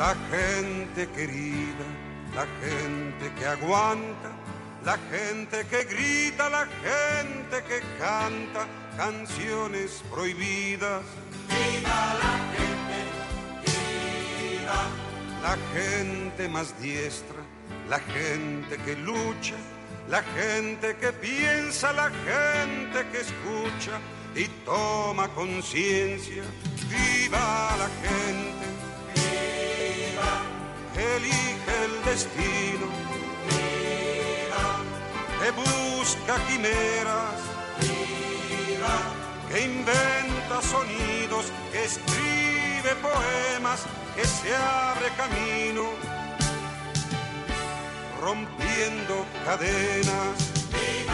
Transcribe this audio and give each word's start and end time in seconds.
La 0.00 0.16
gente 0.30 1.06
querida, 1.10 1.84
la 2.34 2.46
gente 2.62 3.34
que 3.38 3.44
aguanta, 3.44 4.30
la 4.82 4.96
gente 5.10 5.66
que 5.66 5.84
grita, 5.84 6.48
la 6.48 6.64
gente 6.64 7.62
que 7.68 7.82
canta 7.98 8.66
canciones 8.96 10.02
prohibidas. 10.10 11.02
¡Viva 11.50 12.14
la 12.24 12.34
gente! 12.54 12.98
¡Viva! 13.66 14.82
La 15.42 15.58
gente 15.74 16.48
más 16.48 16.80
diestra, 16.80 17.42
la 17.90 18.00
gente 18.00 18.78
que 18.78 18.96
lucha, 18.96 19.56
la 20.08 20.22
gente 20.22 20.96
que 20.96 21.12
piensa, 21.12 21.92
la 21.92 22.08
gente 22.08 23.06
que 23.12 23.20
escucha 23.20 24.00
y 24.34 24.46
toma 24.64 25.28
conciencia. 25.34 26.42
¡Viva 26.88 27.76
la 27.76 27.90
gente! 28.00 28.79
Elige 31.16 31.72
el 31.84 32.04
destino, 32.04 32.86
que 35.40 35.50
busca 35.52 36.34
quimeras, 36.46 37.40
que 39.50 39.60
inventa 39.64 40.62
sonidos, 40.62 41.46
que 41.72 41.84
escribe 41.84 42.94
poemas, 43.02 43.80
que 44.14 44.24
se 44.24 44.54
abre 44.54 45.08
camino, 45.16 45.84
rompiendo 48.20 49.26
cadenas. 49.44 50.36
¡Viva 50.72 51.09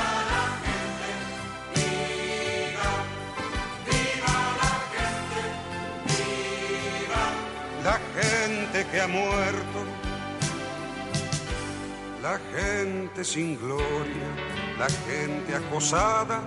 La 7.86 8.00
gente 8.20 8.84
que 8.90 9.00
ha 9.00 9.06
muerto, 9.06 9.78
la 12.20 12.36
gente 12.52 13.24
sin 13.24 13.56
gloria, 13.56 14.28
la 14.76 14.88
gente 15.06 15.54
acosada 15.54 16.40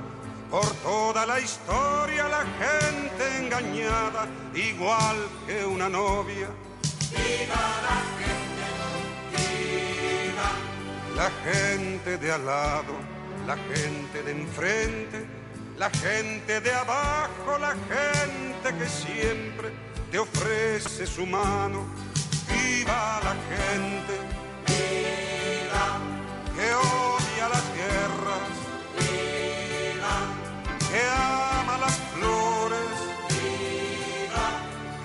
por 0.52 0.70
toda 0.84 1.26
la 1.26 1.40
historia, 1.40 2.28
la 2.28 2.44
gente 2.64 3.38
engañada, 3.40 4.28
igual 4.54 5.16
que 5.48 5.64
una 5.64 5.88
novia. 5.88 6.50
¡Viva 7.10 7.66
la 7.88 8.00
gente! 8.20 8.66
¡Viva! 9.32 10.50
La 11.16 11.30
gente 11.50 12.18
de 12.18 12.32
al 12.34 12.46
lado, 12.46 12.96
la 13.48 13.56
gente 13.56 14.24
de 14.24 14.32
enfrente, 14.32 15.26
la 15.80 15.90
gente 15.92 16.60
de 16.60 16.74
abajo, 16.74 17.58
la 17.58 17.74
gente 17.88 18.78
que 18.78 18.86
siempre 18.86 19.72
te 20.12 20.20
ofrece 20.20 21.08
su 21.08 21.26
mano. 21.26 21.88
¡Viva 22.50 23.22
la 23.24 23.36
gente! 23.50 24.14
¡Viva! 24.68 25.88
Que 26.54 26.68
odia 26.74 27.48
las 27.56 27.66
guerras. 27.80 28.52
¡Viva! 29.00 30.16
Que 30.92 31.02
ama 31.56 31.78
las 31.78 31.98
flores. 32.14 32.92
¡Viva! 33.30 34.48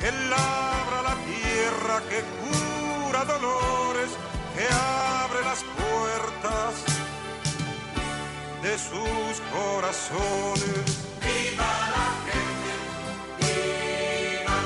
Que 0.01 0.11
labra 0.29 1.03
la 1.09 1.17
tierra, 1.31 2.03
que 2.11 2.21
cura 2.43 3.25
dolores, 3.25 4.11
que 4.57 4.67
abre 4.75 5.41
las 5.45 5.63
puertas 5.63 6.94
de 8.65 8.79
sus 8.79 9.41
corazones. 9.53 10.87
¡Viva 11.21 11.73
la 11.97 12.09
gente! 12.25 12.73
¡Viva! 13.41 14.59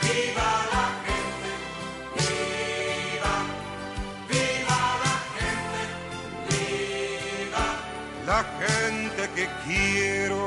¡Viva 0.00 0.50
la 0.74 0.86
gente! 1.06 1.50
¡Viva! 2.20 3.36
¡Viva 4.30 4.80
la 5.04 5.16
gente! 5.36 5.80
¡Viva! 6.50 7.66
La 8.26 8.40
gente 8.60 9.22
que 9.34 9.44
quiero. 9.66 10.40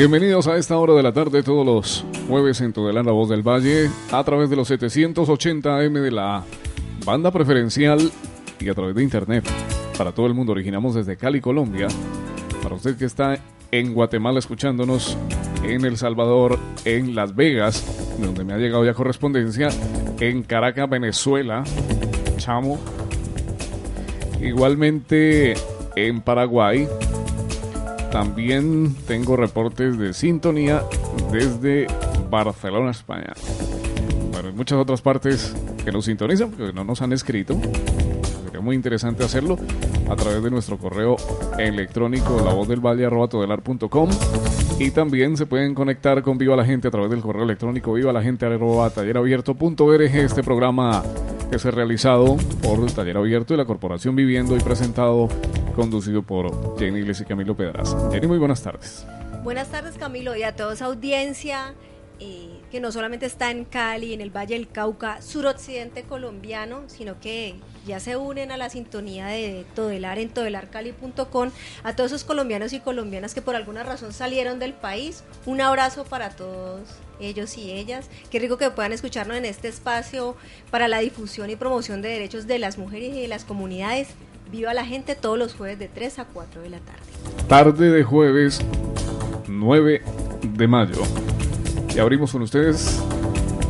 Bienvenidos 0.00 0.46
a 0.46 0.56
esta 0.56 0.78
hora 0.78 0.94
de 0.94 1.02
la 1.02 1.12
tarde, 1.12 1.42
todos 1.42 1.66
los 1.66 2.06
jueves 2.26 2.62
en 2.62 2.72
Todelán, 2.72 3.04
la 3.04 3.12
voz 3.12 3.28
del 3.28 3.46
Valle, 3.46 3.90
a 4.10 4.24
través 4.24 4.48
de 4.48 4.56
los 4.56 4.66
780 4.68 5.76
AM 5.76 5.92
de 5.92 6.10
la 6.10 6.42
banda 7.04 7.30
preferencial 7.30 8.10
y 8.58 8.70
a 8.70 8.74
través 8.74 8.94
de 8.94 9.02
internet. 9.02 9.44
Para 9.98 10.12
todo 10.12 10.24
el 10.24 10.32
mundo, 10.32 10.52
originamos 10.52 10.94
desde 10.94 11.18
Cali, 11.18 11.42
Colombia. 11.42 11.86
Para 12.62 12.76
usted 12.76 12.96
que 12.96 13.04
está 13.04 13.40
en 13.70 13.92
Guatemala 13.92 14.38
escuchándonos, 14.38 15.18
en 15.64 15.84
El 15.84 15.98
Salvador, 15.98 16.58
en 16.86 17.14
Las 17.14 17.36
Vegas, 17.36 18.16
donde 18.18 18.42
me 18.42 18.54
ha 18.54 18.56
llegado 18.56 18.86
ya 18.86 18.94
correspondencia, 18.94 19.68
en 20.18 20.44
Caracas, 20.44 20.88
Venezuela, 20.88 21.62
Chamo. 22.38 22.80
Igualmente 24.40 25.56
en 25.94 26.22
Paraguay, 26.22 26.88
también 28.10 28.94
tengo 29.06 29.36
reportes 29.36 29.98
de 29.98 30.12
sintonía 30.12 30.82
desde 31.32 31.86
Barcelona, 32.30 32.90
España. 32.90 33.32
Bueno, 34.32 34.48
en 34.48 34.56
muchas 34.56 34.78
otras 34.78 35.00
partes 35.00 35.54
que 35.84 35.92
nos 35.92 36.04
sintonizan, 36.04 36.50
porque 36.50 36.72
no 36.72 36.84
nos 36.84 37.02
han 37.02 37.12
escrito. 37.12 37.58
Sería 38.44 38.60
muy 38.60 38.76
interesante 38.76 39.24
hacerlo 39.24 39.56
a 40.08 40.16
través 40.16 40.42
de 40.42 40.50
nuestro 40.50 40.76
correo 40.76 41.16
electrónico 41.58 42.40
lavozdelvalle.com 42.44 44.10
y 44.78 44.90
también 44.90 45.36
se 45.36 45.46
pueden 45.46 45.74
conectar 45.74 46.22
con 46.22 46.38
Viva 46.38 46.56
la 46.56 46.64
Gente 46.64 46.88
a 46.88 46.90
través 46.90 47.10
del 47.10 47.20
correo 47.20 47.44
electrónico 47.44 47.92
viva 47.92 48.12
la 48.12 48.22
gente 48.22 48.46
tallerabierto.org. 48.46 50.02
Este 50.02 50.42
programa 50.42 51.02
que 51.50 51.58
se 51.58 51.68
ha 51.68 51.70
realizado 51.72 52.36
por 52.62 52.90
Taller 52.92 53.16
Abierto 53.16 53.54
y 53.54 53.56
la 53.56 53.64
Corporación 53.64 54.14
Viviendo 54.14 54.56
y 54.56 54.60
presentado, 54.60 55.28
conducido 55.74 56.22
por 56.22 56.78
Jenny 56.78 57.00
Iglesias 57.00 57.26
y 57.26 57.28
Camilo 57.28 57.56
Pedraza. 57.56 58.10
Jenny, 58.12 58.28
muy 58.28 58.38
buenas 58.38 58.62
tardes. 58.62 59.04
Buenas 59.42 59.68
tardes 59.68 59.96
Camilo 59.96 60.36
y 60.36 60.44
a 60.44 60.54
toda 60.54 60.74
esa 60.74 60.84
audiencia 60.84 61.74
eh, 62.20 62.60
que 62.70 62.78
no 62.78 62.92
solamente 62.92 63.26
está 63.26 63.50
en 63.50 63.64
Cali, 63.64 64.14
en 64.14 64.20
el 64.20 64.30
Valle 64.30 64.54
del 64.54 64.68
Cauca, 64.68 65.20
suroccidente 65.22 66.04
colombiano, 66.04 66.82
sino 66.86 67.18
que 67.18 67.56
ya 67.84 67.98
se 67.98 68.16
unen 68.16 68.52
a 68.52 68.56
la 68.56 68.70
sintonía 68.70 69.26
de 69.26 69.64
Todelar 69.74 70.18
en 70.18 70.28
todelarcali.com, 70.28 71.50
a 71.82 71.96
todos 71.96 72.12
esos 72.12 72.24
colombianos 72.24 72.72
y 72.74 72.80
colombianas 72.80 73.34
que 73.34 73.42
por 73.42 73.56
alguna 73.56 73.82
razón 73.82 74.12
salieron 74.12 74.60
del 74.60 74.74
país. 74.74 75.24
Un 75.46 75.60
abrazo 75.62 76.04
para 76.04 76.30
todos 76.30 77.00
ellos 77.20 77.56
y 77.56 77.72
ellas. 77.72 78.08
Qué 78.30 78.38
rico 78.38 78.58
que 78.58 78.70
puedan 78.70 78.92
escucharnos 78.92 79.36
en 79.36 79.44
este 79.44 79.68
espacio 79.68 80.36
para 80.70 80.88
la 80.88 80.98
difusión 80.98 81.50
y 81.50 81.56
promoción 81.56 82.02
de 82.02 82.08
derechos 82.08 82.46
de 82.46 82.58
las 82.58 82.78
mujeres 82.78 83.14
y 83.14 83.22
de 83.22 83.28
las 83.28 83.44
comunidades. 83.44 84.08
Viva 84.50 84.74
la 84.74 84.84
gente 84.84 85.14
todos 85.14 85.38
los 85.38 85.54
jueves 85.54 85.78
de 85.78 85.88
3 85.88 86.18
a 86.18 86.24
4 86.24 86.62
de 86.62 86.70
la 86.70 86.80
tarde. 86.80 87.00
Tarde 87.48 87.90
de 87.90 88.02
jueves 88.02 88.60
9 89.46 90.02
de 90.42 90.68
mayo. 90.68 91.02
Y 91.94 91.98
abrimos 91.98 92.32
con 92.32 92.42
ustedes, 92.42 93.00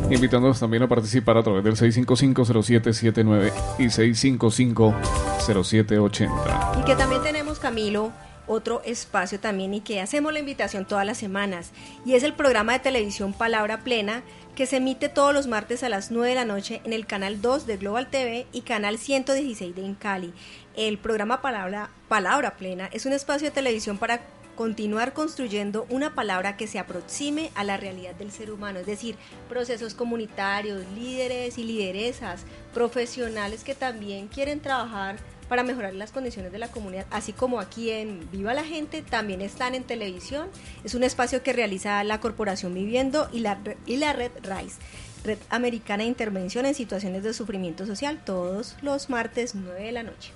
invitándonos 0.09 0.59
también 0.59 0.83
a 0.83 0.87
participar 0.87 1.37
a 1.37 1.43
través 1.43 1.63
del 1.63 1.75
655-0779 1.75 3.51
y 3.79 3.85
655-0780. 3.85 6.79
Y 6.79 6.83
que 6.83 6.95
también 6.95 7.23
tenemos, 7.23 7.59
Camilo, 7.59 8.11
otro 8.51 8.81
espacio 8.83 9.39
también 9.39 9.73
y 9.73 9.81
que 9.81 10.01
hacemos 10.01 10.33
la 10.33 10.39
invitación 10.39 10.85
todas 10.85 11.05
las 11.05 11.17
semanas. 11.17 11.71
Y 12.05 12.15
es 12.15 12.23
el 12.23 12.33
programa 12.33 12.73
de 12.73 12.79
televisión 12.79 13.33
Palabra 13.33 13.79
Plena 13.83 14.23
que 14.55 14.65
se 14.65 14.77
emite 14.77 15.07
todos 15.07 15.33
los 15.33 15.47
martes 15.47 15.81
a 15.83 15.89
las 15.89 16.11
9 16.11 16.29
de 16.29 16.35
la 16.35 16.45
noche 16.45 16.81
en 16.83 16.91
el 16.91 17.05
canal 17.05 17.41
2 17.41 17.65
de 17.65 17.77
Global 17.77 18.09
TV 18.09 18.45
y 18.51 18.61
canal 18.61 18.97
116 18.97 19.73
de 19.73 19.81
Incali. 19.81 20.33
El 20.75 20.97
programa 20.97 21.41
Palabra, 21.41 21.89
Palabra 22.09 22.57
Plena 22.57 22.89
es 22.91 23.05
un 23.05 23.13
espacio 23.13 23.47
de 23.47 23.55
televisión 23.55 23.97
para 23.97 24.21
continuar 24.55 25.13
construyendo 25.13 25.87
una 25.89 26.13
palabra 26.13 26.57
que 26.57 26.67
se 26.67 26.77
aproxime 26.77 27.51
a 27.55 27.63
la 27.63 27.77
realidad 27.77 28.15
del 28.15 28.31
ser 28.31 28.51
humano, 28.51 28.79
es 28.79 28.85
decir, 28.85 29.15
procesos 29.47 29.93
comunitarios, 29.93 30.83
líderes 30.93 31.57
y 31.57 31.63
lideresas, 31.63 32.43
profesionales 32.73 33.63
que 33.63 33.75
también 33.75 34.27
quieren 34.27 34.59
trabajar 34.59 35.15
para 35.51 35.63
mejorar 35.63 35.93
las 35.93 36.13
condiciones 36.13 36.53
de 36.53 36.59
la 36.59 36.69
comunidad, 36.69 37.05
así 37.11 37.33
como 37.33 37.59
aquí 37.59 37.89
en 37.89 38.25
Viva 38.31 38.53
la 38.53 38.63
Gente, 38.63 39.01
también 39.01 39.41
están 39.41 39.75
en 39.75 39.83
televisión. 39.83 40.47
Es 40.85 40.95
un 40.95 41.03
espacio 41.03 41.43
que 41.43 41.51
realiza 41.51 42.01
la 42.05 42.21
Corporación 42.21 42.73
Viviendo 42.73 43.27
y 43.33 43.41
la, 43.41 43.59
y 43.85 43.97
la 43.97 44.13
Red 44.13 44.31
RISE, 44.43 44.77
Red 45.25 45.39
Americana 45.49 46.03
de 46.03 46.07
Intervención 46.07 46.65
en 46.65 46.73
Situaciones 46.73 47.23
de 47.23 47.33
Sufrimiento 47.33 47.85
Social, 47.85 48.21
todos 48.25 48.77
los 48.81 49.09
martes 49.09 49.53
9 49.53 49.83
de 49.83 49.91
la 49.91 50.03
noche. 50.03 50.31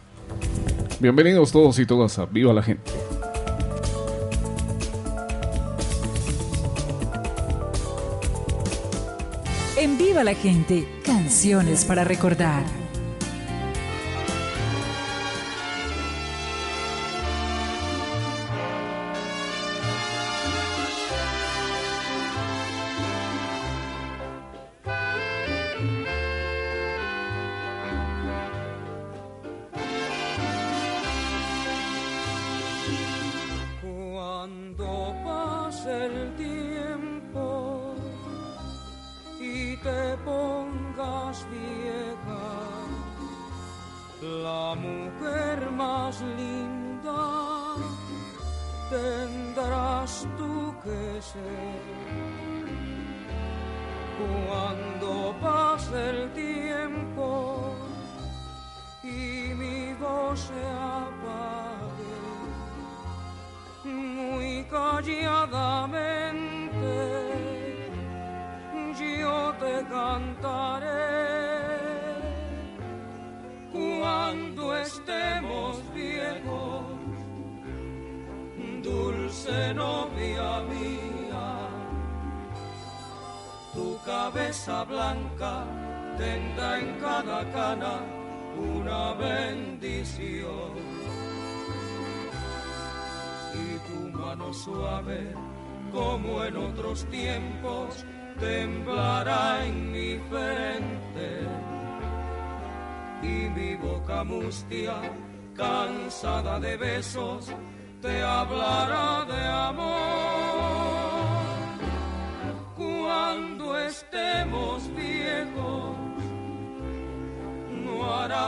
Bienvenidos 0.99 1.53
todos 1.53 1.79
y 1.79 1.85
todas 1.85 2.19
a 2.19 2.25
Viva 2.25 2.51
la 2.51 2.61
Gente. 2.61 2.91
En 9.77 9.97
Viva 9.97 10.25
la 10.25 10.35
Gente, 10.35 10.85
canciones 11.05 11.85
para 11.85 12.03
recordar. 12.03 12.84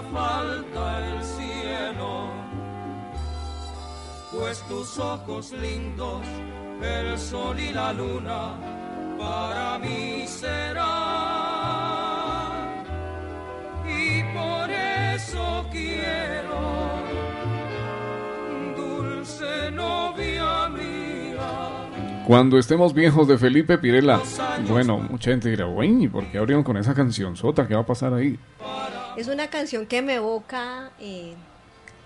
Falta 0.02 1.08
el 1.08 1.24
cielo, 1.24 2.30
pues 4.32 4.62
tus 4.68 4.98
ojos 5.00 5.52
lindos, 5.54 6.26
el 6.82 7.18
sol 7.18 7.60
y 7.60 7.72
la 7.74 7.94
luna, 7.94 8.56
para 9.18 9.80
mí 9.80 10.26
serán. 10.28 10.88
Y 13.86 14.24
por 14.34 14.70
eso 14.70 15.66
quiero 15.72 16.78
Cuando 22.28 22.58
estemos 22.58 22.94
viejos 22.94 23.26
de 23.26 23.38
Felipe 23.38 23.78
Pirela. 23.78 24.20
Bueno, 24.68 24.98
mucha 24.98 25.32
gente 25.32 25.50
dirá, 25.50 25.64
güey, 25.64 26.10
¿por 26.10 26.26
qué 26.26 26.38
abrieron 26.38 26.62
con 26.62 26.76
esa 26.76 26.94
canción 26.94 27.38
sota? 27.38 27.66
¿Qué 27.66 27.74
va 27.74 27.80
a 27.80 27.86
pasar 27.86 28.14
ahí? 28.14 28.38
Es 29.18 29.28
una 29.28 29.48
canción 29.48 29.88
que 29.88 30.04
me 30.04 30.16
evoca 30.16 30.92
eh, 31.00 31.34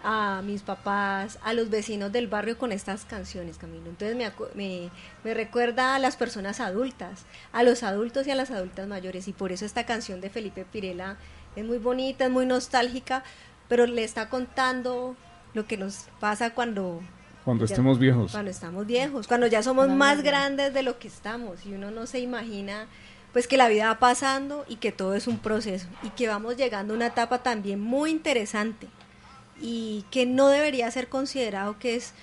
a 0.01 0.41
mis 0.45 0.61
papás, 0.61 1.37
a 1.43 1.51
los 1.51 1.69
vecinos 1.69 2.13
del 2.13 2.27
barrio 2.27 2.57
con 2.57 2.71
estas 2.71 3.03
canciones, 3.03 3.57
Camilo. 3.57 3.89
Entonces 3.89 4.15
me, 4.15 4.89
me, 5.23 5.33
recuerda 5.33 5.93
a 5.93 5.99
las 5.99 6.15
personas 6.15 6.61
adultas, 6.61 7.25
a 7.51 7.63
los 7.63 7.83
adultos 7.83 8.27
y 8.27 8.31
a 8.31 8.35
las 8.35 8.49
adultas 8.49 8.87
mayores. 8.87 9.27
Y 9.27 9.33
por 9.33 9.51
eso 9.51 9.65
esta 9.65 9.85
canción 9.85 10.21
de 10.21 10.29
Felipe 10.29 10.63
Pirela 10.63 11.17
es 11.57 11.65
muy 11.65 11.79
bonita, 11.79 12.27
es 12.27 12.31
muy 12.31 12.45
nostálgica, 12.45 13.25
pero 13.67 13.85
le 13.85 14.05
está 14.05 14.29
contando 14.29 15.17
lo 15.53 15.67
que 15.67 15.75
nos 15.75 16.07
pasa 16.21 16.53
cuando 16.53 17.01
cuando 17.43 17.65
estemos 17.65 17.99
viejos. 17.99 18.31
Cuando 18.31 18.51
estamos 18.51 18.85
viejos, 18.85 19.27
cuando 19.27 19.47
ya 19.47 19.63
somos 19.63 19.89
más 19.89 20.23
grandes 20.23 20.73
de 20.73 20.83
lo 20.83 20.97
que 20.97 21.09
estamos 21.09 21.65
y 21.65 21.73
uno 21.73 21.91
no 21.91 22.05
se 22.05 22.19
imagina 22.19 22.87
pues 23.33 23.47
que 23.47 23.57
la 23.57 23.69
vida 23.69 23.87
va 23.87 23.99
pasando 23.99 24.65
y 24.67 24.77
que 24.77 24.91
todo 24.91 25.15
es 25.15 25.27
un 25.27 25.39
proceso 25.39 25.87
y 26.03 26.09
que 26.09 26.27
vamos 26.27 26.57
llegando 26.57 26.93
a 26.93 26.97
una 26.97 27.07
etapa 27.07 27.43
también 27.43 27.79
muy 27.79 28.11
interesante 28.11 28.87
y 29.61 30.05
que 30.11 30.25
no 30.25 30.49
debería 30.49 30.89
ser 30.91 31.07
considerado 31.07 31.77
que 31.79 31.95
es 31.95 32.13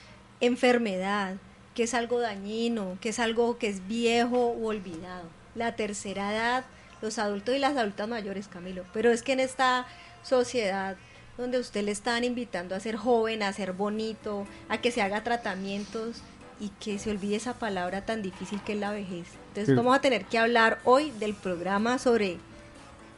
enfermedad, 0.40 1.36
que 1.74 1.84
es 1.84 1.94
algo 1.94 2.20
dañino, 2.20 2.98
que 3.00 3.10
es 3.10 3.18
algo 3.18 3.58
que 3.58 3.68
es 3.68 3.86
viejo 3.86 4.52
u 4.52 4.66
olvidado. 4.66 5.28
La 5.54 5.76
tercera 5.76 6.32
edad, 6.32 6.64
los 7.00 7.18
adultos 7.18 7.54
y 7.54 7.58
las 7.58 7.76
adultas 7.76 8.08
mayores, 8.08 8.48
Camilo, 8.48 8.84
pero 8.92 9.10
es 9.10 9.22
que 9.22 9.32
en 9.32 9.40
esta 9.40 9.86
sociedad 10.22 10.96
donde 11.36 11.58
usted 11.58 11.84
le 11.84 11.92
están 11.92 12.24
invitando 12.24 12.74
a 12.74 12.80
ser 12.80 12.96
joven, 12.96 13.44
a 13.44 13.52
ser 13.52 13.72
bonito, 13.72 14.46
a 14.68 14.78
que 14.78 14.90
se 14.90 15.02
haga 15.02 15.22
tratamientos 15.22 16.20
y 16.60 16.70
que 16.80 16.98
se 16.98 17.10
olvide 17.10 17.36
esa 17.36 17.54
palabra 17.54 18.04
tan 18.04 18.22
difícil 18.22 18.60
que 18.62 18.72
es 18.72 18.78
la 18.78 18.90
vejez. 18.90 19.26
Entonces 19.48 19.76
vamos 19.76 19.96
a 19.96 20.00
tener 20.00 20.24
que 20.24 20.38
hablar 20.38 20.78
hoy 20.84 21.10
del 21.18 21.34
programa 21.34 21.98
sobre 21.98 22.38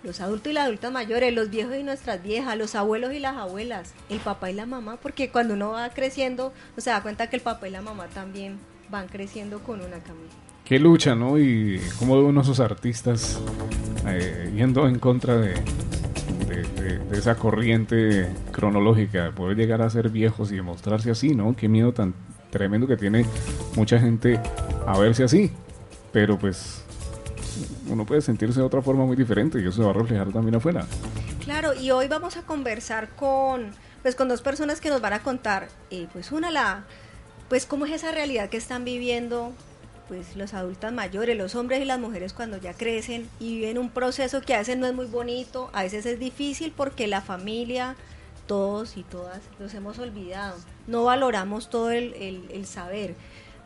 los 0.02 0.20
adultos 0.20 0.50
y 0.50 0.54
las 0.54 0.66
adultas 0.66 0.92
mayores, 0.92 1.34
los 1.34 1.50
viejos 1.50 1.76
y 1.76 1.82
nuestras 1.82 2.22
viejas, 2.22 2.56
los 2.56 2.74
abuelos 2.74 3.12
y 3.12 3.18
las 3.18 3.36
abuelas, 3.36 3.94
el 4.08 4.18
papá 4.18 4.50
y 4.50 4.54
la 4.54 4.66
mamá, 4.66 4.96
porque 4.96 5.30
cuando 5.30 5.54
uno 5.54 5.72
va 5.72 5.90
creciendo, 5.90 6.46
uno 6.72 6.78
se 6.78 6.90
da 6.90 7.02
cuenta 7.02 7.28
que 7.28 7.36
el 7.36 7.42
papá 7.42 7.68
y 7.68 7.70
la 7.70 7.82
mamá 7.82 8.06
también 8.06 8.58
van 8.90 9.08
creciendo 9.08 9.60
con 9.60 9.80
una 9.80 9.98
camisa. 9.98 10.36
Qué 10.64 10.78
lucha, 10.78 11.14
¿no? 11.14 11.38
Y 11.38 11.80
cómo 11.98 12.14
uno 12.14 12.40
esos 12.42 12.60
artistas 12.60 13.40
eh, 14.06 14.52
yendo 14.54 14.86
en 14.86 14.98
contra 14.98 15.36
de, 15.36 15.54
de, 16.46 17.18
esa 17.18 17.34
corriente 17.34 18.28
cronológica, 18.52 19.24
de 19.24 19.32
poder 19.32 19.56
llegar 19.56 19.82
a 19.82 19.90
ser 19.90 20.10
viejos 20.10 20.52
y 20.52 20.56
demostrarse 20.56 21.10
así, 21.10 21.34
¿no? 21.34 21.54
Qué 21.56 21.68
miedo 21.68 21.92
tan 21.92 22.14
tremendo 22.50 22.86
que 22.86 22.96
tiene 22.96 23.24
mucha 23.76 23.98
gente 23.98 24.40
a 24.86 24.98
verse 24.98 25.24
así. 25.24 25.50
Pero 26.12 26.38
pues 26.38 26.82
uno 27.88 28.06
puede 28.06 28.20
sentirse 28.20 28.60
de 28.60 28.66
otra 28.66 28.82
forma 28.82 29.04
muy 29.04 29.16
diferente 29.16 29.60
y 29.60 29.62
eso 29.62 29.72
se 29.72 29.82
va 29.82 29.90
a 29.90 29.94
reflejar 29.94 30.32
también 30.32 30.56
afuera. 30.56 30.86
Claro, 31.44 31.74
y 31.74 31.90
hoy 31.90 32.08
vamos 32.08 32.36
a 32.36 32.42
conversar 32.42 33.08
con, 33.10 33.70
pues, 34.02 34.14
con 34.14 34.28
dos 34.28 34.42
personas 34.42 34.80
que 34.80 34.90
nos 34.90 35.00
van 35.00 35.14
a 35.14 35.22
contar, 35.22 35.68
eh, 35.90 36.06
pues 36.12 36.32
una 36.32 36.50
la, 36.50 36.84
pues 37.48 37.66
cómo 37.66 37.86
es 37.86 37.92
esa 37.92 38.12
realidad 38.12 38.48
que 38.48 38.56
están 38.56 38.84
viviendo 38.84 39.52
pues 40.06 40.34
los 40.34 40.54
adultos 40.54 40.92
mayores, 40.92 41.36
los 41.36 41.54
hombres 41.54 41.80
y 41.80 41.84
las 41.84 42.00
mujeres 42.00 42.32
cuando 42.32 42.56
ya 42.56 42.74
crecen 42.74 43.28
y 43.38 43.56
viven 43.56 43.78
un 43.78 43.90
proceso 43.90 44.40
que 44.40 44.54
a 44.54 44.58
veces 44.58 44.76
no 44.76 44.88
es 44.88 44.92
muy 44.92 45.06
bonito, 45.06 45.70
a 45.72 45.84
veces 45.84 46.04
es 46.04 46.18
difícil 46.18 46.72
porque 46.76 47.06
la 47.06 47.20
familia 47.20 47.94
todos 48.46 48.96
y 48.96 49.02
todas 49.02 49.40
los 49.58 49.74
hemos 49.74 49.98
olvidado. 49.98 50.56
No 50.86 51.04
valoramos 51.04 51.70
todo 51.70 51.90
el, 51.90 52.14
el 52.14 52.66
saber 52.66 53.14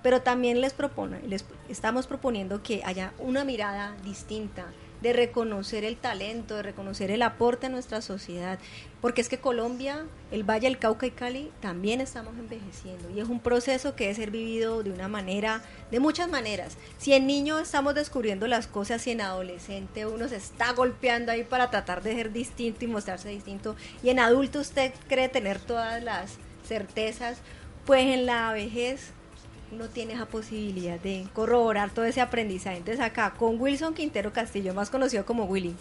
pero 0.05 0.21
también 0.21 0.61
les, 0.61 0.75
propone, 0.75 1.23
les 1.27 1.47
estamos 1.71 2.07
proponiendo 2.07 2.63
que 2.63 2.83
haya 2.85 3.15
una 3.19 3.43
mirada 3.43 3.97
distinta, 4.05 4.67
de 5.05 5.13
reconocer 5.13 5.85
el 5.85 5.99
talento, 5.99 6.57
de 6.57 6.63
reconocer 6.63 7.11
el 7.11 7.21
aporte 7.21 7.67
a 7.67 7.69
nuestra 7.69 8.01
sociedad, 8.01 8.59
porque 9.03 9.21
es 9.21 9.29
que 9.29 9.37
Colombia, 9.37 10.07
el 10.31 10.45
Valle, 10.45 10.67
el 10.67 10.79
Cauca 10.79 11.05
y 11.05 11.11
Cali 11.11 11.53
también 11.61 12.01
estamos 12.01 12.33
envejeciendo 12.39 13.11
y 13.11 13.21
es 13.21 13.29
un 13.29 13.39
proceso 13.39 13.95
que 13.95 14.05
debe 14.05 14.17
ser 14.17 14.31
vivido 14.31 14.83
de 14.83 14.91
una 14.91 15.07
manera, 15.07 15.63
de 15.91 16.01
muchas 16.01 16.31
maneras. 16.31 16.79
Si 16.97 17.13
en 17.13 17.27
niño 17.27 17.59
estamos 17.59 17.95
descubriendo 17.95 18.47
las 18.47 18.67
cosas 18.67 19.07
y 19.07 19.11
en 19.11 19.21
adolescente 19.21 20.07
uno 20.07 20.27
se 20.27 20.37
está 20.37 20.73
golpeando 20.73 21.33
ahí 21.33 21.45
para 21.45 21.69
tratar 21.69 22.03
de 22.03 22.15
ser 22.15 22.33
distinto 22.33 22.87
y 22.87 22.89
mostrarse 22.89 23.29
distinto 23.29 23.77
y 24.03 24.09
en 24.09 24.21
adulto 24.21 24.61
usted 24.61 24.95
cree 25.07 25.29
tener 25.29 25.59
todas 25.59 26.03
las 26.03 26.39
certezas, 26.67 27.37
pues 27.85 28.07
en 28.07 28.25
la 28.25 28.55
vejez 28.55 29.13
uno 29.75 29.89
tiene 29.89 30.15
esa 30.15 30.27
posibilidad 30.27 30.99
de 31.01 31.27
corroborar 31.33 31.91
todo 31.91 32.05
ese 32.05 32.21
aprendizaje. 32.21 32.79
Entonces 32.79 33.05
acá 33.05 33.35
con 33.37 33.61
Wilson 33.61 33.95
Quintero 33.95 34.33
Castillo, 34.33 34.73
más 34.73 34.91
conocido 34.91 35.27
como 35.27 35.45
Willy, 35.45 35.75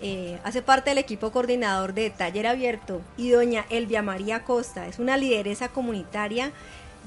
eh, 0.00 0.38
hace 0.44 0.62
parte 0.62 0.90
del 0.90 0.98
equipo 0.98 1.30
coordinador 1.30 1.94
de 1.94 2.10
Taller 2.10 2.46
Abierto 2.46 3.00
y 3.16 3.30
doña 3.30 3.64
Elvia 3.70 4.02
María 4.02 4.44
Costa, 4.44 4.86
es 4.88 4.98
una 4.98 5.16
lideresa 5.16 5.68
comunitaria 5.68 6.52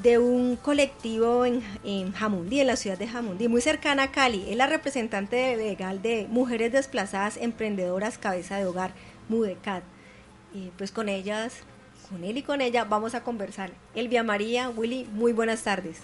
de 0.02 0.18
un 0.18 0.56
colectivo 0.56 1.46
en, 1.46 1.62
en, 1.84 2.14
Jamundí, 2.14 2.62
en 2.62 2.68
la 2.68 2.78
ciudad 2.78 2.98
de 2.98 3.08
Jamundí, 3.08 3.48
muy 3.48 3.62
cercana 3.62 4.04
a 4.04 4.12
Cali. 4.12 4.46
Es 4.50 4.56
la 4.56 4.66
representante 4.66 5.58
legal 5.58 6.02
de 6.02 6.26
Mujeres 6.30 6.72
Desplazadas 6.72 7.38
Emprendedoras 7.38 8.18
Cabeza 8.18 8.58
de 8.58 8.66
Hogar, 8.66 8.94
MUDECAT. 9.28 9.84
Y 10.54 10.72
pues 10.78 10.92
con 10.92 11.10
ellas, 11.10 11.58
con 12.10 12.24
él 12.24 12.38
y 12.38 12.44
con 12.44 12.62
ella 12.62 12.86
vamos 12.86 13.14
a 13.14 13.24
conversar. 13.24 13.72
Elvia 13.94 14.24
María, 14.24 14.70
Willy, 14.70 15.06
muy 15.12 15.34
buenas 15.34 15.64
tardes. 15.64 16.00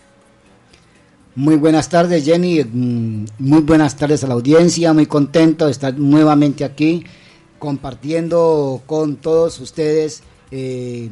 Muy 1.36 1.58
buenas 1.58 1.90
tardes, 1.90 2.24
Jenny. 2.24 2.64
Mm, 2.64 3.26
muy 3.40 3.62
buenas 3.62 3.98
tardes 3.98 4.24
a 4.24 4.28
la 4.28 4.36
audiencia. 4.36 4.94
Muy 4.94 5.06
contento 5.06 5.66
de 5.66 5.72
estar 5.72 5.94
nuevamente 5.98 6.64
aquí 6.64 7.04
compartiendo 7.60 8.82
con 8.86 9.18
todos 9.18 9.60
ustedes 9.60 10.24
eh, 10.52 11.10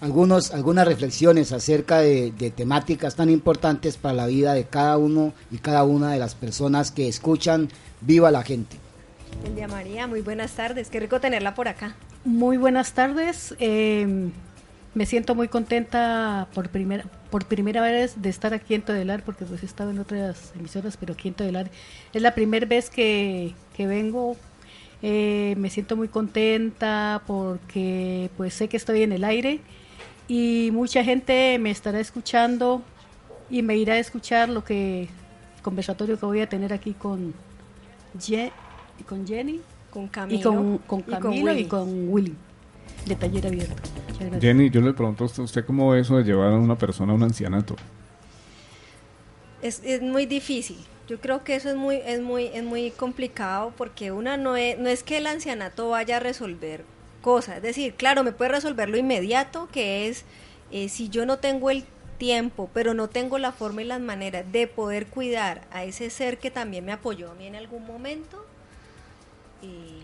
algunos, 0.00 0.52
algunas 0.52 0.86
reflexiones 0.86 1.52
acerca 1.52 1.98
de, 1.98 2.32
temáticas 2.56 3.16
tan 3.16 3.28
importantes 3.28 3.98
para 3.98 4.14
la 4.14 4.26
vida 4.26 4.54
de 4.54 4.64
cada 4.64 4.96
uno 4.96 5.34
y 5.50 5.58
cada 5.58 5.84
una 5.84 6.12
de 6.12 6.18
las 6.18 6.34
personas 6.34 6.90
que 6.90 7.08
escuchan 7.08 7.68
Viva 8.00 8.30
la 8.30 8.42
Gente. 8.42 8.78
María, 9.68 10.06
muy 10.06 10.22
buenas 10.22 10.52
tardes. 10.52 10.88
Qué 10.88 11.00
rico 11.00 11.20
tenerla 11.20 11.54
por 11.54 11.68
acá. 11.68 11.96
Muy 12.24 12.56
buenas 12.56 12.94
tardes. 12.94 13.54
Eh, 13.58 14.30
me 14.94 15.06
siento 15.06 15.34
muy 15.34 15.48
contenta 15.48 16.48
por 16.52 16.68
primera 16.68 17.04
por 17.30 17.46
primera 17.46 17.80
vez 17.80 18.20
de 18.20 18.28
estar 18.28 18.54
aquí 18.54 18.74
en 18.74 18.82
Todelar, 18.82 19.22
porque 19.22 19.44
pues 19.44 19.62
he 19.62 19.66
estado 19.66 19.90
en 19.90 20.00
otras 20.00 20.52
emisoras, 20.58 20.96
pero 20.96 21.14
aquí 21.14 21.28
en 21.28 21.34
Todelar 21.34 21.70
es 22.12 22.22
la 22.22 22.34
primera 22.34 22.66
vez 22.66 22.90
que, 22.90 23.54
vengo. 23.78 24.36
Eh, 25.02 25.54
me 25.56 25.70
siento 25.70 25.96
muy 25.96 26.08
contenta 26.08 27.22
porque 27.26 28.28
pues 28.36 28.52
sé 28.52 28.68
que 28.68 28.76
estoy 28.76 29.02
en 29.02 29.12
el 29.12 29.24
aire 29.24 29.60
y 30.28 30.68
mucha 30.74 31.02
gente 31.02 31.58
me 31.58 31.70
estará 31.70 32.00
escuchando 32.00 32.82
y 33.48 33.62
me 33.62 33.78
irá 33.78 33.94
a 33.94 33.98
escuchar 33.98 34.50
lo 34.50 34.62
que 34.62 35.04
el 35.04 35.62
conversatorio 35.62 36.20
que 36.20 36.26
voy 36.26 36.40
a 36.40 36.50
tener 36.50 36.74
aquí 36.74 36.92
con, 36.92 37.32
con 39.08 39.26
Jenny 39.26 39.62
con 39.88 40.08
Camilo, 40.08 40.38
y 40.38 40.42
con, 40.42 40.78
con 40.78 41.00
Camilo 41.00 41.54
y 41.54 41.64
con 41.64 42.10
Willy 42.10 42.36
de 43.06 43.14
taller 43.16 43.46
abierto. 43.46 43.82
Jenny, 44.40 44.70
yo 44.70 44.80
le 44.80 44.92
pregunto 44.92 45.24
a 45.24 45.26
usted, 45.26 45.42
¿usted 45.42 45.64
cómo 45.64 45.90
ve 45.90 46.00
eso 46.00 46.16
de 46.16 46.24
llevar 46.24 46.52
a 46.52 46.56
una 46.56 46.76
persona 46.76 47.12
a 47.12 47.14
un 47.16 47.22
ancianato? 47.22 47.76
Es, 49.62 49.82
es 49.84 50.02
muy 50.02 50.26
difícil. 50.26 50.78
Yo 51.08 51.20
creo 51.20 51.42
que 51.42 51.56
eso 51.56 51.70
es 51.70 51.76
muy, 51.76 51.96
es 51.96 52.20
muy, 52.20 52.46
es 52.54 52.62
muy 52.62 52.90
complicado 52.92 53.72
porque 53.76 54.12
una 54.12 54.36
no 54.36 54.56
es, 54.56 54.78
no 54.78 54.88
es 54.88 55.02
que 55.02 55.16
el 55.16 55.26
ancianato 55.26 55.88
vaya 55.88 56.18
a 56.18 56.20
resolver 56.20 56.84
cosas. 57.20 57.56
Es 57.56 57.62
decir, 57.62 57.94
claro, 57.94 58.22
me 58.22 58.32
puede 58.32 58.52
resolver 58.52 58.88
lo 58.88 58.96
inmediato, 58.96 59.68
que 59.72 60.08
es 60.08 60.24
eh, 60.70 60.88
si 60.88 61.08
yo 61.08 61.26
no 61.26 61.38
tengo 61.38 61.70
el 61.70 61.84
tiempo, 62.18 62.70
pero 62.72 62.94
no 62.94 63.08
tengo 63.08 63.38
la 63.38 63.50
forma 63.50 63.82
y 63.82 63.86
las 63.86 64.00
maneras 64.00 64.44
de 64.52 64.66
poder 64.66 65.06
cuidar 65.06 65.62
a 65.72 65.84
ese 65.84 66.10
ser 66.10 66.38
que 66.38 66.50
también 66.50 66.84
me 66.84 66.92
apoyó 66.92 67.30
a 67.30 67.34
mí 67.34 67.46
en 67.46 67.56
algún 67.56 67.86
momento. 67.86 68.44
Y 69.62 69.99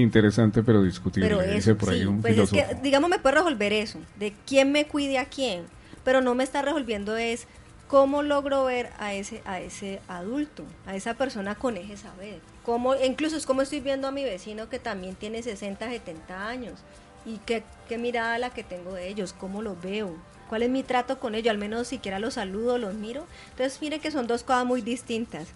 Interesante, 0.00 0.62
pero 0.62 0.82
discutible. 0.82 1.28
Pero 1.28 1.42
dice 1.42 1.74
por 1.74 1.90
ahí 1.90 2.04
un 2.04 2.20
pues 2.20 2.38
es 2.38 2.50
que, 2.50 2.66
digamos, 2.82 3.10
me 3.10 3.18
puede 3.18 3.36
resolver 3.36 3.72
eso, 3.72 3.98
de 4.18 4.32
quién 4.46 4.72
me 4.72 4.86
cuide 4.86 5.18
a 5.18 5.26
quién, 5.26 5.64
pero 6.04 6.20
no 6.20 6.34
me 6.34 6.44
está 6.44 6.62
resolviendo 6.62 7.16
es 7.16 7.46
cómo 7.88 8.22
logro 8.22 8.64
ver 8.64 8.90
a 8.98 9.14
ese, 9.14 9.42
a 9.44 9.60
ese 9.60 10.00
adulto, 10.06 10.64
a 10.86 10.94
esa 10.94 11.14
persona 11.14 11.56
con 11.56 11.76
ese 11.76 11.96
saber. 11.96 12.40
Cómo, 12.64 12.94
incluso 12.94 13.36
es 13.36 13.46
como 13.46 13.62
estoy 13.62 13.80
viendo 13.80 14.06
a 14.06 14.12
mi 14.12 14.22
vecino 14.22 14.68
que 14.68 14.78
también 14.78 15.16
tiene 15.16 15.42
60, 15.42 15.88
70 15.88 16.48
años 16.48 16.80
y 17.26 17.38
qué, 17.38 17.64
qué 17.88 17.98
mirada 17.98 18.38
la 18.38 18.50
que 18.50 18.62
tengo 18.62 18.94
de 18.94 19.08
ellos, 19.08 19.32
cómo 19.32 19.60
los 19.60 19.80
veo, 19.82 20.14
cuál 20.48 20.62
es 20.62 20.70
mi 20.70 20.82
trato 20.82 21.18
con 21.18 21.34
ellos, 21.34 21.50
al 21.50 21.58
menos 21.58 21.88
siquiera 21.88 22.18
los 22.18 22.34
saludo, 22.34 22.78
los 22.78 22.94
miro. 22.94 23.26
Entonces, 23.50 23.80
mire 23.80 23.98
que 23.98 24.10
son 24.10 24.26
dos 24.26 24.42
cosas 24.42 24.66
muy 24.66 24.82
distintas. 24.82 25.48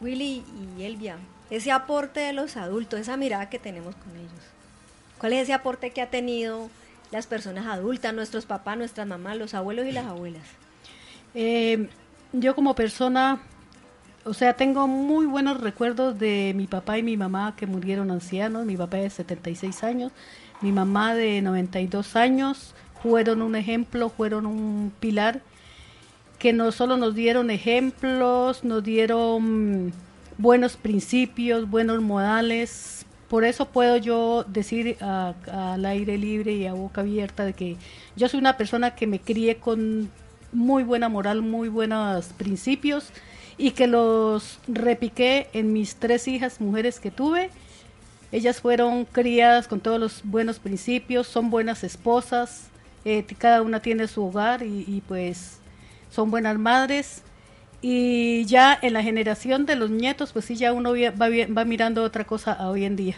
Willy 0.00 0.44
y 0.76 0.82
Elvia, 0.84 1.18
ese 1.50 1.72
aporte 1.72 2.20
de 2.20 2.32
los 2.32 2.56
adultos, 2.56 3.00
esa 3.00 3.16
mirada 3.16 3.48
que 3.48 3.58
tenemos 3.58 3.94
con 3.96 4.14
ellos. 4.16 4.32
¿Cuál 5.18 5.32
es 5.32 5.44
ese 5.44 5.52
aporte 5.52 5.90
que 5.90 6.02
ha 6.02 6.10
tenido 6.10 6.68
las 7.10 7.26
personas 7.26 7.66
adultas, 7.66 8.14
nuestros 8.14 8.46
papás, 8.46 8.76
nuestras 8.76 9.06
mamás, 9.06 9.36
los 9.36 9.54
abuelos 9.54 9.86
y 9.86 9.92
las 9.92 10.06
abuelas? 10.06 10.42
Eh, 11.34 11.88
yo 12.32 12.54
como 12.54 12.74
persona, 12.74 13.40
o 14.24 14.34
sea, 14.34 14.54
tengo 14.54 14.86
muy 14.86 15.26
buenos 15.26 15.60
recuerdos 15.60 16.18
de 16.18 16.52
mi 16.54 16.66
papá 16.66 16.98
y 16.98 17.02
mi 17.02 17.16
mamá 17.16 17.54
que 17.56 17.66
murieron 17.66 18.10
ancianos. 18.10 18.66
Mi 18.66 18.76
papá 18.76 18.98
de 18.98 19.10
76 19.10 19.82
años, 19.84 20.12
mi 20.60 20.72
mamá 20.72 21.14
de 21.14 21.42
92 21.42 22.16
años. 22.16 22.74
Fueron 23.02 23.42
un 23.42 23.54
ejemplo, 23.54 24.10
fueron 24.10 24.44
un 24.44 24.92
pilar 24.98 25.40
que 26.38 26.52
no 26.52 26.72
solo 26.72 26.96
nos 26.96 27.14
dieron 27.14 27.50
ejemplos, 27.50 28.64
nos 28.64 28.82
dieron 28.82 29.92
buenos 30.38 30.76
principios, 30.76 31.68
buenos 31.68 32.00
modales. 32.00 33.04
Por 33.28 33.44
eso 33.44 33.66
puedo 33.66 33.98
yo 33.98 34.44
decir 34.48 34.96
al 35.00 35.84
aire 35.84 36.16
libre 36.16 36.52
y 36.52 36.66
a 36.66 36.72
boca 36.72 37.02
abierta 37.02 37.44
de 37.44 37.52
que 37.52 37.76
yo 38.16 38.28
soy 38.28 38.40
una 38.40 38.56
persona 38.56 38.94
que 38.94 39.06
me 39.06 39.20
crié 39.20 39.56
con 39.56 40.10
muy 40.52 40.82
buena 40.82 41.10
moral, 41.10 41.42
muy 41.42 41.68
buenos 41.68 42.26
principios 42.38 43.10
y 43.58 43.72
que 43.72 43.86
los 43.86 44.60
repiqué 44.66 45.48
en 45.52 45.74
mis 45.74 45.96
tres 45.96 46.26
hijas 46.26 46.60
mujeres 46.60 47.00
que 47.00 47.10
tuve. 47.10 47.50
Ellas 48.32 48.60
fueron 48.60 49.04
criadas 49.04 49.68
con 49.68 49.80
todos 49.80 49.98
los 49.98 50.20
buenos 50.24 50.58
principios, 50.58 51.26
son 51.26 51.50
buenas 51.50 51.82
esposas, 51.84 52.68
eh, 53.04 53.26
cada 53.38 53.62
una 53.62 53.80
tiene 53.80 54.06
su 54.06 54.24
hogar 54.24 54.62
y, 54.62 54.84
y 54.86 55.02
pues 55.06 55.58
son 56.10 56.30
buenas 56.30 56.58
madres 56.58 57.22
y 57.80 58.44
ya 58.46 58.76
en 58.80 58.92
la 58.92 59.02
generación 59.02 59.66
de 59.66 59.76
los 59.76 59.90
nietos, 59.90 60.32
pues 60.32 60.44
sí, 60.44 60.56
ya 60.56 60.72
uno 60.72 60.92
va, 60.92 61.28
va 61.28 61.64
mirando 61.64 62.02
otra 62.02 62.24
cosa 62.24 62.52
a 62.52 62.68
hoy 62.70 62.84
en 62.84 62.96
día, 62.96 63.16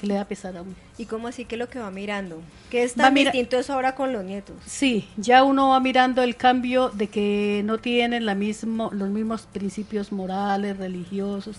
que 0.00 0.06
le 0.06 0.14
da 0.14 0.24
pesar 0.24 0.56
a 0.56 0.62
uno. 0.62 0.74
¿Y 0.96 1.04
cómo 1.04 1.28
así 1.28 1.44
que 1.44 1.56
lo 1.56 1.68
que 1.68 1.78
va 1.78 1.90
mirando? 1.90 2.40
¿Qué 2.70 2.82
es 2.82 2.94
tan 2.94 3.14
distinto 3.14 3.58
eso 3.58 3.74
ahora 3.74 3.94
con 3.94 4.12
los 4.12 4.24
nietos? 4.24 4.56
Sí, 4.66 5.06
ya 5.16 5.44
uno 5.44 5.70
va 5.70 5.80
mirando 5.80 6.22
el 6.22 6.36
cambio 6.36 6.88
de 6.88 7.08
que 7.08 7.62
no 7.64 7.78
tienen 7.78 8.24
la 8.24 8.34
mismo, 8.34 8.90
los 8.92 9.10
mismos 9.10 9.42
principios 9.52 10.12
morales, 10.12 10.78
religiosos, 10.78 11.58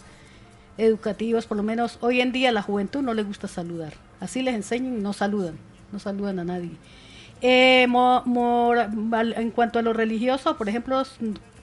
educativos, 0.79 1.45
por 1.45 1.57
lo 1.57 1.63
menos 1.63 1.99
hoy 2.01 2.21
en 2.21 2.31
día 2.31 2.51
la 2.51 2.63
juventud 2.63 3.01
no 3.01 3.13
le 3.13 3.23
gusta 3.23 3.47
saludar. 3.47 3.93
Así 4.19 4.41
les 4.41 4.55
enseñan 4.55 4.97
y 4.97 5.01
no 5.01 5.13
saludan, 5.13 5.55
no 5.91 5.99
saludan 5.99 6.39
a 6.39 6.43
nadie. 6.43 6.71
Eh, 7.41 7.83
en 7.83 9.51
cuanto 9.51 9.79
a 9.79 9.81
lo 9.81 9.93
religioso, 9.93 10.57
por 10.57 10.67
ejemplo, 10.67 11.03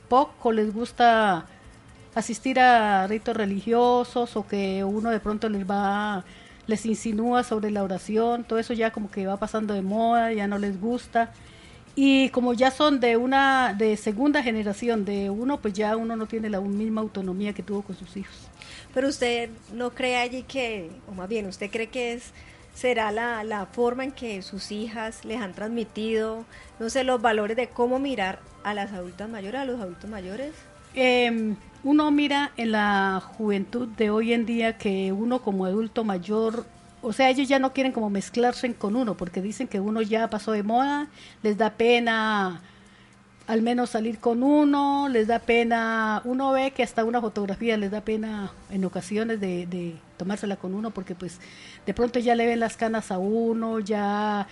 poco 0.09 0.53
les 0.53 0.73
gusta 0.73 1.47
asistir 2.15 2.59
a 2.59 3.07
ritos 3.07 3.37
religiosos 3.37 4.37
o 4.37 4.47
que 4.47 4.85
uno 4.85 5.11
de 5.11 5.21
pronto 5.21 5.49
les 5.49 5.69
va 5.69 6.25
les 6.67 6.85
insinúa 6.85 7.45
sobre 7.45 7.71
la 7.71 7.83
oración, 7.83 8.45
todo 8.45 8.59
eso 8.59 8.73
ya 8.73 8.91
como 8.91 9.11
que 9.11 9.27
va 9.27 9.37
pasando 9.37 9.73
de 9.75 9.83
moda, 9.83 10.33
ya 10.33 10.49
no 10.49 10.59
les 10.59 10.81
gusta. 10.81 11.33
Y 11.95 12.29
como 12.31 12.53
ya 12.53 12.71
son 12.71 13.01
de 13.01 13.17
una 13.17 13.73
de 13.73 13.97
segunda 13.97 14.43
generación 14.43 15.05
de 15.05 15.31
uno, 15.31 15.61
pues 15.61 15.75
ya 15.75 15.97
uno 15.97 16.15
no 16.17 16.27
tiene 16.27 16.51
la 16.51 16.61
misma 16.61 17.01
autonomía 17.01 17.55
que 17.55 17.63
tuvo 17.63 17.83
con 17.83 17.97
sus 17.97 18.17
hijos. 18.17 18.37
Pero 18.93 19.09
usted 19.09 19.49
no 19.73 19.91
cree 19.91 20.17
allí 20.17 20.43
que, 20.43 20.91
o 21.09 21.13
más 21.13 21.29
bien, 21.29 21.47
usted 21.47 21.71
cree 21.71 21.87
que 21.87 22.13
es 22.15 22.33
será 22.75 23.11
la, 23.11 23.43
la 23.45 23.65
forma 23.65 24.05
en 24.05 24.13
que 24.13 24.43
sus 24.43 24.71
hijas 24.71 25.25
les 25.25 25.41
han 25.41 25.55
transmitido, 25.55 26.45
no 26.79 26.91
sé, 26.91 27.05
los 27.05 27.21
valores 27.21 27.57
de 27.57 27.69
cómo 27.69 27.99
mirar 27.99 28.41
a 28.65 28.75
las 28.75 28.93
adultas 28.93 29.29
mayores, 29.29 29.61
a 29.61 29.65
los 29.65 29.81
adultos 29.81 30.09
mayores? 30.11 30.53
Em, 30.95 31.57
uno 31.85 32.11
mira 32.11 32.53
en 32.57 32.73
la 32.73 33.23
juventud 33.37 33.89
de 33.89 34.11
hoy 34.11 34.33
en 34.33 34.47
día 34.47 34.79
que 34.79 35.13
uno 35.13 35.43
como 35.43 35.67
adulto 35.67 36.05
mayor 36.05 36.65
o 37.03 37.13
sea, 37.13 37.31
ellos 37.31 37.47
ya 37.49 37.61
no 37.61 37.73
quieren 37.73 37.93
como 37.93 38.11
mezclarse 38.11 38.75
con 38.75 38.97
uno, 38.97 39.17
porque 39.17 39.41
dicen 39.41 39.69
que 39.69 39.79
uno 39.79 40.03
ya 40.03 40.29
pasó 40.29 40.51
de 40.51 40.65
moda, 40.65 41.07
les 41.43 41.57
da 41.57 41.71
pena 41.71 42.63
al 43.47 43.63
menos 43.63 43.91
salir 43.91 44.19
con 44.19 44.43
uno, 44.43 45.09
les 45.09 45.29
da 45.29 45.39
pena, 45.39 46.21
uno 46.25 46.51
ve 46.51 46.73
que 46.73 46.83
hasta 46.83 47.05
una 47.05 47.21
fotografía 47.21 47.77
les 47.77 47.93
da 47.93 48.01
pena 48.01 48.51
en 48.71 48.85
ocasiones 48.85 49.41
de, 49.41 49.67
de 49.67 49.95
tomársela 50.17 50.57
con 50.57 50.75
uno, 50.75 50.91
porque 50.91 51.15
pues 51.15 51.39
de 51.87 51.95
pronto 51.95 52.19
ya 52.19 52.35
le 52.35 52.47
ven 52.47 52.59
las 52.59 52.77
canas 52.77 53.13
a 53.13 53.19
uno, 53.19 53.79
ya 53.79 54.49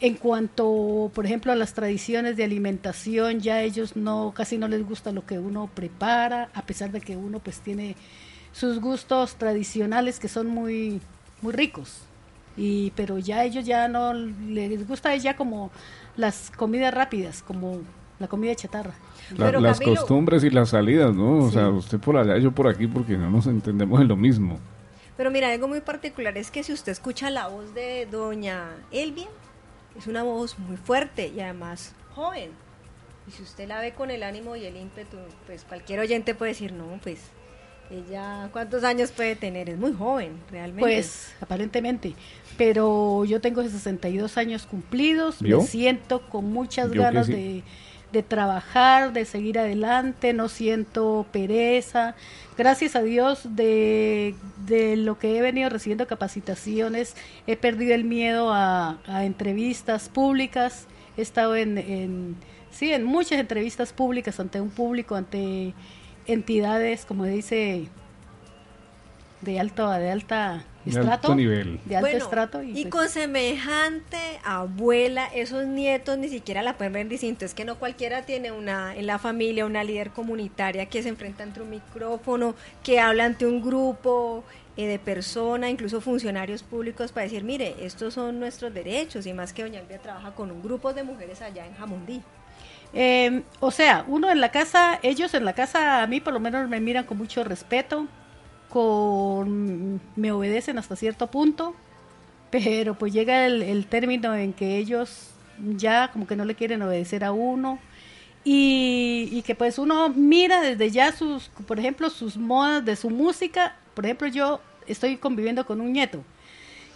en 0.00 0.14
cuanto, 0.14 1.10
por 1.14 1.24
ejemplo, 1.24 1.52
a 1.52 1.56
las 1.56 1.74
tradiciones 1.74 2.36
de 2.36 2.44
alimentación, 2.44 3.40
ya 3.40 3.62
ellos 3.62 3.96
no, 3.96 4.32
casi 4.34 4.58
no 4.58 4.68
les 4.68 4.84
gusta 4.86 5.12
lo 5.12 5.24
que 5.24 5.38
uno 5.38 5.70
prepara, 5.72 6.50
a 6.54 6.62
pesar 6.62 6.90
de 6.90 7.00
que 7.00 7.16
uno 7.16 7.38
pues 7.38 7.60
tiene 7.60 7.96
sus 8.52 8.80
gustos 8.80 9.36
tradicionales 9.36 10.18
que 10.18 10.28
son 10.28 10.48
muy, 10.48 11.00
muy 11.42 11.52
ricos. 11.52 12.02
Y, 12.56 12.92
pero 12.94 13.18
ya 13.18 13.44
ellos 13.44 13.64
ya 13.64 13.88
no 13.88 14.14
les 14.14 14.86
gusta 14.86 15.14
ya 15.16 15.36
como 15.36 15.70
las 16.16 16.52
comidas 16.56 16.94
rápidas, 16.94 17.42
como 17.42 17.80
la 18.18 18.28
comida 18.28 18.54
chatarra. 18.54 18.94
las 19.36 19.80
costumbres 19.80 20.44
y 20.44 20.50
las 20.50 20.70
salidas, 20.70 21.14
¿no? 21.14 21.38
O 21.38 21.50
sea, 21.50 21.68
usted 21.70 21.98
por 21.98 22.16
allá, 22.16 22.38
yo 22.38 22.52
por 22.52 22.68
aquí, 22.68 22.86
porque 22.86 23.16
no 23.16 23.30
nos 23.30 23.46
entendemos 23.46 24.00
en 24.00 24.08
lo 24.08 24.16
mismo. 24.16 24.58
Pero 25.16 25.30
mira, 25.30 25.50
algo 25.52 25.68
muy 25.68 25.80
particular 25.80 26.36
es 26.36 26.50
que 26.50 26.62
si 26.62 26.72
usted 26.72 26.92
escucha 26.92 27.30
la 27.30 27.48
voz 27.48 27.74
de 27.74 28.06
doña 28.10 28.70
Elvia, 28.90 29.28
es 29.96 30.06
una 30.06 30.22
voz 30.22 30.58
muy 30.58 30.76
fuerte 30.76 31.28
y 31.28 31.40
además 31.40 31.94
joven. 32.14 32.50
Y 33.26 33.30
si 33.30 33.42
usted 33.42 33.68
la 33.68 33.80
ve 33.80 33.94
con 33.94 34.10
el 34.10 34.22
ánimo 34.22 34.56
y 34.56 34.64
el 34.64 34.76
ímpetu, 34.76 35.16
pues 35.46 35.64
cualquier 35.64 36.00
oyente 36.00 36.34
puede 36.34 36.52
decir, 36.52 36.72
no, 36.72 36.98
pues 37.02 37.20
ella, 37.90 38.48
¿cuántos 38.52 38.84
años 38.84 39.12
puede 39.12 39.36
tener? 39.36 39.70
Es 39.70 39.78
muy 39.78 39.92
joven, 39.92 40.40
realmente. 40.50 40.80
Pues, 40.80 41.34
aparentemente. 41.40 42.14
Pero 42.56 43.24
yo 43.24 43.40
tengo 43.40 43.62
62 43.62 44.36
años 44.38 44.66
cumplidos, 44.66 45.42
me 45.42 45.60
siento 45.62 46.28
con 46.28 46.52
muchas 46.52 46.90
ganas 46.92 47.26
de 47.26 47.62
de 48.14 48.22
trabajar, 48.22 49.12
de 49.12 49.26
seguir 49.26 49.58
adelante, 49.58 50.32
no 50.32 50.48
siento 50.48 51.26
pereza. 51.32 52.14
Gracias 52.56 52.96
a 52.96 53.02
Dios 53.02 53.56
de, 53.56 54.34
lo 54.96 55.18
que 55.18 55.36
he 55.36 55.42
venido 55.42 55.68
recibiendo 55.68 56.06
capacitaciones, 56.06 57.16
he 57.46 57.56
perdido 57.56 57.94
el 57.94 58.04
miedo 58.04 58.52
a, 58.54 58.98
entrevistas 59.06 60.08
públicas, 60.08 60.86
he 61.16 61.22
estado 61.22 61.56
en, 61.56 61.76
en, 61.76 62.36
sí, 62.70 62.92
en 62.92 63.04
muchas 63.04 63.38
entrevistas 63.38 63.92
públicas 63.92 64.38
ante 64.40 64.60
un 64.60 64.70
público, 64.70 65.16
ante 65.16 65.74
entidades, 66.26 67.04
como 67.04 67.24
dice, 67.24 67.88
de 69.42 69.60
alto, 69.60 69.90
de 69.90 70.10
alta 70.10 70.64
de 70.84 71.00
alto 71.00 71.34
nivel. 71.34 71.80
De 71.84 71.96
alto 71.96 72.08
estrato. 72.08 72.62
Y, 72.62 72.72
pues 72.72 72.86
con 72.86 73.08
semejante 73.08 74.18
abuela, 74.44 75.26
esos 75.34 75.66
nietos 75.66 76.18
ni 76.18 76.28
siquiera 76.28 76.62
la 76.62 76.76
pueden 76.76 76.92
ver 76.92 77.08
distinto. 77.08 77.44
Es 77.44 77.54
que 77.54 77.64
no 77.64 77.76
cualquiera 77.78 78.22
tiene 78.22 78.52
una 78.52 78.94
en 78.94 79.06
la 79.06 79.18
familia 79.18 79.66
una 79.66 79.84
líder 79.84 80.10
comunitaria 80.10 80.86
que 80.86 81.02
se 81.02 81.08
enfrenta 81.08 81.42
ante 81.42 81.60
un 81.62 81.70
micrófono, 81.70 82.54
que 82.82 83.00
habla 83.00 83.24
ante 83.24 83.46
un 83.46 83.62
grupo 83.62 84.44
eh, 84.76 84.86
de 84.86 84.98
personas, 84.98 85.70
incluso 85.70 86.00
funcionarios 86.00 86.62
públicos, 86.62 87.12
para 87.12 87.24
decir, 87.24 87.44
mire, 87.44 87.74
estos 87.80 88.14
son 88.14 88.38
nuestros 88.38 88.72
derechos. 88.74 89.26
Y 89.26 89.32
más 89.32 89.52
que 89.52 89.62
Doña 89.62 89.80
Elvia 89.80 89.98
trabaja 89.98 90.32
con 90.32 90.50
un 90.50 90.62
grupo 90.62 90.92
de 90.92 91.02
mujeres 91.02 91.40
allá 91.42 91.66
en 91.66 91.74
Jamundí. 91.74 92.22
Eh, 92.92 93.42
o 93.58 93.70
sea, 93.70 94.04
uno 94.06 94.30
en 94.30 94.40
la 94.40 94.50
casa, 94.50 95.00
ellos 95.02 95.34
en 95.34 95.44
la 95.44 95.52
casa 95.52 96.02
a 96.02 96.06
mí 96.06 96.20
por 96.20 96.32
lo 96.32 96.38
menos 96.38 96.68
me 96.68 96.80
miran 96.80 97.04
con 97.04 97.18
mucho 97.18 97.42
respeto 97.42 98.06
me 98.74 100.32
obedecen 100.32 100.78
hasta 100.78 100.96
cierto 100.96 101.28
punto, 101.28 101.74
pero 102.50 102.96
pues 102.96 103.12
llega 103.12 103.46
el, 103.46 103.86
término 103.86 104.34
en 104.34 104.52
que 104.52 104.78
ellos 104.78 105.30
ya 105.76 106.10
como 106.12 106.26
que 106.26 106.36
no 106.36 106.44
le 106.44 106.54
quieren 106.54 106.82
obedecer 106.82 107.24
a 107.24 107.32
uno 107.32 107.78
y, 108.44 109.42
que 109.46 109.54
pues 109.54 109.78
uno 109.78 110.08
mira 110.08 110.60
desde 110.60 110.90
ya 110.90 111.12
sus, 111.12 111.48
por 111.66 111.78
ejemplo, 111.78 112.10
sus 112.10 112.36
modas 112.36 112.84
de 112.84 112.96
su 112.96 113.10
música, 113.10 113.76
por 113.94 114.04
ejemplo 114.04 114.28
yo 114.28 114.60
estoy 114.86 115.16
conviviendo 115.16 115.66
con 115.66 115.80
un 115.80 115.92
nieto 115.92 116.24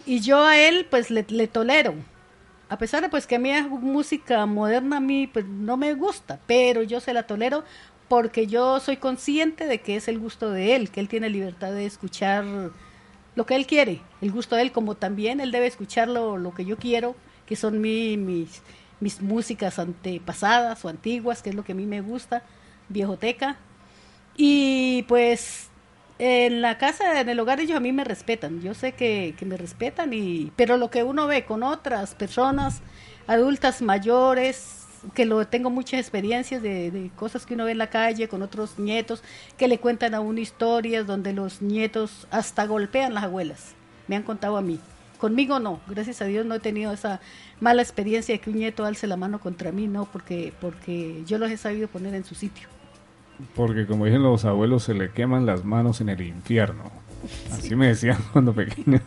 y 0.04 0.20
yo 0.20 0.44
a 0.44 0.58
él 0.58 0.86
pues 0.90 1.10
le, 1.10 1.24
le 1.28 1.46
tolero, 1.46 1.94
a 2.68 2.78
pesar 2.78 3.02
de 3.02 3.08
pues 3.08 3.26
que 3.26 3.36
a 3.36 3.38
mí 3.38 3.50
música 3.80 4.44
moderna 4.46 4.98
a 4.98 5.00
mí 5.00 5.26
pues 5.26 5.46
no 5.46 5.76
me 5.76 5.94
gusta, 5.94 6.40
pero 6.46 6.82
yo 6.82 7.00
se 7.00 7.12
la 7.12 7.24
tolero 7.24 7.64
porque 8.08 8.46
yo 8.46 8.80
soy 8.80 8.96
consciente 8.96 9.66
de 9.66 9.80
que 9.80 9.96
es 9.96 10.08
el 10.08 10.18
gusto 10.18 10.50
de 10.50 10.74
él, 10.74 10.90
que 10.90 11.00
él 11.00 11.08
tiene 11.08 11.28
libertad 11.28 11.72
de 11.72 11.86
escuchar 11.86 12.44
lo 13.34 13.46
que 13.46 13.54
él 13.54 13.66
quiere, 13.66 14.00
el 14.20 14.32
gusto 14.32 14.56
de 14.56 14.62
él, 14.62 14.72
como 14.72 14.96
también 14.96 15.40
él 15.40 15.52
debe 15.52 15.66
escuchar 15.66 16.08
lo, 16.08 16.52
que 16.54 16.64
yo 16.64 16.76
quiero, 16.76 17.14
que 17.46 17.54
son 17.54 17.80
mis, 17.80 18.62
mis 19.00 19.20
músicas 19.20 19.78
antepasadas 19.78 20.84
o 20.84 20.88
antiguas, 20.88 21.42
que 21.42 21.50
es 21.50 21.54
lo 21.54 21.64
que 21.64 21.72
a 21.72 21.76
mí 21.76 21.86
me 21.86 22.00
gusta, 22.00 22.42
viejoteca. 22.88 23.56
Y 24.36 25.02
pues 25.08 25.68
en 26.18 26.62
la 26.62 26.78
casa, 26.78 27.20
en 27.20 27.28
el 27.28 27.38
hogar 27.38 27.60
ellos 27.60 27.76
a 27.76 27.80
mí 27.80 27.92
me 27.92 28.04
respetan, 28.04 28.60
yo 28.60 28.74
sé 28.74 28.92
que, 28.92 29.34
que 29.38 29.44
me 29.44 29.56
respetan, 29.56 30.12
y, 30.12 30.52
pero 30.56 30.76
lo 30.76 30.90
que 30.90 31.02
uno 31.02 31.26
ve 31.26 31.44
con 31.44 31.62
otras 31.62 32.14
personas 32.14 32.80
adultas 33.26 33.82
mayores, 33.82 34.77
que 35.14 35.26
lo 35.26 35.46
tengo 35.46 35.70
muchas 35.70 36.00
experiencias 36.00 36.62
de, 36.62 37.10
cosas 37.16 37.46
que 37.46 37.54
uno 37.54 37.64
ve 37.64 37.72
en 37.72 37.78
la 37.78 37.90
calle 37.90 38.28
con 38.28 38.42
otros 38.42 38.78
nietos 38.78 39.22
que 39.56 39.68
le 39.68 39.78
cuentan 39.78 40.14
a 40.14 40.20
uno 40.20 40.40
historias 40.40 41.06
donde 41.06 41.32
los 41.32 41.62
nietos 41.62 42.26
hasta 42.30 42.66
golpean 42.66 43.14
las 43.14 43.24
abuelas. 43.24 43.74
Me 44.06 44.16
han 44.16 44.22
contado 44.22 44.56
a 44.56 44.62
mí. 44.62 44.80
Conmigo 45.18 45.58
no, 45.58 45.80
gracias 45.88 46.22
a 46.22 46.26
Dios 46.26 46.46
no 46.46 46.54
he 46.54 46.60
tenido 46.60 46.92
esa 46.92 47.20
mala 47.60 47.82
experiencia 47.82 48.34
de 48.34 48.40
que 48.40 48.50
un 48.50 48.56
nieto 48.56 48.84
alce 48.84 49.06
la 49.06 49.16
mano 49.16 49.40
contra 49.40 49.72
mí, 49.72 49.88
no, 49.88 50.04
porque, 50.06 50.52
porque 50.60 51.24
yo 51.26 51.38
los 51.38 51.50
he 51.50 51.56
sabido 51.56 51.88
poner 51.88 52.14
en 52.14 52.24
su 52.24 52.34
sitio. 52.34 52.68
Porque 53.54 53.86
como 53.86 54.04
dicen 54.04 54.22
los 54.22 54.44
abuelos, 54.44 54.84
se 54.84 54.94
le 54.94 55.10
queman 55.10 55.46
las 55.46 55.64
manos 55.64 56.00
en 56.00 56.08
el 56.08 56.20
infierno. 56.22 56.90
Así 57.52 57.74
me 57.74 57.88
decían 57.88 58.18
cuando 58.32 58.52
pequeño. 58.52 59.00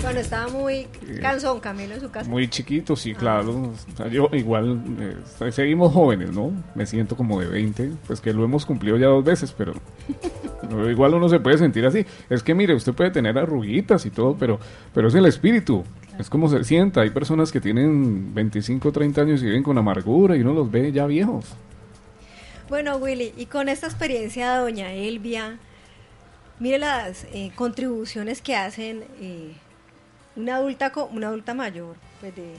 Cuando 0.00 0.20
estaba 0.20 0.48
muy 0.48 0.86
cansón 1.20 1.60
Camilo 1.60 1.94
en 1.94 2.00
su 2.00 2.10
casa. 2.10 2.28
Muy 2.28 2.48
chiquito, 2.48 2.96
sí, 2.96 3.14
claro. 3.14 3.72
yo 4.10 4.28
igual, 4.32 4.80
eh, 5.00 5.52
seguimos 5.52 5.92
jóvenes, 5.92 6.32
¿no? 6.32 6.52
Me 6.74 6.86
siento 6.86 7.16
como 7.16 7.40
de 7.40 7.48
20, 7.48 7.92
pues 8.06 8.20
que 8.20 8.32
lo 8.32 8.44
hemos 8.44 8.64
cumplido 8.66 8.96
ya 8.96 9.06
dos 9.06 9.24
veces, 9.24 9.52
pero, 9.56 9.74
igual 10.90 11.14
uno 11.14 11.28
se 11.28 11.40
puede 11.40 11.58
sentir 11.58 11.84
así. 11.86 12.06
Es 12.28 12.42
que 12.42 12.54
mire, 12.54 12.74
usted 12.74 12.92
puede 12.92 13.10
tener 13.10 13.36
arruguitas 13.36 14.06
y 14.06 14.10
todo, 14.10 14.36
pero, 14.38 14.58
pero 14.94 15.08
es 15.08 15.14
el 15.14 15.26
espíritu. 15.26 15.84
Es 16.18 16.28
como 16.28 16.48
se 16.48 16.62
sienta. 16.64 17.00
Hay 17.00 17.10
personas 17.10 17.50
que 17.50 17.60
tienen 17.60 18.34
25, 18.34 18.92
30 18.92 19.22
años 19.22 19.42
y 19.42 19.46
viven 19.46 19.62
con 19.62 19.78
amargura 19.78 20.36
y 20.36 20.42
uno 20.42 20.52
los 20.52 20.70
ve 20.70 20.92
ya 20.92 21.06
viejos. 21.06 21.46
Bueno, 22.68 22.96
Willy, 22.98 23.32
y 23.36 23.46
con 23.46 23.68
esta 23.68 23.86
experiencia 23.86 24.52
de 24.52 24.58
doña 24.60 24.92
Elvia, 24.92 25.58
mire 26.60 26.78
las 26.78 27.24
eh, 27.32 27.50
contribuciones 27.56 28.40
que 28.40 28.54
hacen 28.54 29.04
eh, 29.20 29.54
una 30.36 30.56
adulta, 30.56 30.92
una 31.10 31.28
adulta 31.28 31.54
mayor, 31.54 31.96
pues 32.20 32.36
de 32.36 32.54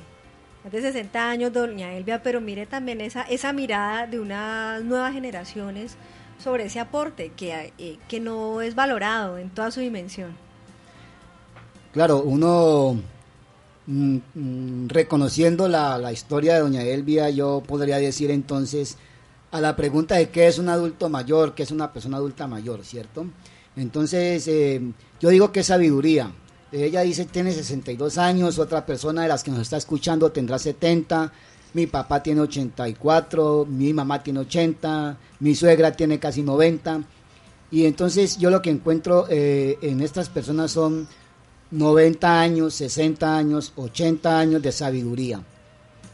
más 0.63 0.73
de 0.73 0.81
60 0.81 1.29
años, 1.29 1.53
doña 1.53 1.93
Elvia, 1.93 2.21
pero 2.21 2.41
mire 2.41 2.65
también 2.65 3.01
esa, 3.01 3.21
esa 3.23 3.53
mirada 3.53 4.05
de 4.05 4.19
unas 4.19 4.83
nuevas 4.83 5.13
generaciones 5.13 5.95
sobre 6.37 6.65
ese 6.65 6.79
aporte 6.79 7.31
que, 7.35 7.73
eh, 7.77 7.97
que 8.07 8.19
no 8.19 8.61
es 8.61 8.75
valorado 8.75 9.37
en 9.37 9.49
toda 9.49 9.71
su 9.71 9.79
dimensión. 9.79 10.35
Claro, 11.93 12.21
uno 12.21 12.99
mm, 13.87 14.17
mm, 14.33 14.87
reconociendo 14.89 15.67
la, 15.67 15.97
la, 15.97 16.11
historia 16.11 16.55
de 16.55 16.61
doña 16.61 16.83
Elvia, 16.83 17.29
yo 17.29 17.63
podría 17.65 17.97
decir 17.97 18.31
entonces 18.31 18.97
a 19.51 19.61
la 19.61 19.75
pregunta 19.75 20.15
de 20.15 20.29
qué 20.29 20.47
es 20.47 20.57
un 20.57 20.69
adulto 20.69 21.09
mayor, 21.09 21.53
qué 21.53 21.63
es 21.63 21.71
una 21.71 21.91
persona 21.91 22.17
adulta 22.17 22.47
mayor, 22.47 22.85
¿cierto? 22.85 23.25
Entonces, 23.75 24.47
eh, 24.47 24.81
yo 25.19 25.29
digo 25.29 25.51
que 25.51 25.63
sabiduría, 25.63 26.31
ella 26.71 27.01
dice 27.01 27.25
tiene 27.25 27.51
62 27.51 28.17
años, 28.17 28.60
otra 28.60 28.86
persona 28.86 29.23
de 29.23 29.27
las 29.27 29.43
que 29.43 29.51
nos 29.51 29.62
está 29.62 29.77
escuchando 29.77 30.31
tendrá 30.31 30.57
70, 30.57 31.31
mi 31.73 31.88
papá 31.88 32.21
tiene 32.21 32.41
84, 32.41 33.65
mi 33.69 33.93
mamá 33.93 34.21
tiene 34.21 34.39
80, 34.41 35.17
mi 35.39 35.55
suegra 35.55 35.91
tiene 35.91 36.19
casi 36.19 36.43
90. 36.43 37.03
Y 37.71 37.86
entonces 37.86 38.38
yo 38.38 38.49
lo 38.49 38.62
que 38.62 38.69
encuentro 38.69 39.25
eh, 39.29 39.77
en 39.81 40.01
estas 40.01 40.27
personas 40.27 40.71
son 40.71 41.07
90 41.71 42.41
años, 42.41 42.73
60 42.73 43.38
años, 43.38 43.71
80 43.77 44.39
años 44.39 44.62
de 44.62 44.73
sabiduría. 44.73 45.41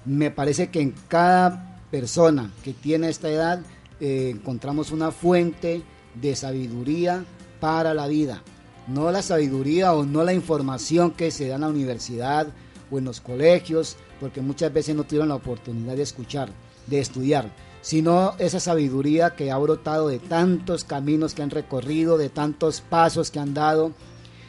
Me 0.06 0.30
parece 0.30 0.70
que 0.70 0.82
en 0.82 0.94
cada 1.08 1.82
persona 1.90 2.52
que 2.64 2.74
tiene 2.74 3.10
esta 3.10 3.30
edad 3.30 3.62
eh, 4.00 4.30
encontramos 4.36 4.92
una 4.92 5.12
fuente 5.12 5.82
de 6.14 6.36
sabiduría 6.36 7.26
para 7.60 7.94
la 7.94 8.08
vida 8.08 8.42
no 8.88 9.12
la 9.12 9.22
sabiduría 9.22 9.94
o 9.94 10.06
no 10.06 10.24
la 10.24 10.34
información 10.34 11.12
que 11.12 11.30
se 11.30 11.48
da 11.48 11.56
en 11.56 11.62
la 11.62 11.68
universidad 11.68 12.48
o 12.90 12.98
en 12.98 13.06
los 13.06 13.20
colegios, 13.20 13.98
porque 14.20 14.42
muchas 14.42 14.74
veces 14.74 14.96
no 14.96 15.04
tuvieron 15.04 15.30
la 15.30 15.36
oportunidad 15.36 15.96
de 15.96 16.04
escuchar, 16.04 16.50
de 16.88 17.00
estudiar, 17.00 17.52
sino 17.82 18.34
esa 18.40 18.60
sabiduría 18.60 19.36
que 19.36 19.52
ha 19.52 19.58
brotado 19.58 20.08
de 20.08 20.20
tantos 20.20 20.86
caminos 20.86 21.34
que 21.34 21.42
han 21.42 21.50
recorrido, 21.50 22.18
de 22.18 22.30
tantos 22.30 22.82
pasos 22.82 23.30
que 23.30 23.40
han 23.40 23.54
dado, 23.54 23.92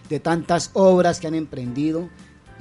de 0.08 0.20
tantas 0.20 0.70
obras 0.72 1.20
que 1.20 1.26
han 1.26 1.34
emprendido 1.34 2.08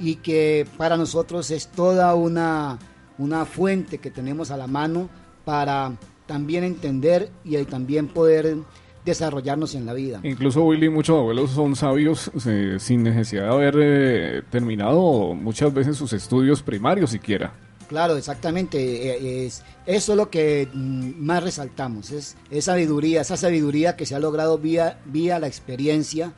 y 0.00 0.16
que 0.16 0.66
para 0.76 0.96
nosotros 0.96 1.50
es 1.50 1.68
toda 1.68 2.14
una, 2.14 2.78
una 3.18 3.46
fuente 3.46 3.98
que 3.98 4.10
tenemos 4.10 4.50
a 4.50 4.56
la 4.56 4.66
mano 4.66 5.08
para 5.44 5.96
también 6.26 6.64
entender 6.64 7.30
y 7.44 7.56
también 7.64 8.08
poder 8.08 8.58
desarrollarnos 9.04 9.74
en 9.74 9.86
la 9.86 9.94
vida. 9.94 10.20
Incluso 10.22 10.64
Willy, 10.64 10.88
muchos 10.88 11.18
abuelos 11.18 11.50
son 11.50 11.76
sabios 11.76 12.30
eh, 12.46 12.76
sin 12.78 13.02
necesidad 13.02 13.44
de 13.44 13.50
haber 13.50 13.74
eh, 13.78 14.42
terminado 14.50 15.34
muchas 15.34 15.72
veces 15.72 15.96
sus 15.96 16.12
estudios 16.12 16.62
primarios 16.62 17.10
siquiera. 17.10 17.52
Claro, 17.88 18.16
exactamente. 18.16 18.78
Eh, 18.78 19.46
es, 19.46 19.62
eso 19.86 20.12
es 20.12 20.16
lo 20.16 20.30
que 20.30 20.68
mm, 20.72 21.12
más 21.18 21.42
resaltamos, 21.42 22.10
es, 22.10 22.36
es, 22.50 22.64
sabiduría, 22.66 23.22
esa 23.22 23.36
sabiduría 23.36 23.96
que 23.96 24.06
se 24.06 24.14
ha 24.14 24.18
logrado 24.18 24.58
vía, 24.58 25.00
vía 25.06 25.38
la 25.38 25.46
experiencia 25.46 26.34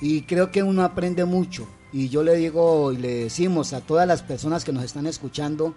y 0.00 0.22
creo 0.22 0.50
que 0.50 0.62
uno 0.62 0.82
aprende 0.82 1.24
mucho. 1.24 1.68
Y 1.92 2.08
yo 2.08 2.22
le 2.22 2.34
digo 2.34 2.92
y 2.92 2.96
le 2.96 3.14
decimos 3.24 3.72
a 3.72 3.80
todas 3.80 4.06
las 4.06 4.22
personas 4.22 4.64
que 4.64 4.72
nos 4.72 4.84
están 4.84 5.06
escuchando 5.06 5.74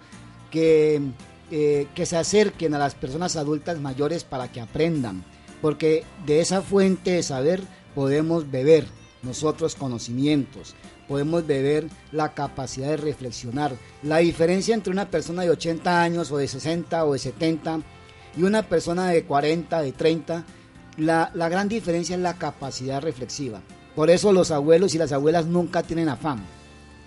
que, 0.50 1.00
que 1.48 2.06
se 2.06 2.16
acerquen 2.16 2.74
a 2.74 2.78
las 2.78 2.94
personas 2.94 3.36
adultas 3.36 3.80
mayores 3.80 4.24
para 4.24 4.50
que 4.50 4.60
aprendan 4.60 5.24
porque 5.60 6.04
de 6.26 6.40
esa 6.40 6.62
fuente 6.62 7.12
de 7.12 7.22
saber 7.22 7.62
podemos 7.94 8.50
beber 8.50 8.86
nosotros 9.22 9.74
conocimientos, 9.74 10.74
podemos 11.08 11.46
beber 11.46 11.88
la 12.12 12.32
capacidad 12.32 12.88
de 12.88 12.96
reflexionar. 12.96 13.72
La 14.02 14.18
diferencia 14.18 14.74
entre 14.74 14.92
una 14.92 15.10
persona 15.10 15.42
de 15.42 15.50
80 15.50 16.02
años 16.02 16.30
o 16.30 16.38
de 16.38 16.48
60 16.48 17.04
o 17.04 17.12
de 17.12 17.18
70 17.18 17.80
y 18.36 18.42
una 18.42 18.62
persona 18.62 19.08
de 19.08 19.24
40, 19.24 19.82
de 19.82 19.92
30, 19.92 20.44
la, 20.96 21.30
la 21.34 21.48
gran 21.48 21.68
diferencia 21.68 22.16
es 22.16 22.22
la 22.22 22.38
capacidad 22.38 23.02
reflexiva. 23.02 23.60
Por 23.94 24.08
eso 24.08 24.32
los 24.32 24.50
abuelos 24.50 24.94
y 24.94 24.98
las 24.98 25.12
abuelas 25.12 25.46
nunca 25.46 25.82
tienen 25.82 26.08
afán. 26.08 26.44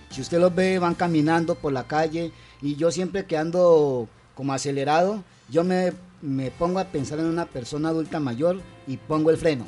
Si 0.09 0.21
usted 0.21 0.39
los 0.39 0.53
ve, 0.53 0.77
van 0.77 0.93
caminando 0.93 1.55
por 1.55 1.73
la 1.73 1.87
calle 1.87 2.31
y 2.61 2.75
yo 2.75 2.91
siempre 2.91 3.25
que 3.25 3.37
ando 3.37 4.07
como 4.35 4.53
acelerado, 4.53 5.23
yo 5.49 5.63
me 5.63 5.93
me 6.23 6.51
pongo 6.51 6.79
a 6.79 6.85
pensar 6.85 7.19
en 7.19 7.25
una 7.25 7.45
persona 7.45 7.89
adulta 7.89 8.19
mayor 8.21 8.61
y 8.87 8.95
pongo 8.95 9.29
el 9.29 9.37
freno. 9.37 9.67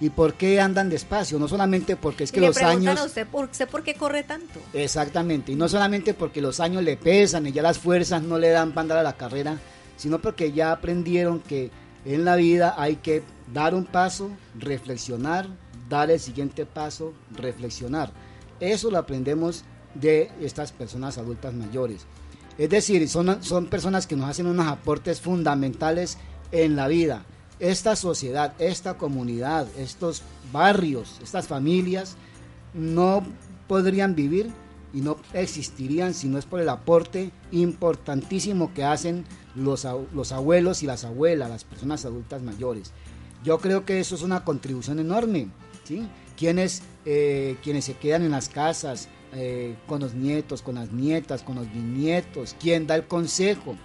¿Y 0.00 0.10
por 0.10 0.34
qué 0.34 0.60
andan 0.60 0.88
despacio? 0.88 1.38
No 1.38 1.46
solamente 1.46 1.94
porque 1.94 2.24
es 2.24 2.32
que 2.32 2.40
los 2.40 2.56
años... 2.56 2.98
A 2.98 3.04
usted, 3.04 3.26
por, 3.26 3.48
por 3.70 3.82
qué 3.84 3.94
corre 3.94 4.24
tanto? 4.24 4.58
Exactamente, 4.72 5.52
y 5.52 5.54
no 5.54 5.68
solamente 5.68 6.12
porque 6.12 6.40
los 6.40 6.58
años 6.58 6.82
le 6.82 6.96
pesan 6.96 7.46
y 7.46 7.52
ya 7.52 7.62
las 7.62 7.78
fuerzas 7.78 8.22
no 8.22 8.36
le 8.36 8.50
dan 8.50 8.70
para 8.70 8.80
andar 8.80 8.98
a 8.98 9.02
la 9.04 9.12
carrera, 9.12 9.58
sino 9.96 10.18
porque 10.18 10.52
ya 10.52 10.72
aprendieron 10.72 11.38
que 11.38 11.70
en 12.04 12.24
la 12.24 12.34
vida 12.34 12.74
hay 12.76 12.96
que 12.96 13.22
dar 13.52 13.74
un 13.74 13.84
paso, 13.84 14.30
reflexionar, 14.58 15.46
dar 15.88 16.10
el 16.10 16.18
siguiente 16.18 16.66
paso, 16.66 17.12
reflexionar. 17.30 18.10
Eso 18.58 18.90
lo 18.90 18.98
aprendemos 18.98 19.64
de 19.94 20.32
estas 20.40 20.72
personas 20.72 21.18
adultas 21.18 21.54
mayores. 21.54 22.06
Es 22.60 22.68
decir, 22.68 23.08
son, 23.08 23.42
son 23.42 23.68
personas 23.68 24.06
que 24.06 24.16
nos 24.16 24.28
hacen 24.28 24.46
unos 24.46 24.66
aportes 24.66 25.18
fundamentales 25.22 26.18
en 26.52 26.76
la 26.76 26.88
vida. 26.88 27.24
Esta 27.58 27.96
sociedad, 27.96 28.52
esta 28.58 28.98
comunidad, 28.98 29.66
estos 29.78 30.20
barrios, 30.52 31.16
estas 31.22 31.48
familias 31.48 32.16
no 32.74 33.24
podrían 33.66 34.14
vivir 34.14 34.50
y 34.92 35.00
no 35.00 35.16
existirían 35.32 36.12
si 36.12 36.28
no 36.28 36.36
es 36.36 36.44
por 36.44 36.60
el 36.60 36.68
aporte 36.68 37.30
importantísimo 37.50 38.74
que 38.74 38.84
hacen 38.84 39.24
los, 39.54 39.86
los 40.12 40.30
abuelos 40.30 40.82
y 40.82 40.86
las 40.86 41.04
abuelas, 41.04 41.48
las 41.48 41.64
personas 41.64 42.04
adultas 42.04 42.42
mayores. 42.42 42.92
Yo 43.42 43.56
creo 43.56 43.86
que 43.86 44.00
eso 44.00 44.16
es 44.16 44.20
una 44.20 44.44
contribución 44.44 44.98
enorme. 44.98 45.48
¿sí? 45.84 46.06
Quienes, 46.36 46.82
eh, 47.06 47.56
quienes 47.62 47.86
se 47.86 47.94
quedan 47.94 48.20
en 48.20 48.32
las 48.32 48.50
casas, 48.50 49.08
eh, 49.32 49.76
con 49.86 50.00
los 50.00 50.14
nietos, 50.14 50.60
con 50.62 50.74
las 50.74 50.90
nietas, 50.92 51.42
con 51.42 51.56
los 51.56 51.72
bisnietos, 51.72 52.56
quien 52.58 52.86
da 52.86 52.96
el 52.96 53.06
consejo. 53.06 53.76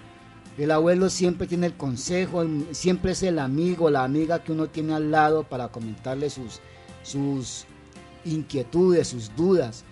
El 0.57 0.71
abuelo 0.71 1.09
siempre 1.09 1.47
tiene 1.47 1.67
el 1.67 1.75
consejo, 1.75 2.43
siempre 2.71 3.11
es 3.11 3.21
el 3.23 3.39
amigo, 3.39 3.89
la 3.89 4.03
amiga 4.03 4.43
que 4.43 4.53
uno 4.53 4.67
tiene 4.67 4.93
al 4.93 5.11
lado 5.11 5.43
para 5.43 5.67
comentarle 5.67 6.29
sus, 6.29 6.61
sus 7.03 7.65
inquietudes, 8.23 9.09
sus 9.09 9.35
dudas. 9.35 9.83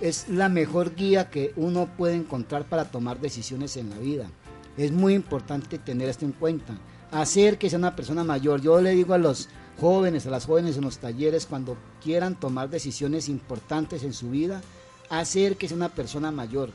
Es 0.00 0.28
la 0.28 0.48
mejor 0.48 0.94
guía 0.94 1.30
que 1.30 1.52
uno 1.56 1.88
puede 1.96 2.14
encontrar 2.14 2.64
para 2.64 2.86
tomar 2.86 3.20
decisiones 3.20 3.76
en 3.76 3.90
la 3.90 3.98
vida. 3.98 4.30
Es 4.76 4.92
muy 4.92 5.14
importante 5.14 5.78
tener 5.78 6.08
esto 6.08 6.24
en 6.24 6.32
cuenta. 6.32 6.78
Hacer 7.10 7.58
que 7.58 7.68
sea 7.68 7.78
una 7.78 7.96
persona 7.96 8.24
mayor. 8.24 8.60
Yo 8.60 8.80
le 8.80 8.92
digo 8.92 9.14
a 9.14 9.18
los 9.18 9.48
jóvenes, 9.80 10.26
a 10.26 10.30
las 10.30 10.46
jóvenes 10.46 10.76
en 10.76 10.84
los 10.84 10.98
talleres, 10.98 11.46
cuando 11.46 11.76
quieran 12.02 12.38
tomar 12.38 12.70
decisiones 12.70 13.28
importantes 13.28 14.02
en 14.02 14.12
su 14.12 14.30
vida, 14.30 14.60
hacer 15.10 15.56
que 15.56 15.68
sea 15.68 15.76
una 15.76 15.88
persona 15.88 16.30
mayor, 16.30 16.70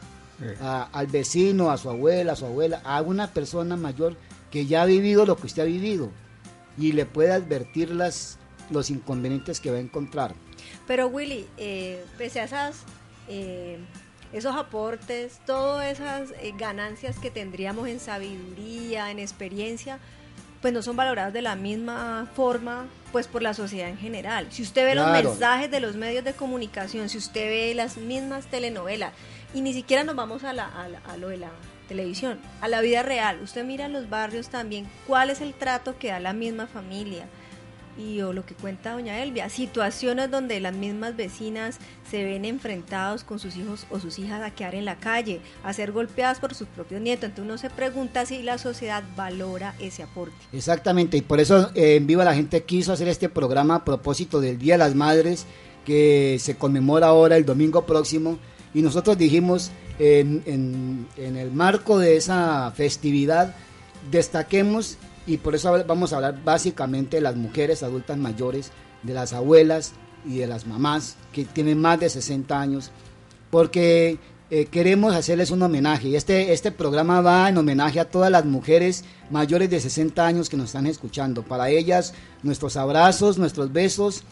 al 0.61 1.07
vecino, 1.07 1.71
a 1.71 1.77
su 1.77 1.89
abuela, 1.89 2.33
a 2.33 2.35
su 2.35 2.45
abuela, 2.45 2.81
a 2.83 3.01
una 3.01 3.27
persona 3.27 3.77
mayor 3.77 4.17
que 4.51 4.65
ya 4.65 4.81
ha 4.81 4.85
vivido 4.85 5.25
lo 5.25 5.37
que 5.37 5.47
usted 5.47 5.63
ha 5.63 5.65
vivido 5.65 6.11
y 6.77 6.91
le 6.91 7.05
puede 7.05 7.31
advertir 7.31 7.91
las, 7.91 8.37
los 8.69 8.89
inconvenientes 8.89 9.59
que 9.59 9.71
va 9.71 9.77
a 9.77 9.81
encontrar. 9.81 10.33
Pero 10.87 11.07
Willy, 11.07 11.47
eh, 11.57 12.03
pese 12.17 12.39
a 12.41 12.43
esas, 12.45 12.83
eh, 13.27 13.79
esos 14.31 14.55
aportes, 14.55 15.39
todas 15.45 15.91
esas 15.91 16.31
eh, 16.41 16.53
ganancias 16.57 17.19
que 17.19 17.31
tendríamos 17.31 17.87
en 17.87 17.99
sabiduría, 17.99 19.11
en 19.11 19.19
experiencia, 19.19 19.99
pues 20.63 20.73
no 20.73 20.81
son 20.81 20.95
valoradas 20.95 21.33
de 21.33 21.41
la 21.41 21.57
misma 21.57 22.25
forma 22.37 22.85
pues 23.11 23.27
por 23.27 23.41
la 23.41 23.53
sociedad 23.53 23.89
en 23.89 23.97
general. 23.97 24.47
Si 24.49 24.63
usted 24.63 24.85
ve 24.85 24.95
los 24.95 25.11
mensajes 25.11 25.69
de 25.69 25.81
los 25.81 25.97
medios 25.97 26.23
de 26.23 26.31
comunicación, 26.31 27.09
si 27.09 27.17
usted 27.17 27.49
ve 27.49 27.73
las 27.75 27.97
mismas 27.97 28.47
telenovelas, 28.47 29.11
y 29.53 29.59
ni 29.59 29.73
siquiera 29.73 30.05
nos 30.05 30.15
vamos 30.15 30.45
a, 30.45 30.53
la, 30.53 30.71
a, 31.05 31.17
lo 31.17 31.27
de 31.27 31.37
la 31.37 31.49
televisión, 31.89 32.39
a 32.61 32.69
la 32.69 32.79
vida 32.79 33.03
real, 33.03 33.41
usted 33.43 33.65
mira 33.65 33.87
en 33.87 33.93
los 33.93 34.09
barrios 34.09 34.47
también 34.47 34.87
cuál 35.05 35.31
es 35.31 35.41
el 35.41 35.53
trato 35.53 35.97
que 35.99 36.07
da 36.07 36.21
la 36.21 36.31
misma 36.31 36.65
familia, 36.65 37.25
y 37.97 38.21
o 38.21 38.33
lo 38.33 38.45
que 38.45 38.55
cuenta 38.55 38.93
doña 38.93 39.21
Elvia, 39.21 39.49
situaciones 39.49 40.31
donde 40.31 40.59
las 40.59 40.73
mismas 40.73 41.15
vecinas 41.15 41.77
se 42.09 42.23
ven 42.23 42.45
enfrentados 42.45 43.23
con 43.23 43.39
sus 43.39 43.55
hijos 43.55 43.85
o 43.89 43.99
sus 43.99 44.19
hijas 44.19 44.41
a 44.41 44.51
quedar 44.51 44.75
en 44.75 44.85
la 44.85 44.97
calle, 44.97 45.41
a 45.63 45.73
ser 45.73 45.91
golpeadas 45.91 46.39
por 46.39 46.55
sus 46.55 46.67
propios 46.67 47.01
nietos. 47.01 47.29
Entonces 47.29 47.45
uno 47.45 47.57
se 47.57 47.69
pregunta 47.69 48.25
si 48.25 48.41
la 48.41 48.57
sociedad 48.57 49.03
valora 49.15 49.75
ese 49.79 50.03
aporte. 50.03 50.35
Exactamente, 50.51 51.17
y 51.17 51.21
por 51.21 51.39
eso 51.39 51.71
eh, 51.75 51.95
en 51.95 52.07
Viva 52.07 52.23
la 52.23 52.35
Gente 52.35 52.63
quiso 52.63 52.93
hacer 52.93 53.07
este 53.07 53.29
programa 53.29 53.75
a 53.75 53.85
propósito 53.85 54.41
del 54.41 54.57
Día 54.57 54.75
de 54.75 54.79
las 54.79 54.95
Madres 54.95 55.45
que 55.85 56.37
se 56.39 56.55
conmemora 56.55 57.07
ahora 57.07 57.37
el 57.37 57.45
domingo 57.45 57.85
próximo 57.85 58.37
y 58.73 58.81
nosotros 58.81 59.17
dijimos 59.17 59.71
en, 59.99 60.41
en 61.17 61.37
el 61.37 61.51
marco 61.51 61.99
de 61.99 62.15
esa 62.15 62.71
festividad 62.71 63.53
destaquemos 64.09 64.97
y 65.25 65.37
por 65.37 65.55
eso 65.55 65.71
vamos 65.85 66.13
a 66.13 66.17
hablar 66.17 66.43
básicamente 66.43 67.17
de 67.17 67.21
las 67.21 67.35
mujeres 67.35 67.83
adultas 67.83 68.17
mayores, 68.17 68.71
de 69.03 69.13
las 69.13 69.33
abuelas 69.33 69.93
y 70.25 70.37
de 70.37 70.47
las 70.47 70.65
mamás 70.67 71.15
que 71.31 71.45
tienen 71.45 71.79
más 71.79 71.99
de 71.99 72.09
60 72.09 72.59
años, 72.59 72.91
porque 73.49 74.17
eh, 74.49 74.65
queremos 74.65 75.15
hacerles 75.15 75.51
un 75.51 75.61
homenaje. 75.61 76.15
Este, 76.15 76.53
este 76.53 76.71
programa 76.71 77.21
va 77.21 77.49
en 77.49 77.57
homenaje 77.57 77.99
a 77.99 78.09
todas 78.09 78.29
las 78.29 78.45
mujeres 78.45 79.03
mayores 79.29 79.69
de 79.69 79.79
60 79.79 80.25
años 80.25 80.49
que 80.49 80.57
nos 80.57 80.67
están 80.67 80.87
escuchando. 80.87 81.43
Para 81.43 81.69
ellas, 81.69 82.13
nuestros 82.43 82.77
abrazos, 82.77 83.37
nuestros 83.37 83.71
besos, 83.73 84.23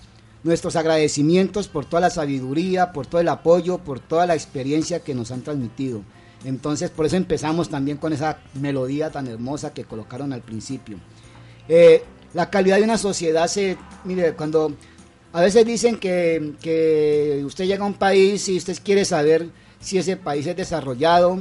nuestros 0.44 0.76
agradecimientos 0.76 1.68
por 1.68 1.86
toda 1.86 2.02
la 2.02 2.10
sabiduría, 2.10 2.92
por 2.94 3.08
todo 3.08 3.22
el 3.22 3.30
apoyo, 3.30 3.80
por 3.80 4.00
toda 4.00 4.26
la 4.26 4.36
experiencia 4.36 5.00
que 5.00 5.16
nos 5.16 5.32
han 5.32 5.42
transmitido. 5.42 6.04
Entonces 6.44 6.90
por 6.90 7.06
eso 7.06 7.16
empezamos 7.16 7.70
también 7.70 7.98
con 7.98 8.14
esa 8.14 8.40
melodía 8.60 9.12
tan 9.12 9.28
hermosa 9.28 9.74
que 9.74 9.84
colocaron 9.84 10.34
al 10.34 10.42
principio. 10.42 10.98
Eh, 11.68 12.04
la 12.34 12.50
calidad 12.50 12.78
de 12.78 12.84
una 12.84 12.98
sociedad 12.98 13.48
se, 13.48 13.78
mire, 14.04 14.34
cuando 14.34 14.74
a 15.34 15.42
veces 15.42 15.66
dicen 15.66 15.98
que, 15.98 17.42
usted 17.46 17.66
llega 17.66 17.84
a 17.84 17.88
un 17.88 17.94
país 17.94 18.48
y 18.50 18.58
usted 18.58 18.78
quiere 18.84 19.06
saber 19.06 19.50
si 19.80 19.98
ese 19.98 20.18
país 20.18 20.46
es 20.48 20.56
desarrollado 20.56 21.40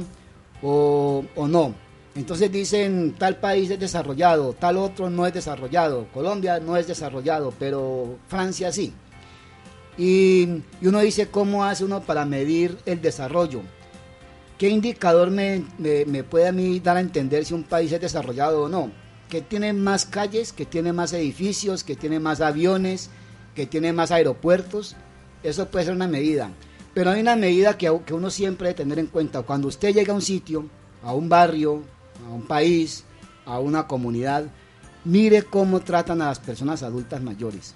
o, 0.61 1.25
o 1.35 1.47
no. 1.47 1.73
Entonces 2.13 2.51
dicen 2.51 3.15
tal 3.17 3.37
país 3.37 3.69
es 3.69 3.79
desarrollado, 3.79 4.53
tal 4.53 4.77
otro 4.77 5.09
no 5.09 5.25
es 5.25 5.33
desarrollado, 5.33 6.07
Colombia 6.13 6.59
no 6.59 6.75
es 6.75 6.87
desarrollado, 6.87 7.53
pero 7.57 8.17
Francia 8.27 8.71
sí. 8.71 8.93
Y, 9.97 10.61
y 10.81 10.87
uno 10.87 10.99
dice 10.99 11.27
cómo 11.27 11.63
hace 11.63 11.85
uno 11.85 12.01
para 12.01 12.25
medir 12.25 12.77
el 12.85 13.01
desarrollo. 13.01 13.61
¿Qué 14.61 14.69
indicador 14.69 15.31
me, 15.31 15.63
puede 16.29 16.47
a 16.47 16.51
mí 16.51 16.79
dar 16.79 16.95
a 16.95 16.99
entender 16.99 17.45
si 17.45 17.55
un 17.55 17.63
país 17.63 17.91
es 17.93 17.99
desarrollado 17.99 18.61
o 18.61 18.69
no? 18.69 18.91
Que 19.27 19.41
tiene 19.41 19.73
más 19.73 20.05
calles, 20.05 20.53
que 20.53 20.67
tiene 20.67 20.93
más 20.93 21.13
edificios, 21.13 21.83
que 21.83 21.95
tiene 21.95 22.19
más 22.19 22.41
aviones, 22.41 23.09
que 23.55 23.65
tiene 23.65 23.91
más 23.91 24.11
aeropuertos. 24.11 24.95
Eso 25.41 25.67
puede 25.69 25.85
ser 25.85 25.95
una 25.95 26.07
medida. 26.07 26.51
Pero 26.93 27.09
hay 27.09 27.21
una 27.21 27.35
medida 27.35 27.75
que, 27.75 27.91
que 28.05 28.13
uno 28.13 28.29
siempre 28.29 28.67
debe 28.67 28.77
tener 28.77 28.99
en 28.99 29.07
cuenta. 29.07 29.41
Cuando 29.41 29.67
usted 29.67 29.95
llega 29.95 30.13
a 30.13 30.15
un 30.15 30.21
sitio, 30.21 30.69
a 31.01 31.11
un 31.15 31.27
barrio, 31.27 31.81
a 32.23 32.31
un 32.31 32.43
país, 32.43 33.03
a 33.47 33.57
una 33.57 33.87
comunidad, 33.87 34.45
mire 35.05 35.41
cómo 35.41 35.79
tratan 35.79 36.21
a 36.21 36.27
las 36.27 36.39
personas 36.39 36.83
adultas 36.83 37.19
mayores. 37.23 37.73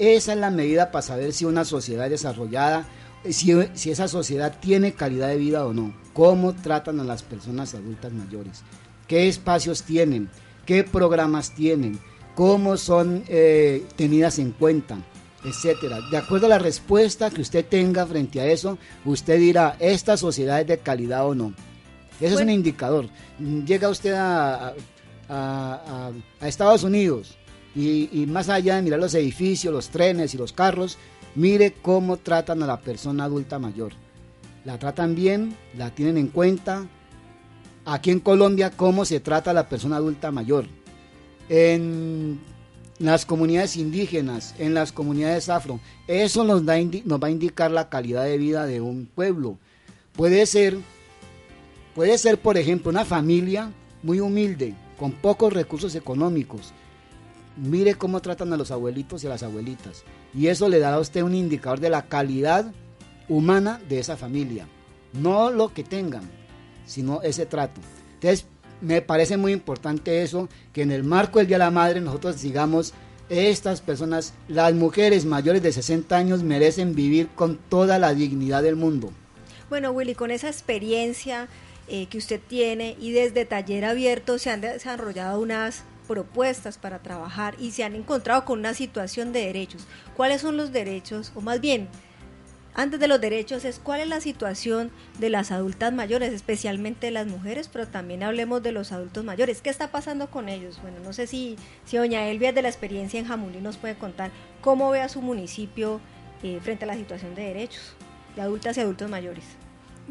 Esa 0.00 0.32
es 0.32 0.38
la 0.40 0.50
medida 0.50 0.90
para 0.90 1.02
saber 1.02 1.32
si 1.32 1.44
una 1.44 1.64
sociedad 1.64 2.06
es 2.06 2.10
desarrollada, 2.10 2.88
si, 3.28 3.54
si 3.74 3.90
esa 3.90 4.08
sociedad 4.08 4.58
tiene 4.60 4.92
calidad 4.92 5.28
de 5.28 5.36
vida 5.36 5.66
o 5.66 5.72
no. 5.72 5.94
Cómo 6.12 6.54
tratan 6.54 7.00
a 7.00 7.04
las 7.04 7.22
personas 7.22 7.74
adultas 7.74 8.12
mayores. 8.12 8.62
Qué 9.06 9.28
espacios 9.28 9.82
tienen. 9.82 10.28
Qué 10.66 10.84
programas 10.84 11.54
tienen. 11.54 11.98
Cómo 12.34 12.76
son 12.76 13.24
eh, 13.28 13.86
tenidas 13.96 14.38
en 14.38 14.52
cuenta 14.52 14.98
etcétera. 15.44 16.00
De 16.10 16.16
acuerdo 16.16 16.46
a 16.46 16.50
la 16.50 16.58
respuesta 16.58 17.30
que 17.30 17.40
usted 17.40 17.64
tenga 17.64 18.06
frente 18.06 18.40
a 18.40 18.46
eso, 18.46 18.78
usted 19.04 19.38
dirá, 19.38 19.76
¿esta 19.78 20.16
sociedad 20.16 20.60
es 20.60 20.66
de 20.66 20.78
calidad 20.78 21.26
o 21.26 21.34
no? 21.34 21.54
Eso 22.20 22.34
es 22.34 22.40
un 22.40 22.50
indicador. 22.50 23.08
Llega 23.38 23.88
usted 23.88 24.12
a, 24.14 24.74
a, 25.28 26.10
Estados 26.40 26.82
Unidos 26.82 27.36
y, 27.74 28.26
más 28.28 28.48
allá 28.48 28.76
de 28.76 28.82
mirar 28.82 28.98
los 28.98 29.14
edificios, 29.14 29.72
los 29.72 29.88
trenes 29.88 30.34
y 30.34 30.38
los 30.38 30.52
carros, 30.52 30.98
mire 31.34 31.72
cómo 31.72 32.16
tratan 32.16 32.62
a 32.62 32.66
la 32.66 32.80
persona 32.80 33.24
adulta 33.24 33.58
mayor. 33.58 33.92
La 34.64 34.78
tratan 34.78 35.14
bien, 35.14 35.56
la 35.76 35.94
tienen 35.94 36.18
en 36.18 36.28
cuenta. 36.28 36.86
Aquí 37.84 38.10
en 38.10 38.20
Colombia, 38.20 38.70
cómo 38.70 39.04
se 39.04 39.20
trata 39.20 39.52
a 39.52 39.54
la 39.54 39.68
persona 39.68 39.96
adulta 39.96 40.30
mayor. 40.30 40.66
En 41.48 42.38
las 42.98 43.24
comunidades 43.24 43.76
indígenas, 43.76 44.54
en 44.58 44.74
las 44.74 44.92
comunidades 44.92 45.48
afro, 45.48 45.80
eso 46.06 46.44
nos, 46.44 46.64
da, 46.66 46.76
nos 47.04 47.22
va 47.22 47.28
a 47.28 47.30
indicar 47.30 47.70
la 47.70 47.88
calidad 47.88 48.24
de 48.24 48.36
vida 48.36 48.66
de 48.66 48.80
un 48.80 49.06
pueblo. 49.06 49.58
Puede 50.12 50.44
ser, 50.46 50.76
puede 51.94 52.18
ser, 52.18 52.38
por 52.38 52.58
ejemplo, 52.58 52.90
una 52.90 53.04
familia 53.04 53.72
muy 54.02 54.20
humilde, 54.20 54.74
con 54.98 55.12
pocos 55.12 55.52
recursos 55.52 55.94
económicos. 55.94 56.72
Mire 57.56 57.94
cómo 57.94 58.20
tratan 58.20 58.52
a 58.52 58.56
los 58.56 58.70
abuelitos 58.70 59.22
y 59.22 59.28
a 59.28 59.30
las 59.30 59.42
abuelitas. 59.42 60.04
Y 60.34 60.48
eso 60.48 60.68
le 60.68 60.78
dará 60.78 60.96
a 60.96 61.00
usted 61.00 61.22
un 61.22 61.34
indicador 61.34 61.80
de 61.80 61.90
la 61.90 62.06
calidad 62.06 62.72
humana 63.28 63.80
de 63.88 63.98
esa 63.98 64.16
familia. 64.16 64.66
No 65.12 65.50
lo 65.50 65.72
que 65.72 65.84
tengan, 65.84 66.22
sino 66.86 67.22
ese 67.22 67.46
trato. 67.46 67.80
Entonces, 68.14 68.46
me 68.80 69.02
parece 69.02 69.36
muy 69.36 69.52
importante 69.52 70.22
eso, 70.22 70.48
que 70.72 70.82
en 70.82 70.92
el 70.92 71.04
marco 71.04 71.38
del 71.38 71.48
Día 71.48 71.58
de 71.58 71.64
la 71.64 71.70
Madre 71.70 72.00
nosotros 72.00 72.40
digamos, 72.40 72.94
estas 73.28 73.80
personas, 73.80 74.34
las 74.48 74.72
mujeres 74.74 75.24
mayores 75.24 75.62
de 75.62 75.72
60 75.72 76.16
años 76.16 76.42
merecen 76.42 76.94
vivir 76.94 77.28
con 77.28 77.56
toda 77.56 77.98
la 77.98 78.14
dignidad 78.14 78.62
del 78.62 78.76
mundo. 78.76 79.10
Bueno, 79.68 79.90
Willy, 79.90 80.14
con 80.14 80.30
esa 80.30 80.48
experiencia 80.48 81.48
eh, 81.88 82.06
que 82.06 82.18
usted 82.18 82.40
tiene 82.46 82.96
y 82.98 83.12
desde 83.12 83.44
taller 83.44 83.84
abierto 83.84 84.38
se 84.38 84.50
han 84.50 84.62
desarrollado 84.62 85.40
unas 85.40 85.84
propuestas 86.08 86.78
para 86.78 86.98
trabajar 86.98 87.54
y 87.60 87.70
se 87.70 87.84
han 87.84 87.94
encontrado 87.94 88.44
con 88.44 88.58
una 88.58 88.74
situación 88.74 89.32
de 89.32 89.46
derechos. 89.46 89.86
¿Cuáles 90.16 90.40
son 90.40 90.56
los 90.56 90.72
derechos? 90.72 91.30
O 91.36 91.40
más 91.40 91.60
bien, 91.60 91.88
antes 92.74 92.98
de 92.98 93.08
los 93.08 93.20
derechos 93.20 93.64
es 93.64 93.78
cuál 93.78 94.00
es 94.00 94.08
la 94.08 94.20
situación 94.20 94.90
de 95.18 95.30
las 95.30 95.52
adultas 95.52 95.92
mayores, 95.92 96.32
especialmente 96.32 97.10
las 97.10 97.26
mujeres, 97.26 97.68
pero 97.68 97.86
también 97.86 98.22
hablemos 98.22 98.62
de 98.62 98.72
los 98.72 98.90
adultos 98.90 99.24
mayores. 99.24 99.60
¿Qué 99.60 99.70
está 99.70 99.90
pasando 99.90 100.30
con 100.30 100.48
ellos? 100.48 100.80
Bueno, 100.82 100.98
no 101.04 101.12
sé 101.12 101.26
si, 101.26 101.56
si 101.84 101.96
doña 101.96 102.26
Elvia 102.28 102.52
de 102.52 102.62
la 102.62 102.68
experiencia 102.68 103.20
en 103.20 103.26
Jamulí 103.26 103.60
nos 103.60 103.76
puede 103.76 103.96
contar 103.96 104.30
cómo 104.60 104.90
ve 104.90 105.00
a 105.00 105.08
su 105.08 105.22
municipio 105.22 106.00
eh, 106.42 106.58
frente 106.62 106.84
a 106.84 106.88
la 106.88 106.94
situación 106.94 107.34
de 107.34 107.42
derechos 107.42 107.94
de 108.36 108.42
adultas 108.42 108.76
y 108.76 108.80
adultos 108.80 109.10
mayores. 109.10 109.44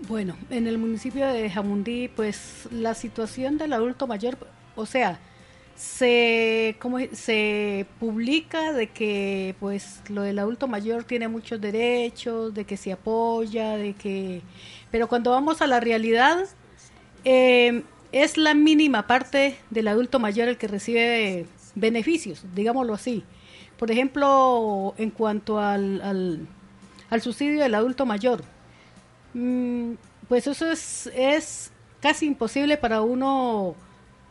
Bueno, 0.08 0.38
en 0.50 0.68
el 0.68 0.78
municipio 0.78 1.26
de 1.26 1.50
Jamundí, 1.50 2.08
pues 2.10 2.68
la 2.72 2.94
situación 2.94 3.58
del 3.58 3.74
adulto 3.74 4.06
mayor, 4.06 4.38
o 4.76 4.86
sea, 4.86 5.20
se, 5.78 6.76
como, 6.80 6.98
se 7.14 7.86
publica 8.00 8.74
de 8.74 8.88
que 8.88 9.56
pues 9.60 10.02
lo 10.10 10.24
del 10.24 10.40
adulto 10.40 10.68
mayor 10.68 11.06
tiene 11.06 11.28
muchos 11.28 11.62
derechos, 11.62 12.54
de 12.54 12.66
que 12.66 12.76
se 12.76 12.92
apoya, 12.92 13.78
de 13.78 13.94
que... 13.94 14.42
Pero 14.92 15.08
cuando 15.08 15.32
vamos 15.32 15.62
a 15.62 15.68
la 15.68 15.80
realidad, 15.80 16.46
eh, 17.24 17.84
es 18.12 18.38
la 18.38 18.54
mínima 18.54 19.08
parte 19.08 19.58
del 19.70 19.88
adulto 19.88 20.20
mayor 20.20 20.50
el 20.50 20.58
que 20.58 20.68
recibe 20.68 21.46
beneficios, 21.76 22.44
digámoslo 22.54 22.94
así. 22.94 23.24
Por 23.78 23.92
ejemplo, 23.92 24.96
en 24.98 25.12
cuanto 25.12 25.60
al, 25.60 26.02
al, 26.02 26.48
al 27.10 27.22
subsidio 27.22 27.62
del 27.62 27.76
adulto 27.76 28.06
mayor, 28.06 28.44
Mm, 29.34 29.94
pues 30.28 30.48
eso 30.48 30.70
es, 30.72 31.12
es 31.14 31.72
casi 32.02 32.26
imposible 32.26 32.78
para 32.78 33.02
uno 33.02 33.76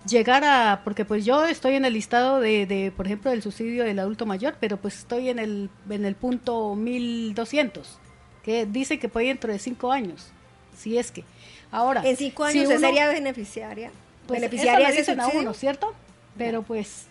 llegar 0.07 0.45
a, 0.45 0.83
porque 0.85 1.05
pues 1.05 1.25
yo 1.25 1.45
estoy 1.45 1.75
en 1.75 1.85
el 1.85 1.93
listado 1.93 2.41
de, 2.41 2.67
de, 2.67 2.93
por 2.93 3.07
ejemplo, 3.07 3.31
del 3.31 3.43
subsidio 3.43 3.85
del 3.85 3.99
adulto 3.99 4.27
mayor, 4.27 4.57
pero 4.61 4.77
pues 4.77 4.99
estoy 4.99 5.29
en 5.29 5.39
el, 5.39 5.71
en 5.91 6.05
el 6.05 6.15
punto 6.15 6.75
1200, 6.75 7.99
que 8.43 8.67
dice 8.67 8.99
que 8.99 9.09
puede 9.09 9.29
dentro 9.29 9.53
de 9.53 9.59
cinco 9.59 9.93
años, 9.93 10.29
si 10.77 10.99
es 10.99 11.11
que. 11.11 11.25
Ahora, 11.71 12.03
en 12.05 12.17
cinco 12.17 12.45
años 12.45 12.69
si 12.69 12.79
sería 12.79 13.09
beneficiaria. 13.09 13.91
Pues 14.27 14.41
beneficiaria 14.41 14.89
eso 14.89 14.95
lo 14.95 14.97
dicen 14.99 15.21
a 15.21 15.29
uno, 15.29 15.55
¿cierto? 15.55 15.95
Pero 16.37 16.63
pues 16.63 17.07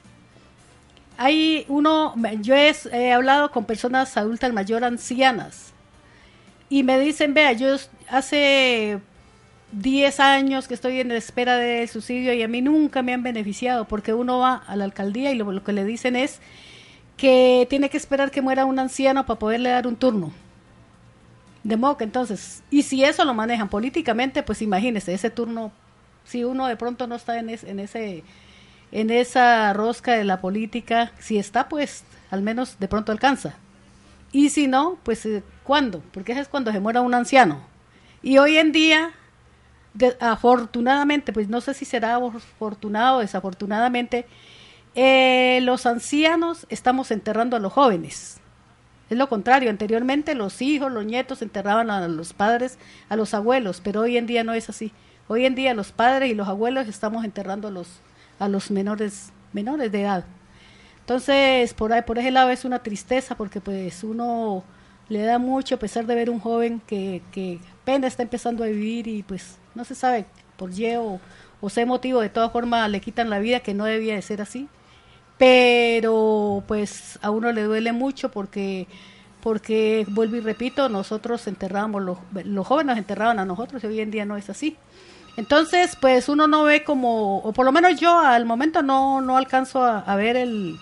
hay 1.18 1.66
uno, 1.68 2.14
yo 2.42 2.56
he, 2.56 2.74
he 2.92 3.14
hablado 3.14 3.52
con 3.52 3.66
personas 3.66 4.16
adultas 4.18 4.52
mayor 4.54 4.84
ancianas 4.84 5.74
y 6.70 6.84
me 6.84 7.00
dicen, 7.00 7.34
vea, 7.34 7.54
yo 7.54 7.76
hace 8.10 9.00
10 9.72 10.20
años 10.20 10.68
que 10.68 10.74
estoy 10.74 11.00
en 11.00 11.12
espera 11.12 11.58
de 11.58 11.86
subsidio 11.88 12.34
y 12.34 12.42
a 12.42 12.48
mí 12.48 12.62
nunca 12.62 13.02
me 13.02 13.14
han 13.14 13.24
beneficiado 13.24 13.86
porque 13.86 14.14
uno 14.14 14.40
va 14.40 14.56
a 14.56 14.76
la 14.76 14.86
alcaldía 14.86 15.32
y 15.32 15.36
lo, 15.36 15.64
que 15.64 15.74
le 15.74 15.84
dicen 15.84 16.16
es 16.16 16.40
que 17.18 17.66
tiene 17.70 17.90
que 17.90 17.98
esperar 17.98 18.32
que 18.32 18.42
muera 18.42 18.66
un 18.66 18.80
anciano 18.80 19.26
para 19.26 19.40
poderle 19.40 19.70
dar 19.70 19.88
un 19.88 19.96
turno. 19.96 20.32
De 21.64 21.78
modo 21.78 21.98
que 21.98 22.04
entonces, 22.04 22.64
y 22.70 22.84
si 22.84 23.04
eso 23.04 23.26
lo 23.26 23.34
manejan 23.34 23.70
políticamente, 23.70 24.44
pues 24.44 24.62
imagínese, 24.62 25.14
ese 25.14 25.32
turno, 25.32 25.72
si 26.24 26.44
uno 26.44 26.68
de 26.68 26.76
pronto 26.76 27.08
no 27.08 27.16
está 27.16 27.40
en, 27.40 27.50
ese 27.50 28.24
en 28.92 29.10
esa 29.10 29.74
rosca 29.74 30.14
de 30.14 30.26
la 30.26 30.42
política, 30.42 31.12
si 31.20 31.38
está, 31.38 31.68
pues 31.68 32.04
al 32.30 32.42
menos 32.42 32.78
de 32.80 32.88
pronto 32.88 33.12
alcanza. 33.12 33.56
Y 34.32 34.50
si 34.50 34.68
no, 34.68 34.98
pues 35.04 35.26
eh, 35.26 35.44
¿cuándo? 35.64 36.04
Porque 36.12 36.34
es 36.34 36.48
cuando 36.48 36.72
se 36.72 36.80
muera 36.80 37.02
un 37.02 37.14
anciano. 37.14 37.62
Y 38.22 38.38
hoy 38.38 38.58
en 38.58 38.72
día, 38.72 39.12
afortunadamente, 40.20 41.34
pues 41.34 41.50
no 41.50 41.62
sé 41.62 41.74
si 41.74 41.86
será 41.86 42.16
afortunado 42.16 43.18
o 43.18 43.22
desafortunadamente, 43.22 44.26
eh, 44.96 45.60
los 45.64 45.86
ancianos 45.86 46.66
estamos 46.70 47.12
enterrando 47.12 47.58
a 47.58 47.60
los 47.60 47.74
jóvenes. 47.74 48.40
Es 49.10 49.18
lo 49.18 49.30
contrario, 49.30 49.70
anteriormente 49.70 50.34
los 50.34 50.62
hijos, 50.62 50.92
los 50.92 51.06
nietos 51.06 51.42
enterraban 51.42 51.92
a 51.92 52.08
los 52.08 52.34
padres, 52.34 52.80
a 53.10 53.16
los 53.16 53.34
abuelos, 53.34 53.82
pero 53.84 54.02
hoy 54.02 54.18
en 54.18 54.26
día 54.26 54.44
no 54.44 54.54
es 54.54 54.70
así. 54.70 54.92
Hoy 55.28 55.46
en 55.46 55.56
día 55.56 55.74
los 55.74 55.92
padres 55.92 56.32
y 56.32 56.36
los 56.36 56.48
abuelos 56.48 56.88
estamos 56.88 57.24
enterrando 57.24 57.68
a 57.68 57.72
los, 57.72 58.00
a 58.40 58.48
los 58.48 58.72
menores, 58.72 59.32
menores 59.54 59.92
de 59.92 60.02
edad. 60.02 60.26
Entonces, 61.02 61.74
por 61.76 61.94
ahí, 61.94 62.02
por 62.02 62.18
ese 62.18 62.32
lado 62.32 62.50
es 62.50 62.66
una 62.66 62.82
tristeza 62.82 63.36
porque 63.36 63.62
pues 63.62 64.04
uno 64.04 64.64
le 65.10 65.22
da 65.22 65.40
mucho 65.40 65.76
a 65.76 65.80
pesar 65.80 66.06
de 66.06 66.16
ver 66.16 66.30
un 66.30 66.40
joven 66.40 66.82
que, 66.88 67.22
que 67.32 67.60
apenas 67.82 68.14
está 68.14 68.24
empezando 68.24 68.64
a 68.64 68.68
vivir 68.68 69.08
y 69.08 69.24
pues 69.24 69.58
no 69.76 69.84
se 69.84 69.96
sabe 69.96 70.26
por 70.58 70.74
qué 70.74 70.98
o, 70.98 71.20
o 71.62 71.70
sea 71.70 71.86
motivo, 71.86 72.22
de 72.22 72.30
todas 72.30 72.52
formas 72.52 72.90
le 72.90 73.02
quitan 73.02 73.30
la 73.30 73.40
vida 73.40 73.60
que 73.60 73.74
no 73.74 73.86
debía 73.86 74.16
de 74.16 74.22
ser 74.22 74.42
así. 74.42 74.68
Pero 75.38 76.64
pues 76.68 77.20
a 77.22 77.30
uno 77.30 77.52
le 77.52 77.64
duele 77.64 77.92
mucho 77.92 78.32
porque 78.32 78.88
porque 79.42 80.08
vuelvo 80.10 80.38
y 80.38 80.40
repito, 80.40 80.90
nosotros 80.90 81.46
enterrábamos, 81.46 82.02
los, 82.02 82.18
los 82.46 82.66
jóvenes 82.66 82.98
enterraban 82.98 83.38
a 83.38 83.46
nosotros 83.46 83.84
y 83.84 83.88
hoy 83.88 84.00
en 84.00 84.10
día 84.10 84.26
no 84.26 84.38
es 84.38 84.50
así. 84.50 84.76
Entonces, 85.38 85.96
pues 86.02 86.30
uno 86.30 86.48
no 86.48 86.64
ve 86.64 86.84
como, 86.84 87.40
o 87.40 87.54
por 87.54 87.64
lo 87.66 87.72
menos 87.72 88.00
yo 88.00 88.18
al 88.18 88.46
momento 88.46 88.82
no, 88.82 89.22
no 89.22 89.38
alcanzo 89.38 89.84
a 89.84 90.16
ver 90.16 90.36
el, 90.36 90.80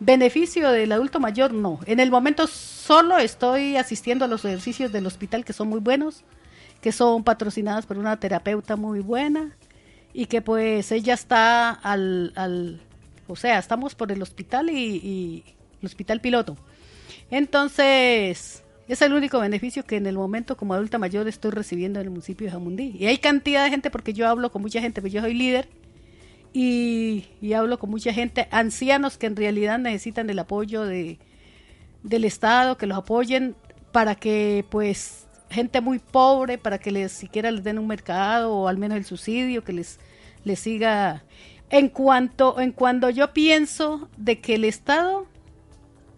Beneficio 0.00 0.70
del 0.70 0.92
adulto 0.92 1.18
mayor, 1.18 1.52
no. 1.52 1.80
En 1.86 1.98
el 1.98 2.10
momento 2.10 2.46
solo 2.46 3.18
estoy 3.18 3.76
asistiendo 3.76 4.24
a 4.24 4.28
los 4.28 4.44
ejercicios 4.44 4.92
del 4.92 5.06
hospital 5.06 5.44
que 5.44 5.52
son 5.52 5.68
muy 5.68 5.80
buenos, 5.80 6.24
que 6.80 6.92
son 6.92 7.24
patrocinados 7.24 7.86
por 7.86 7.98
una 7.98 8.18
terapeuta 8.18 8.76
muy 8.76 9.00
buena 9.00 9.56
y 10.12 10.26
que 10.26 10.40
pues 10.40 10.92
ella 10.92 11.14
está 11.14 11.70
al, 11.70 12.32
al 12.36 12.80
o 13.26 13.36
sea, 13.36 13.58
estamos 13.58 13.94
por 13.94 14.10
el 14.10 14.22
hospital 14.22 14.70
y, 14.70 15.44
el 15.80 15.86
hospital 15.86 16.20
piloto. 16.20 16.56
Entonces, 17.30 18.64
es 18.88 19.02
el 19.02 19.12
único 19.12 19.38
beneficio 19.38 19.84
que 19.84 19.96
en 19.96 20.06
el 20.06 20.16
momento 20.16 20.56
como 20.56 20.74
adulta 20.74 20.98
mayor 20.98 21.28
estoy 21.28 21.50
recibiendo 21.50 22.00
en 22.00 22.06
el 22.06 22.10
municipio 22.10 22.46
de 22.46 22.52
Jamundí. 22.52 22.96
Y 22.98 23.06
hay 23.06 23.18
cantidad 23.18 23.64
de 23.64 23.70
gente 23.70 23.90
porque 23.90 24.12
yo 24.12 24.26
hablo 24.28 24.50
con 24.50 24.62
mucha 24.62 24.80
gente, 24.80 25.02
pero 25.02 25.12
yo 25.12 25.20
soy 25.20 25.34
líder 25.34 25.68
y, 26.52 27.52
hablo 27.54 27.78
con 27.78 27.90
mucha 27.90 28.12
gente, 28.12 28.48
ancianos 28.50 29.18
que 29.18 29.26
en 29.26 29.36
realidad 29.36 29.78
necesitan 29.78 30.30
el 30.30 30.38
apoyo 30.38 30.84
de, 30.84 31.18
del 32.02 32.24
Estado, 32.24 32.76
que 32.76 32.86
los 32.86 32.98
apoyen 32.98 33.54
para 33.92 34.14
que 34.14 34.64
pues 34.70 35.26
gente 35.50 35.80
muy 35.80 35.98
pobre, 35.98 36.58
para 36.58 36.78
que 36.78 36.90
les 36.90 37.12
siquiera 37.12 37.50
les 37.50 37.64
den 37.64 37.78
un 37.78 37.86
mercado 37.86 38.54
o 38.54 38.68
al 38.68 38.78
menos 38.78 38.98
el 38.98 39.04
subsidio, 39.04 39.64
que 39.64 39.72
les, 39.72 39.98
les 40.44 40.58
siga. 40.58 41.24
En 41.70 41.88
cuanto, 41.88 42.60
en 42.60 42.72
cuando 42.72 43.10
yo 43.10 43.32
pienso 43.32 44.08
de 44.16 44.40
que 44.40 44.54
el 44.54 44.64
Estado 44.64 45.26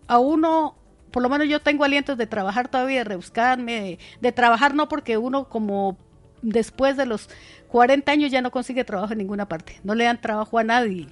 a 0.07 0.19
uno, 0.19 0.77
por 1.11 1.23
lo 1.23 1.29
menos 1.29 1.49
yo 1.49 1.61
tengo 1.61 1.85
alientos 1.85 2.17
de 2.17 2.27
trabajar 2.27 2.69
todavía, 2.69 2.99
de 2.99 3.05
rebuscarme, 3.05 3.99
de 4.21 4.33
trabajar 4.33 4.75
no 4.75 4.89
porque 4.89 5.19
uno 5.19 5.49
como 5.49 5.97
después 6.43 6.97
de 6.97 7.07
los 7.07 7.29
40 7.71 8.11
años 8.11 8.31
ya 8.31 8.43
no 8.43 8.51
consigue 8.51 8.85
trabajo 8.85 9.13
en 9.13 9.19
ninguna 9.19 9.47
parte, 9.47 9.81
no 9.85 9.95
le 9.95 10.05
dan 10.05 10.21
trabajo 10.21 10.59
a 10.59 10.65
nadie, 10.65 11.07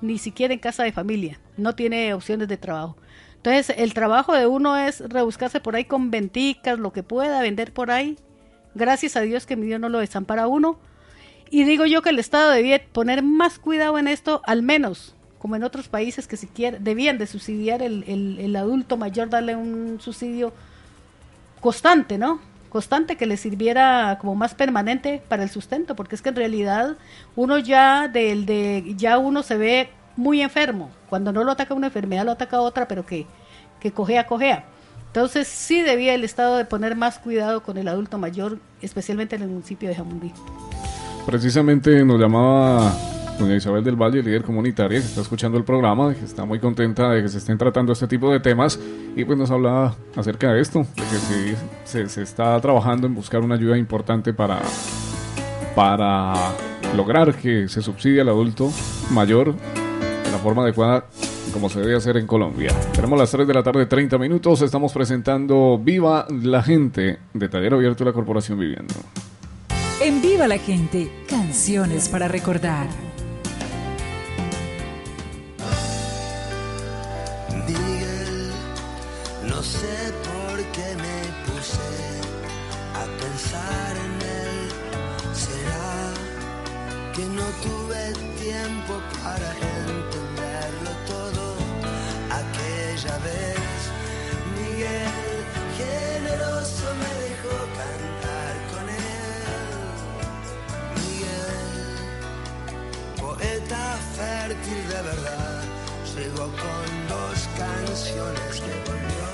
ni 0.00 0.18
siquiera 0.18 0.54
en 0.54 0.60
casa 0.60 0.82
de 0.82 0.92
familia, 0.92 1.40
no 1.56 1.74
tiene 1.74 2.14
opciones 2.14 2.48
de 2.48 2.56
trabajo. 2.56 2.96
Entonces 3.36 3.76
el 3.76 3.92
trabajo 3.92 4.32
de 4.32 4.46
uno 4.46 4.76
es 4.76 5.00
rebuscarse 5.00 5.60
por 5.60 5.76
ahí 5.76 5.84
con 5.84 6.10
venticas, 6.10 6.78
lo 6.78 6.92
que 6.92 7.02
pueda, 7.02 7.42
vender 7.42 7.72
por 7.72 7.90
ahí. 7.90 8.16
Gracias 8.74 9.16
a 9.16 9.20
Dios 9.20 9.44
que 9.44 9.56
mi 9.56 9.66
Dios 9.66 9.78
no 9.78 9.90
lo 9.90 9.98
desampara 9.98 10.44
a 10.44 10.46
uno. 10.46 10.78
Y 11.50 11.64
digo 11.64 11.84
yo 11.84 12.00
que 12.00 12.08
el 12.08 12.18
Estado 12.18 12.50
debía 12.50 12.82
poner 12.92 13.22
más 13.22 13.58
cuidado 13.58 13.98
en 13.98 14.08
esto, 14.08 14.40
al 14.46 14.62
menos 14.62 15.14
como 15.38 15.56
en 15.56 15.62
otros 15.62 15.88
países 15.88 16.26
que 16.26 16.38
siquiera 16.38 16.78
debían 16.80 17.18
de 17.18 17.26
subsidiar 17.26 17.82
el, 17.82 18.02
el, 18.06 18.38
el 18.40 18.56
adulto 18.56 18.96
mayor, 18.96 19.28
darle 19.28 19.54
un 19.54 20.00
subsidio 20.00 20.54
constante, 21.60 22.16
¿no? 22.16 22.40
Constante 22.74 23.14
que 23.14 23.26
le 23.26 23.36
sirviera 23.36 24.18
como 24.20 24.34
más 24.34 24.56
permanente 24.56 25.22
para 25.28 25.44
el 25.44 25.48
sustento, 25.48 25.94
porque 25.94 26.16
es 26.16 26.22
que 26.22 26.30
en 26.30 26.34
realidad 26.34 26.96
uno 27.36 27.56
ya 27.58 28.08
del 28.08 28.46
de 28.46 28.94
ya 28.96 29.16
uno 29.16 29.44
se 29.44 29.56
ve 29.56 29.90
muy 30.16 30.42
enfermo. 30.42 30.90
Cuando 31.08 31.30
no 31.32 31.44
lo 31.44 31.52
ataca 31.52 31.72
una 31.72 31.86
enfermedad, 31.86 32.24
lo 32.24 32.32
ataca 32.32 32.60
otra, 32.60 32.88
pero 32.88 33.06
que, 33.06 33.26
que 33.78 33.92
cojea, 33.92 34.26
cojea. 34.26 34.64
Entonces 35.06 35.46
sí 35.46 35.82
debía 35.82 36.16
el 36.16 36.24
Estado 36.24 36.56
de 36.56 36.64
poner 36.64 36.96
más 36.96 37.20
cuidado 37.20 37.62
con 37.62 37.78
el 37.78 37.86
adulto 37.86 38.18
mayor, 38.18 38.58
especialmente 38.82 39.36
en 39.36 39.42
el 39.42 39.50
municipio 39.50 39.88
de 39.88 39.94
Jamundí. 39.94 40.32
Precisamente 41.26 42.04
nos 42.04 42.18
llamaba 42.18 42.92
doña 43.38 43.56
Isabel 43.56 43.84
del 43.84 43.96
Valle, 43.96 44.22
líder 44.22 44.42
comunitaria, 44.42 45.00
que 45.00 45.06
está 45.06 45.20
escuchando 45.20 45.58
el 45.58 45.64
programa, 45.64 46.14
que 46.14 46.24
está 46.24 46.44
muy 46.44 46.58
contenta 46.58 47.10
de 47.10 47.22
que 47.22 47.28
se 47.28 47.38
estén 47.38 47.58
tratando 47.58 47.92
este 47.92 48.06
tipo 48.06 48.30
de 48.30 48.40
temas 48.40 48.78
y 49.16 49.24
pues 49.24 49.38
nos 49.38 49.50
hablaba 49.50 49.96
acerca 50.16 50.52
de 50.52 50.60
esto, 50.60 50.80
de 50.80 51.56
que 51.92 52.06
se 52.06 52.22
está 52.22 52.60
trabajando 52.60 53.06
en 53.06 53.14
buscar 53.14 53.40
una 53.40 53.56
ayuda 53.56 53.76
importante 53.76 54.32
para, 54.32 54.60
para 55.74 56.34
lograr 56.96 57.34
que 57.34 57.68
se 57.68 57.82
subsidie 57.82 58.20
al 58.20 58.28
adulto 58.28 58.70
mayor 59.10 59.54
de 59.54 60.30
la 60.30 60.38
forma 60.38 60.62
adecuada 60.62 61.04
como 61.52 61.70
se 61.70 61.80
debe 61.80 61.96
hacer 61.96 62.16
en 62.16 62.26
Colombia. 62.26 62.72
Tenemos 62.92 63.18
las 63.18 63.30
3 63.30 63.46
de 63.46 63.54
la 63.54 63.62
tarde, 63.62 63.86
30 63.86 64.18
minutos. 64.18 64.60
Estamos 64.60 64.92
presentando 64.92 65.78
Viva 65.78 66.26
la 66.28 66.62
Gente 66.62 67.20
de 67.32 67.48
Taller 67.48 67.74
Abierto 67.74 68.04
de 68.04 68.10
la 68.10 68.14
Corporación 68.14 68.58
Viviendo. 68.58 68.94
En 70.00 70.20
Viva 70.20 70.48
la 70.48 70.58
Gente, 70.58 71.10
canciones 71.28 72.08
para 72.08 72.26
recordar. 72.26 72.88
Para 88.64 89.50
entenderlo 89.52 90.90
todo 91.06 91.44
aquella 92.30 93.18
vez? 93.18 93.90
Miguel, 94.56 95.44
generoso 95.76 96.86
me 97.00 97.12
dejó 97.24 97.56
cantar 97.80 98.54
con 98.72 98.84
él. 98.88 99.44
Miguel, 100.96 101.78
poeta 103.20 103.84
fértil 104.16 104.82
de 104.88 105.00
verdad, 105.02 105.62
llegó 106.16 106.46
con 106.62 106.86
dos 107.08 107.38
canciones 107.58 108.52
que 108.64 108.74
volvió 108.90 109.26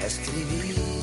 a 0.00 0.06
escribir 0.06 0.97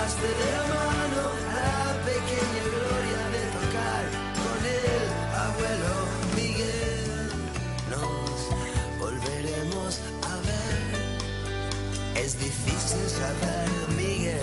llevaste 0.00 0.26
de 0.26 0.52
la 0.52 0.62
mano 0.74 1.22
la 1.54 2.04
pequeña 2.04 2.62
gloria 2.64 3.22
de 3.34 3.42
tocar 3.58 4.04
con 4.40 4.60
el 4.66 5.06
abuelo 5.46 5.94
Miguel. 6.36 7.30
Nos 7.90 8.38
volveremos 8.98 10.00
a 10.22 10.36
ver. 10.46 12.22
Es 12.24 12.38
difícil 12.38 13.08
saber, 13.08 13.68
Miguel. 13.96 14.40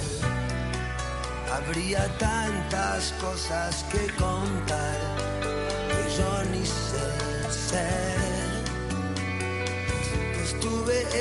Habría 1.52 2.08
tantas 2.18 3.14
cosas 3.22 3.84
que 3.92 4.08
contar 4.16 5.00
que 5.90 6.18
yo 6.18 6.44
ni 6.52 6.66
sé. 6.66 8.17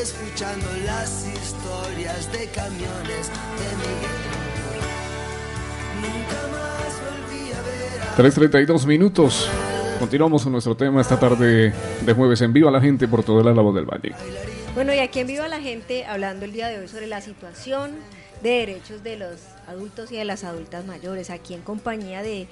Escuchando 0.01 0.67
las 0.85 1.27
historias 1.27 2.31
de 2.31 2.47
camiones 2.49 3.31
de 3.31 3.77
Miguel. 3.79 4.11
Nunca 6.03 6.41
más 6.53 7.01
volví 7.01 7.53
a 7.53 7.63
ver 7.63 8.03
a 8.03 8.67
3.32 8.67 8.87
minutos. 8.87 9.49
Continuamos 9.99 10.43
con 10.43 10.53
nuestro 10.53 10.77
tema 10.77 11.01
esta 11.01 11.19
tarde 11.19 11.73
de 12.03 12.13
jueves 12.13 12.43
en 12.43 12.53
Viva 12.53 12.71
la 12.71 12.81
Gente 12.81 13.09
por 13.09 13.25
toda 13.25 13.43
la 13.43 13.63
voz 13.63 13.75
del 13.75 13.87
Valle. 13.87 14.15
Bueno, 14.75 14.93
y 14.93 14.99
aquí 14.99 15.21
en 15.21 15.29
Viva 15.29 15.49
la 15.49 15.61
Gente, 15.61 16.05
hablando 16.05 16.45
el 16.45 16.53
día 16.53 16.69
de 16.69 16.79
hoy 16.79 16.89
sobre 16.89 17.07
la 17.07 17.23
situación 17.23 17.93
de 18.43 18.51
derechos 18.51 19.03
de 19.03 19.17
los 19.17 19.41
adultos 19.67 20.13
y 20.13 20.17
de 20.17 20.27
las 20.27 20.45
adultas 20.45 20.85
mayores, 20.85 21.31
aquí 21.31 21.55
en 21.55 21.63
compañía 21.63 22.23
de 22.23 22.49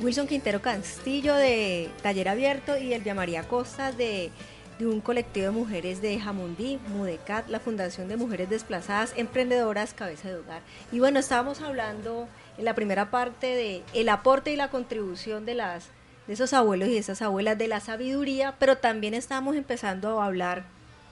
Wilson 0.00 0.26
Quintero 0.26 0.62
Castillo 0.62 1.34
de 1.34 1.90
Taller 2.02 2.30
Abierto 2.30 2.78
y 2.78 2.94
Elvia 2.94 3.14
María 3.14 3.42
Costa 3.46 3.92
de, 3.92 4.30
de 4.78 4.86
un 4.86 5.00
colectivo 5.00 5.46
de 5.46 5.52
mujeres 5.52 6.02
de 6.02 6.18
Jamundí, 6.18 6.78
Mudecat, 6.88 7.48
la 7.48 7.60
Fundación 7.60 8.08
de 8.08 8.16
Mujeres 8.16 8.50
Desplazadas, 8.50 9.12
Emprendedoras, 9.16 9.94
Cabeza 9.94 10.28
de 10.28 10.36
Hogar. 10.36 10.62
Y 10.92 10.98
bueno, 10.98 11.18
estábamos 11.18 11.62
hablando 11.62 12.28
en 12.58 12.64
la 12.64 12.74
primera 12.74 13.10
parte 13.10 13.46
de 13.46 13.82
el 13.94 14.08
aporte 14.08 14.52
y 14.52 14.56
la 14.56 14.70
contribución 14.70 15.46
de 15.46 15.54
las 15.54 15.88
de 16.26 16.32
esos 16.32 16.52
abuelos 16.52 16.88
y 16.88 16.96
esas 16.96 17.22
abuelas 17.22 17.56
de 17.56 17.68
la 17.68 17.78
sabiduría, 17.78 18.56
pero 18.58 18.78
también 18.78 19.14
estamos 19.14 19.54
empezando 19.54 20.20
a 20.20 20.26
hablar 20.26 20.64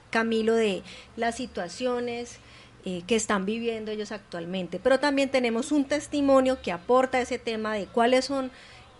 Camilo, 0.09 0.55
de 0.55 0.83
las 1.17 1.35
situaciones 1.35 2.37
eh, 2.85 3.01
que 3.07 3.15
están 3.15 3.45
viviendo 3.45 3.91
ellos 3.91 4.11
actualmente. 4.11 4.79
Pero 4.81 4.99
también 4.99 5.29
tenemos 5.29 5.71
un 5.71 5.85
testimonio 5.85 6.61
que 6.61 6.71
aporta 6.71 7.19
ese 7.19 7.39
tema 7.39 7.73
de 7.75 7.85
cuáles 7.85 8.25
son 8.25 8.51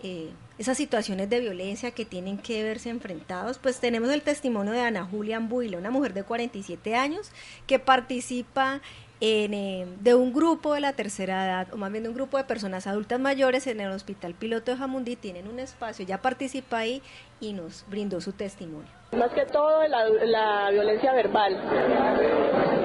eh, 0.02 0.30
esas 0.58 0.76
situaciones 0.76 1.28
de 1.28 1.40
violencia 1.40 1.90
que 1.90 2.04
tienen 2.04 2.38
que 2.38 2.62
verse 2.62 2.88
enfrentados. 2.88 3.58
Pues 3.58 3.80
tenemos 3.80 4.10
el 4.10 4.22
testimonio 4.22 4.72
de 4.72 4.80
Ana 4.80 5.04
Julia 5.04 5.36
Ambuila, 5.36 5.78
una 5.78 5.90
mujer 5.90 6.14
de 6.14 6.22
47 6.22 6.94
años 6.94 7.30
que 7.66 7.78
participa 7.78 8.80
en, 9.20 9.54
eh, 9.54 9.86
de 10.00 10.14
un 10.14 10.32
grupo 10.32 10.74
de 10.74 10.80
la 10.80 10.92
tercera 10.92 11.44
edad, 11.46 11.74
o 11.74 11.76
más 11.76 11.90
bien 11.90 12.04
de 12.04 12.10
un 12.10 12.14
grupo 12.14 12.36
de 12.36 12.44
personas 12.44 12.86
adultas 12.86 13.18
mayores 13.18 13.66
en 13.66 13.80
el 13.80 13.90
Hospital 13.90 14.34
Piloto 14.34 14.70
de 14.70 14.76
Jamundí, 14.76 15.16
tienen 15.16 15.48
un 15.48 15.58
espacio, 15.58 16.04
ya 16.04 16.20
participa 16.20 16.78
ahí 16.78 17.02
y 17.40 17.52
nos 17.52 17.84
brindó 17.88 18.20
su 18.20 18.32
testimonio. 18.32 18.95
Más 19.12 19.30
que 19.30 19.46
todo 19.46 19.86
la, 19.86 20.70
violencia 20.70 21.12
verbal, 21.12 21.56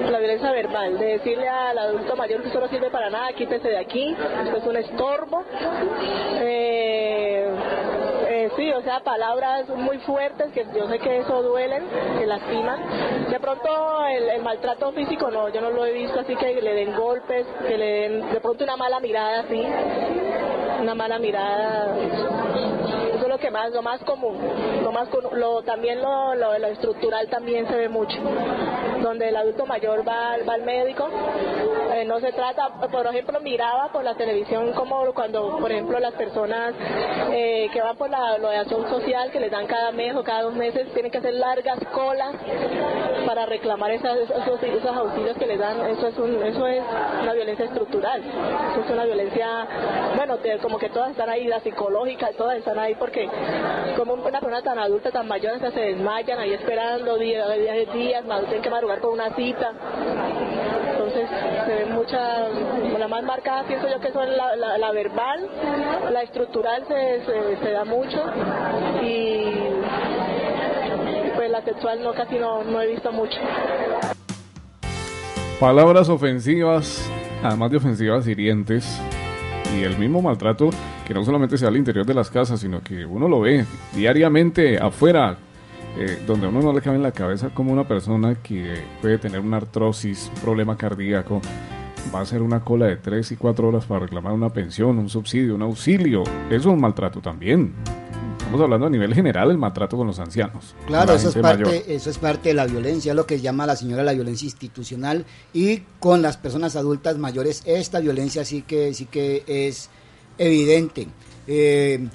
la 0.08 0.18
violencia 0.18 0.52
verbal, 0.52 0.96
de 0.98 1.06
decirle 1.18 1.48
al 1.48 1.76
adulto 1.76 2.14
mayor 2.16 2.42
que 2.42 2.48
eso 2.48 2.60
no 2.60 2.68
sirve 2.68 2.90
para 2.90 3.10
nada, 3.10 3.32
quítese 3.32 3.68
de 3.68 3.78
aquí, 3.78 4.16
esto 4.44 4.56
es 4.56 4.64
un 4.64 4.76
estorbo. 4.76 5.44
Eh, 6.40 7.48
eh, 8.28 8.50
sí, 8.56 8.70
o 8.72 8.80
sea, 8.82 9.00
palabras 9.00 9.68
muy 9.70 9.98
fuertes 9.98 10.52
que 10.52 10.64
yo 10.74 10.88
sé 10.88 11.00
que 11.00 11.18
eso 11.18 11.42
duelen, 11.42 11.82
que 12.18 12.26
lastiman. 12.26 13.28
De 13.28 13.40
pronto 13.40 14.06
el, 14.06 14.28
el, 14.30 14.42
maltrato 14.42 14.92
físico 14.92 15.30
no, 15.30 15.48
yo 15.48 15.60
no 15.60 15.70
lo 15.70 15.84
he 15.84 15.92
visto 15.92 16.20
así 16.20 16.36
que 16.36 16.54
le 16.62 16.72
den 16.72 16.94
golpes, 16.96 17.46
que 17.66 17.76
le 17.76 17.86
den 17.86 18.32
de 18.32 18.40
pronto 18.40 18.62
una 18.62 18.76
mala 18.76 19.00
mirada 19.00 19.40
así, 19.40 19.62
una 20.80 20.94
mala 20.94 21.18
mirada 21.18 21.94
que 23.42 23.50
más 23.50 23.72
lo 23.72 23.82
más 23.82 24.00
común 24.04 24.38
lo 24.82 24.92
más 24.92 25.08
lo 25.32 25.62
también 25.62 26.00
lo, 26.00 26.34
lo, 26.36 26.54
estructural 26.54 27.28
también 27.28 27.66
se 27.66 27.74
ve 27.74 27.88
mucho 27.88 28.18
donde 29.02 29.28
el 29.28 29.36
adulto 29.36 29.66
mayor 29.66 30.06
va, 30.08 30.36
va 30.48 30.54
al 30.54 30.62
médico 30.62 31.08
eh, 31.94 32.04
no 32.04 32.20
se 32.20 32.32
trata 32.32 32.68
por 32.90 33.06
ejemplo 33.06 33.40
miraba 33.40 33.90
por 33.92 34.04
la 34.04 34.14
televisión 34.14 34.72
como 34.72 35.12
cuando 35.12 35.58
por 35.58 35.70
ejemplo 35.70 35.98
las 35.98 36.14
personas 36.14 36.74
eh, 37.30 37.68
que 37.72 37.80
van 37.80 37.96
por 37.96 38.10
la, 38.10 38.36
acción 38.60 38.88
social 38.88 39.30
que 39.30 39.40
les 39.40 39.50
dan 39.50 39.66
cada 39.66 39.92
mes 39.92 40.14
o 40.14 40.22
cada 40.22 40.42
dos 40.42 40.54
meses 40.54 40.92
tienen 40.92 41.10
que 41.10 41.18
hacer 41.18 41.34
largas 41.34 41.78
colas 41.92 42.34
para 43.26 43.46
reclamar 43.46 43.90
esas, 43.90 44.18
esos, 44.18 44.62
esos 44.62 44.96
auxilios 44.96 45.36
que 45.36 45.46
les 45.46 45.58
dan 45.58 45.80
eso 45.86 46.06
es 46.08 46.18
un, 46.18 46.42
eso 46.42 46.66
es 46.66 46.82
una 47.22 47.32
violencia 47.32 47.64
estructural 47.64 48.20
eso 48.20 48.80
es 48.84 48.90
una 48.90 49.04
violencia 49.04 49.66
bueno 50.16 50.38
como 50.62 50.78
que 50.78 50.88
todas 50.90 51.10
están 51.10 51.28
ahí 51.28 51.46
la 51.46 51.60
psicológica 51.60 52.30
todas 52.36 52.58
están 52.58 52.78
ahí 52.78 52.94
porque 52.94 53.28
como 53.96 54.14
una 54.14 54.40
persona 54.40 54.62
tan 54.62 54.78
adulta, 54.78 55.10
tan 55.10 55.28
mayor, 55.28 55.58
se 55.58 55.80
desmayan 55.80 56.38
ahí 56.38 56.52
esperando 56.54 57.18
días, 57.18 57.48
días, 57.56 57.92
días, 57.92 58.24
tienen 58.24 58.62
que 58.62 58.70
madrugar 58.70 59.00
por 59.00 59.10
una 59.10 59.34
cita. 59.34 59.72
Se 61.66 61.74
ve 61.74 61.86
mucha, 61.86 62.48
la 62.98 63.08
más 63.08 63.22
marcada 63.24 63.64
pienso 63.66 63.86
yo 63.88 64.00
que 64.00 64.12
son 64.12 64.26
la, 64.36 64.56
la- 64.56 64.78
la 64.78 64.92
verbal, 64.92 65.48
la 66.12 66.22
estructural 66.22 66.84
se, 66.88 67.24
se, 67.24 67.56
se 67.64 67.70
da 67.70 67.84
mucho 67.84 68.18
y 69.02 69.44
pues 71.36 71.50
la 71.50 71.62
sexual 71.62 72.02
no 72.02 72.12
casi 72.14 72.36
no, 72.38 72.64
no 72.64 72.80
he 72.80 72.86
visto 72.88 73.12
mucho. 73.12 73.38
Palabras 75.60 76.08
ofensivas, 76.08 77.08
además 77.42 77.70
de 77.70 77.76
ofensivas 77.76 78.26
hirientes, 78.26 79.00
y 79.78 79.84
el 79.84 79.96
mismo 79.96 80.20
maltrato 80.20 80.70
que 81.06 81.14
no 81.14 81.24
solamente 81.24 81.56
sea 81.56 81.68
al 81.68 81.76
interior 81.76 82.04
de 82.04 82.14
las 82.14 82.30
casas, 82.30 82.60
sino 82.60 82.82
que 82.82 83.06
uno 83.06 83.28
lo 83.28 83.40
ve 83.40 83.64
diariamente 83.94 84.78
afuera, 84.78 85.36
eh, 85.96 86.22
donde 86.26 86.46
a 86.46 86.48
uno 86.48 86.62
no 86.62 86.72
le 86.72 86.80
cabe 86.80 86.96
en 86.96 87.02
la 87.02 87.12
cabeza 87.12 87.50
como 87.50 87.72
una 87.72 87.86
persona 87.86 88.36
que 88.36 88.82
puede 89.00 89.18
tener 89.18 89.40
una 89.40 89.58
artrosis, 89.58 90.30
un 90.34 90.40
problema 90.40 90.76
cardíaco, 90.76 91.40
va 92.14 92.20
a 92.20 92.22
hacer 92.22 92.42
una 92.42 92.60
cola 92.64 92.86
de 92.86 92.96
3 92.96 93.32
y 93.32 93.36
4 93.36 93.68
horas 93.68 93.84
para 93.84 94.00
reclamar 94.00 94.32
una 94.32 94.50
pensión, 94.50 94.98
un 94.98 95.08
subsidio, 95.08 95.54
un 95.54 95.62
auxilio. 95.62 96.22
Eso 96.48 96.56
es 96.56 96.66
un 96.66 96.80
maltrato 96.80 97.20
también. 97.20 97.72
Estamos 98.38 98.60
hablando 98.60 98.86
a 98.86 98.90
nivel 98.90 99.14
general 99.14 99.48
del 99.48 99.58
maltrato 99.58 99.96
con 99.96 100.06
los 100.06 100.18
ancianos. 100.18 100.74
Claro, 100.86 101.12
la 101.12 101.18
eso 101.18 101.30
es, 101.30 101.36
mayor. 101.36 101.68
parte, 101.68 101.94
eso 101.94 102.10
es 102.10 102.18
parte 102.18 102.48
de 102.50 102.54
la 102.54 102.66
violencia, 102.66 103.14
lo 103.14 103.24
que 103.24 103.40
llama 103.40 103.66
la 103.66 103.76
señora 103.76 104.02
la 104.02 104.12
violencia 104.12 104.46
institucional 104.46 105.24
y 105.54 105.82
con 106.00 106.20
las 106.20 106.36
personas 106.36 106.76
adultas 106.76 107.16
mayores 107.16 107.62
esta 107.64 108.00
violencia 108.00 108.44
sí 108.44 108.62
que 108.62 108.92
sí 108.92 109.06
que 109.06 109.42
es 109.46 109.88
evidente. 110.36 111.08
Eh, 111.46 112.08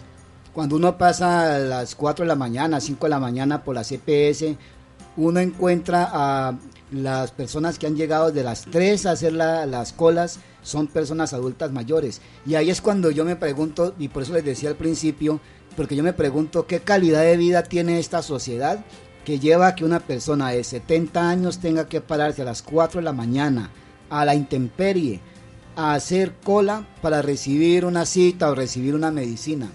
cuando 0.57 0.75
uno 0.75 0.97
pasa 0.97 1.53
a 1.53 1.59
las 1.59 1.93
4 1.93 2.23
de 2.23 2.29
la 2.29 2.35
mañana, 2.35 2.81
5 2.81 3.05
de 3.05 3.11
la 3.11 3.19
mañana 3.19 3.63
por 3.63 3.75
la 3.75 3.83
CPS, 3.83 4.57
uno 5.15 5.39
encuentra 5.39 6.09
a 6.11 6.57
las 6.89 7.29
personas 7.29 7.77
que 7.77 7.85
han 7.85 7.95
llegado 7.95 8.31
de 8.31 8.43
las 8.43 8.63
3 8.63 9.05
a 9.05 9.11
hacer 9.11 9.33
la- 9.33 9.67
las 9.67 9.93
colas, 9.93 10.39
son 10.63 10.87
personas 10.87 11.33
adultas 11.33 11.71
mayores. 11.71 12.21
Y 12.43 12.55
ahí 12.55 12.71
es 12.71 12.81
cuando 12.81 13.11
yo 13.11 13.23
me 13.23 13.35
pregunto, 13.35 13.93
y 13.99 14.07
por 14.07 14.23
eso 14.23 14.33
les 14.33 14.43
decía 14.45 14.69
al 14.69 14.77
principio, 14.77 15.39
porque 15.75 15.95
yo 15.95 16.01
me 16.01 16.13
pregunto 16.13 16.65
qué 16.65 16.79
calidad 16.79 17.21
de 17.21 17.37
vida 17.37 17.61
tiene 17.61 17.99
esta 17.99 18.23
sociedad 18.23 18.83
que 19.25 19.37
lleva 19.37 19.67
a 19.67 19.75
que 19.75 19.85
una 19.85 19.99
persona 19.99 20.49
de 20.49 20.63
70 20.63 21.29
años 21.29 21.59
tenga 21.59 21.87
que 21.87 22.01
pararse 22.01 22.41
a 22.41 22.45
las 22.45 22.63
4 22.63 22.99
de 22.99 23.05
la 23.05 23.13
mañana 23.13 23.69
a 24.09 24.25
la 24.25 24.33
intemperie 24.33 25.19
a 25.75 25.93
hacer 25.93 26.33
cola 26.43 26.87
para 27.03 27.21
recibir 27.21 27.85
una 27.85 28.07
cita 28.07 28.49
o 28.49 28.55
recibir 28.55 28.95
una 28.95 29.11
medicina. 29.11 29.69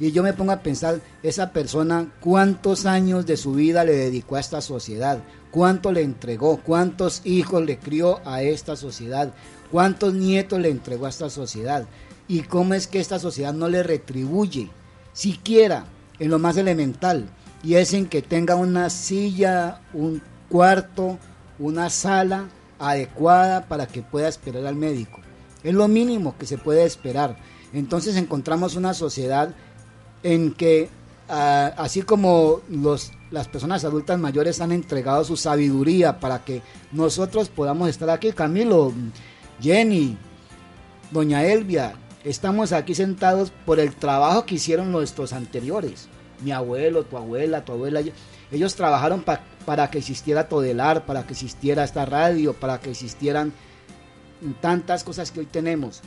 Y 0.00 0.12
yo 0.12 0.22
me 0.22 0.32
pongo 0.32 0.52
a 0.52 0.60
pensar, 0.60 1.00
esa 1.22 1.52
persona, 1.52 2.12
¿cuántos 2.20 2.86
años 2.86 3.26
de 3.26 3.36
su 3.36 3.52
vida 3.52 3.84
le 3.84 3.94
dedicó 3.94 4.36
a 4.36 4.40
esta 4.40 4.60
sociedad? 4.60 5.18
¿Cuánto 5.50 5.90
le 5.92 6.02
entregó? 6.02 6.58
¿Cuántos 6.58 7.22
hijos 7.24 7.64
le 7.64 7.78
crió 7.78 8.20
a 8.24 8.42
esta 8.42 8.76
sociedad? 8.76 9.32
¿Cuántos 9.72 10.14
nietos 10.14 10.60
le 10.60 10.70
entregó 10.70 11.06
a 11.06 11.10
esta 11.10 11.30
sociedad? 11.30 11.86
¿Y 12.28 12.42
cómo 12.42 12.74
es 12.74 12.86
que 12.86 13.00
esta 13.00 13.18
sociedad 13.18 13.52
no 13.52 13.68
le 13.68 13.82
retribuye? 13.82 14.70
Siquiera 15.12 15.86
en 16.18 16.30
lo 16.30 16.38
más 16.38 16.56
elemental. 16.56 17.28
Y 17.64 17.74
es 17.74 17.92
en 17.92 18.06
que 18.06 18.22
tenga 18.22 18.54
una 18.54 18.90
silla, 18.90 19.80
un 19.92 20.22
cuarto, 20.48 21.18
una 21.58 21.90
sala 21.90 22.48
adecuada 22.78 23.66
para 23.66 23.86
que 23.88 24.02
pueda 24.02 24.28
esperar 24.28 24.64
al 24.66 24.76
médico. 24.76 25.20
Es 25.64 25.74
lo 25.74 25.88
mínimo 25.88 26.36
que 26.38 26.46
se 26.46 26.58
puede 26.58 26.84
esperar. 26.84 27.36
Entonces 27.72 28.16
encontramos 28.16 28.76
una 28.76 28.94
sociedad 28.94 29.54
en 30.22 30.52
que 30.52 30.88
ah, 31.28 31.72
así 31.76 32.02
como 32.02 32.60
los, 32.70 33.12
las 33.30 33.48
personas 33.48 33.84
adultas 33.84 34.18
mayores 34.18 34.60
han 34.60 34.72
entregado 34.72 35.24
su 35.24 35.36
sabiduría 35.36 36.20
para 36.20 36.44
que 36.44 36.62
nosotros 36.92 37.48
podamos 37.48 37.88
estar 37.88 38.10
aquí, 38.10 38.32
Camilo, 38.32 38.92
Jenny, 39.60 40.16
Doña 41.10 41.44
Elvia, 41.44 41.94
estamos 42.24 42.72
aquí 42.72 42.94
sentados 42.94 43.52
por 43.64 43.80
el 43.80 43.94
trabajo 43.94 44.44
que 44.44 44.56
hicieron 44.56 44.92
nuestros 44.92 45.32
anteriores. 45.32 46.08
Mi 46.42 46.52
abuelo, 46.52 47.04
tu 47.04 47.16
abuela, 47.16 47.64
tu 47.64 47.72
abuela, 47.72 48.00
ellos 48.52 48.74
trabajaron 48.76 49.22
pa- 49.22 49.40
para 49.66 49.90
que 49.90 49.98
existiera 49.98 50.48
Todelar, 50.48 51.04
para 51.04 51.26
que 51.26 51.32
existiera 51.32 51.82
esta 51.84 52.04
radio, 52.06 52.52
para 52.54 52.78
que 52.80 52.90
existieran 52.90 53.52
tantas 54.60 55.02
cosas 55.02 55.30
que 55.32 55.40
hoy 55.40 55.46
tenemos 55.46 56.00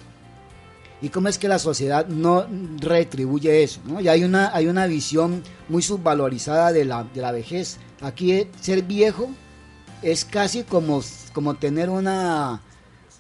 y 1.02 1.10
cómo 1.10 1.28
es 1.28 1.38
que 1.38 1.48
la 1.48 1.60
sociedad 1.60 2.08
no 2.08 2.46
retribuye 2.80 3.64
eso. 3.64 3.82
¿no? 3.86 4.00
Y 4.00 4.08
hay 4.08 4.24
una, 4.24 4.56
hay 4.56 4.68
una 4.68 4.86
visión 4.86 5.44
muy 5.68 5.82
subvalorizada 5.82 6.72
de 6.72 6.86
la, 6.86 7.04
de 7.04 7.22
la 7.22 7.32
vejez. 7.32 7.78
Aquí 8.02 8.34
eh, 8.34 8.52
ser 8.60 8.84
viejo 8.84 9.30
es 10.02 10.26
casi 10.26 10.64
como, 10.64 11.02
como 11.34 11.56
tener 11.56 11.90
una 11.90 12.62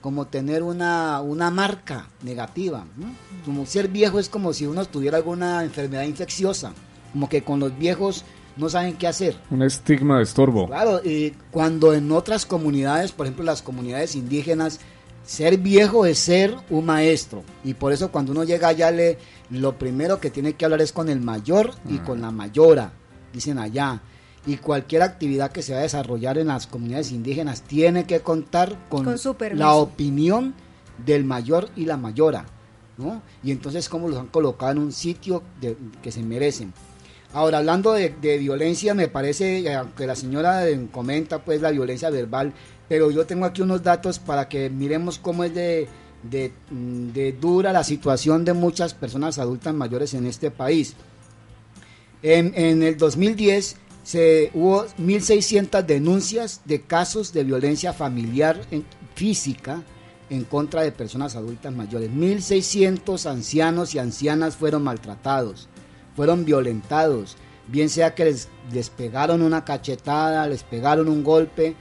como 0.01 0.25
tener 0.25 0.63
una, 0.63 1.21
una 1.21 1.51
marca 1.51 2.07
negativa. 2.23 2.85
¿no? 2.97 3.13
Como 3.45 3.67
ser 3.67 3.87
viejo 3.87 4.19
es 4.19 4.29
como 4.29 4.51
si 4.51 4.65
uno 4.65 4.83
tuviera 4.85 5.17
alguna 5.17 5.63
enfermedad 5.63 6.03
infecciosa, 6.03 6.73
como 7.13 7.29
que 7.29 7.43
con 7.43 7.59
los 7.59 7.77
viejos 7.77 8.25
no 8.57 8.67
saben 8.67 8.97
qué 8.97 9.07
hacer. 9.07 9.37
Un 9.51 9.61
estigma 9.61 10.17
de 10.17 10.23
estorbo. 10.23 10.67
Claro, 10.67 11.01
y 11.03 11.35
cuando 11.51 11.93
en 11.93 12.11
otras 12.11 12.47
comunidades, 12.47 13.11
por 13.11 13.27
ejemplo 13.27 13.45
las 13.45 13.61
comunidades 13.61 14.15
indígenas, 14.15 14.79
ser 15.25 15.57
viejo 15.57 16.05
es 16.05 16.19
ser 16.19 16.55
un 16.69 16.85
maestro. 16.85 17.43
Y 17.63 17.73
por 17.73 17.93
eso 17.93 18.11
cuando 18.11 18.31
uno 18.31 18.43
llega 18.43 18.67
allá, 18.69 18.91
le, 18.91 19.17
lo 19.49 19.77
primero 19.77 20.19
que 20.19 20.29
tiene 20.31 20.53
que 20.53 20.65
hablar 20.65 20.81
es 20.81 20.91
con 20.91 21.09
el 21.09 21.21
mayor 21.21 21.71
y 21.89 21.97
con 21.99 22.21
la 22.21 22.31
mayora, 22.31 22.93
dicen 23.33 23.57
allá. 23.59 24.01
Y 24.45 24.57
cualquier 24.57 25.03
actividad 25.03 25.51
que 25.51 25.61
se 25.61 25.73
va 25.73 25.79
a 25.79 25.83
desarrollar 25.83 26.37
en 26.39 26.47
las 26.47 26.65
comunidades 26.65 27.11
indígenas 27.11 27.61
tiene 27.61 28.05
que 28.05 28.21
contar 28.21 28.75
con, 28.89 29.05
Con 29.05 29.17
su 29.19 29.35
permiso. 29.35 29.63
la 29.63 29.73
opinión 29.75 30.55
del 31.05 31.23
mayor 31.25 31.69
y 31.75 31.85
la 31.85 31.97
mayora. 31.97 32.45
¿no? 32.97 33.21
Y 33.43 33.51
entonces 33.51 33.87
cómo 33.89 34.09
los 34.09 34.19
han 34.19 34.27
colocado 34.27 34.71
en 34.73 34.77
un 34.79 34.91
sitio 34.91 35.43
de- 35.59 35.77
que 36.03 36.11
se 36.11 36.21
merecen. 36.23 36.73
Ahora, 37.33 37.59
hablando 37.59 37.93
de, 37.93 38.09
de 38.21 38.37
violencia, 38.39 38.93
me 38.93 39.07
parece, 39.07 39.59
eh, 39.59 39.73
aunque 39.75 40.05
la 40.05 40.15
señora 40.15 40.63
comenta 40.91 41.39
pues 41.39 41.61
la 41.61 41.71
violencia 41.71 42.09
verbal, 42.09 42.53
pero 42.91 43.09
yo 43.09 43.25
tengo 43.25 43.45
aquí 43.45 43.61
unos 43.61 43.81
datos 43.83 44.19
para 44.19 44.49
que 44.49 44.69
miremos 44.69 45.17
cómo 45.17 45.45
es 45.45 45.55
de, 45.55 45.87
de, 46.23 46.51
mm, 46.71 47.39
dura 47.39 47.71
la 47.71 47.85
situación 47.85 48.43
de 48.43 48.51
muchas 48.51 48.93
personas 48.93 49.39
adultas 49.39 49.73
mayores 49.73 50.13
en 50.13 50.25
este 50.25 50.51
país. 50.51 50.95
En, 52.21 52.83
el 52.83 52.97
2010 52.97 53.77
se, 54.03 54.51
hubo 54.53 54.85
1.600 54.99 55.85
denuncias 55.85 56.63
de 56.65 56.81
casos 56.81 57.31
de 57.31 57.45
violencia 57.45 57.93
familiar 57.93 58.59
física 59.15 59.81
en 60.29 60.43
contra 60.43 60.81
de 60.81 60.91
personas 60.91 61.37
adultas 61.37 61.73
mayores. 61.73 62.09
1.600 62.11 63.25
ancianos 63.25 63.95
y 63.95 63.99
ancianas 63.99 64.57
fueron 64.57 64.83
maltratados, 64.83 65.69
fueron 66.17 66.43
violentados, 66.43 67.37
bien 67.69 67.87
sea 67.87 68.13
que 68.15 68.25
les, 68.25 68.49
les 68.73 68.89
pegaron 68.89 69.41
una 69.41 69.63
cachetada, 69.63 70.45
les 70.49 70.63
pegaron 70.63 71.07
un 71.07 71.23
golpe, 71.23 71.77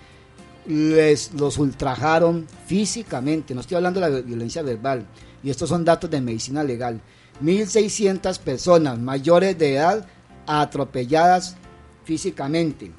les 0.67 1.33
los 1.35 1.59
ultrajaron 1.59 2.47
físicamente, 2.67 3.55
no 3.55 3.61
estoy 3.61 3.77
hablando 3.77 4.01
de 4.01 4.11
la 4.11 4.21
violencia 4.21 4.63
verbal, 4.63 5.07
y 5.43 5.51
estos 5.51 5.69
son 5.69 5.85
datos 5.85 6.11
de 6.11 6.21
medicina 6.21 6.63
legal. 6.63 7.01
1.600 7.43 8.39
personas 8.39 8.99
mayores 8.99 9.57
de 9.59 9.75
edad 9.75 10.07
atropelladas 10.47 11.57
físicamente. 12.05 12.93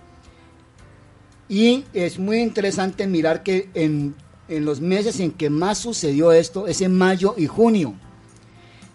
Y 1.48 1.84
es 1.94 2.18
muy 2.18 2.40
interesante 2.40 3.06
mirar 3.08 3.44
que 3.44 3.70
en, 3.74 4.16
en 4.48 4.66
los 4.66 4.80
meses 4.82 5.20
en 5.20 5.32
que 5.32 5.50
más 5.50 5.78
sucedió 5.78 6.32
esto 6.32 6.66
es 6.68 6.82
en 6.82 6.98
mayo 6.98 7.36
y 7.38 7.46
junio. 7.46 7.94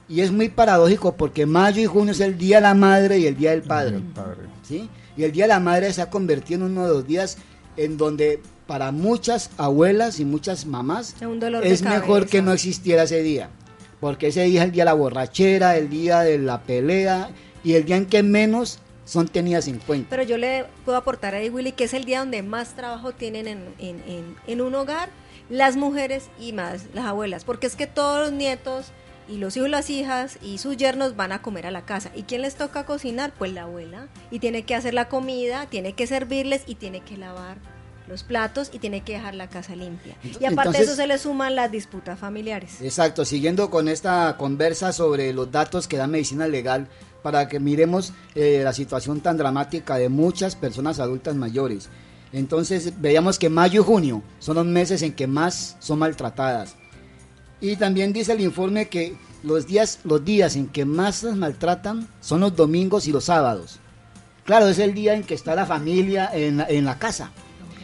Y 0.08 0.20
es 0.20 0.32
muy 0.32 0.48
paradójico 0.48 1.16
porque 1.16 1.46
mayo 1.46 1.82
y 1.82 1.86
junio 1.86 2.12
es 2.12 2.20
el 2.20 2.38
Día 2.38 2.56
de 2.56 2.62
la 2.62 2.74
Madre 2.74 3.18
y 3.18 3.26
el 3.26 3.36
Día 3.36 3.50
del 3.50 3.62
Padre. 3.62 4.00
¿sí? 4.62 4.88
Y 5.16 5.24
el 5.24 5.32
Día 5.32 5.44
de 5.44 5.48
la 5.48 5.60
Madre 5.60 5.92
se 5.92 6.02
ha 6.02 6.10
convertido 6.10 6.64
en 6.64 6.72
uno 6.72 6.86
de 6.86 6.94
los 6.94 7.06
días 7.06 7.38
en 7.76 7.96
donde 7.96 8.40
para 8.66 8.92
muchas 8.92 9.50
abuelas 9.56 10.20
y 10.20 10.24
muchas 10.24 10.66
mamás 10.66 11.14
es 11.62 11.82
mejor 11.82 12.26
que 12.26 12.42
no 12.42 12.52
existiera 12.52 13.04
ese 13.04 13.22
día. 13.22 13.50
Porque 14.00 14.28
ese 14.28 14.44
día 14.44 14.62
es 14.62 14.66
el 14.66 14.72
día 14.72 14.82
de 14.82 14.86
la 14.86 14.94
borrachera, 14.94 15.76
el 15.76 15.88
día 15.88 16.20
de 16.20 16.38
la 16.38 16.62
pelea 16.62 17.30
y 17.64 17.74
el 17.74 17.84
día 17.84 17.96
en 17.96 18.06
que 18.06 18.22
menos 18.22 18.78
son 19.04 19.28
tenidas 19.28 19.68
en 19.68 19.78
cuenta. 19.78 20.10
Pero 20.10 20.22
yo 20.24 20.36
le 20.36 20.66
puedo 20.84 20.98
aportar 20.98 21.34
ahí, 21.34 21.48
Willy, 21.48 21.72
que 21.72 21.84
es 21.84 21.94
el 21.94 22.04
día 22.04 22.18
donde 22.18 22.42
más 22.42 22.74
trabajo 22.74 23.12
tienen 23.12 23.46
en, 23.46 23.74
en, 23.78 24.02
en, 24.06 24.36
en 24.46 24.60
un 24.60 24.74
hogar 24.74 25.08
las 25.48 25.76
mujeres 25.76 26.28
y 26.40 26.52
más 26.52 26.86
las 26.92 27.06
abuelas, 27.06 27.44
porque 27.44 27.68
es 27.68 27.76
que 27.76 27.86
todos 27.86 28.20
los 28.20 28.32
nietos 28.32 28.86
y 29.28 29.38
los 29.38 29.56
hijos 29.56 29.70
las 29.70 29.90
hijas 29.90 30.38
y 30.42 30.58
sus 30.58 30.76
yernos 30.76 31.16
van 31.16 31.32
a 31.32 31.40
comer 31.40 31.66
a 31.66 31.70
la 31.70 31.84
casa. 31.84 32.10
¿Y 32.14 32.24
quién 32.24 32.42
les 32.42 32.56
toca 32.56 32.84
cocinar? 32.84 33.32
Pues 33.36 33.52
la 33.52 33.62
abuela. 33.62 34.08
Y 34.30 34.40
tiene 34.40 34.64
que 34.64 34.74
hacer 34.74 34.92
la 34.92 35.08
comida, 35.08 35.66
tiene 35.66 35.94
que 35.94 36.06
servirles 36.06 36.62
y 36.66 36.74
tiene 36.74 37.00
que 37.00 37.16
lavar 37.16 37.58
los 38.08 38.22
platos 38.22 38.70
y 38.72 38.78
tiene 38.78 39.02
que 39.02 39.14
dejar 39.14 39.34
la 39.34 39.48
casa 39.48 39.74
limpia. 39.76 40.16
Y 40.40 40.44
aparte 40.44 40.78
de 40.78 40.84
eso 40.84 40.94
se 40.94 41.06
le 41.06 41.18
suman 41.18 41.54
las 41.54 41.70
disputas 41.70 42.18
familiares. 42.18 42.80
Exacto, 42.80 43.24
siguiendo 43.24 43.70
con 43.70 43.88
esta 43.88 44.36
conversa 44.36 44.92
sobre 44.92 45.32
los 45.32 45.50
datos 45.50 45.88
que 45.88 45.96
da 45.96 46.06
medicina 46.06 46.46
legal 46.46 46.88
para 47.22 47.48
que 47.48 47.58
miremos 47.58 48.12
eh, 48.34 48.60
la 48.62 48.72
situación 48.72 49.20
tan 49.20 49.36
dramática 49.36 49.96
de 49.96 50.08
muchas 50.08 50.54
personas 50.54 51.00
adultas 51.00 51.34
mayores. 51.34 51.88
Entonces 52.32 53.00
veíamos 53.00 53.38
que 53.38 53.48
mayo 53.48 53.80
y 53.80 53.84
junio 53.84 54.22
son 54.38 54.56
los 54.56 54.66
meses 54.66 55.02
en 55.02 55.12
que 55.12 55.26
más 55.26 55.76
son 55.80 55.98
maltratadas. 55.98 56.76
Y 57.60 57.76
también 57.76 58.12
dice 58.12 58.32
el 58.32 58.40
informe 58.40 58.88
que 58.88 59.16
los 59.42 59.66
días, 59.66 60.00
los 60.04 60.24
días 60.24 60.56
en 60.56 60.68
que 60.68 60.84
más 60.84 61.22
las 61.22 61.36
maltratan 61.36 62.08
son 62.20 62.40
los 62.40 62.54
domingos 62.54 63.06
y 63.06 63.12
los 63.12 63.24
sábados. 63.24 63.80
Claro, 64.44 64.68
es 64.68 64.78
el 64.78 64.94
día 64.94 65.14
en 65.14 65.24
que 65.24 65.34
está 65.34 65.54
la 65.54 65.66
familia 65.66 66.30
en, 66.32 66.64
en 66.68 66.84
la 66.84 66.98
casa. 66.98 67.32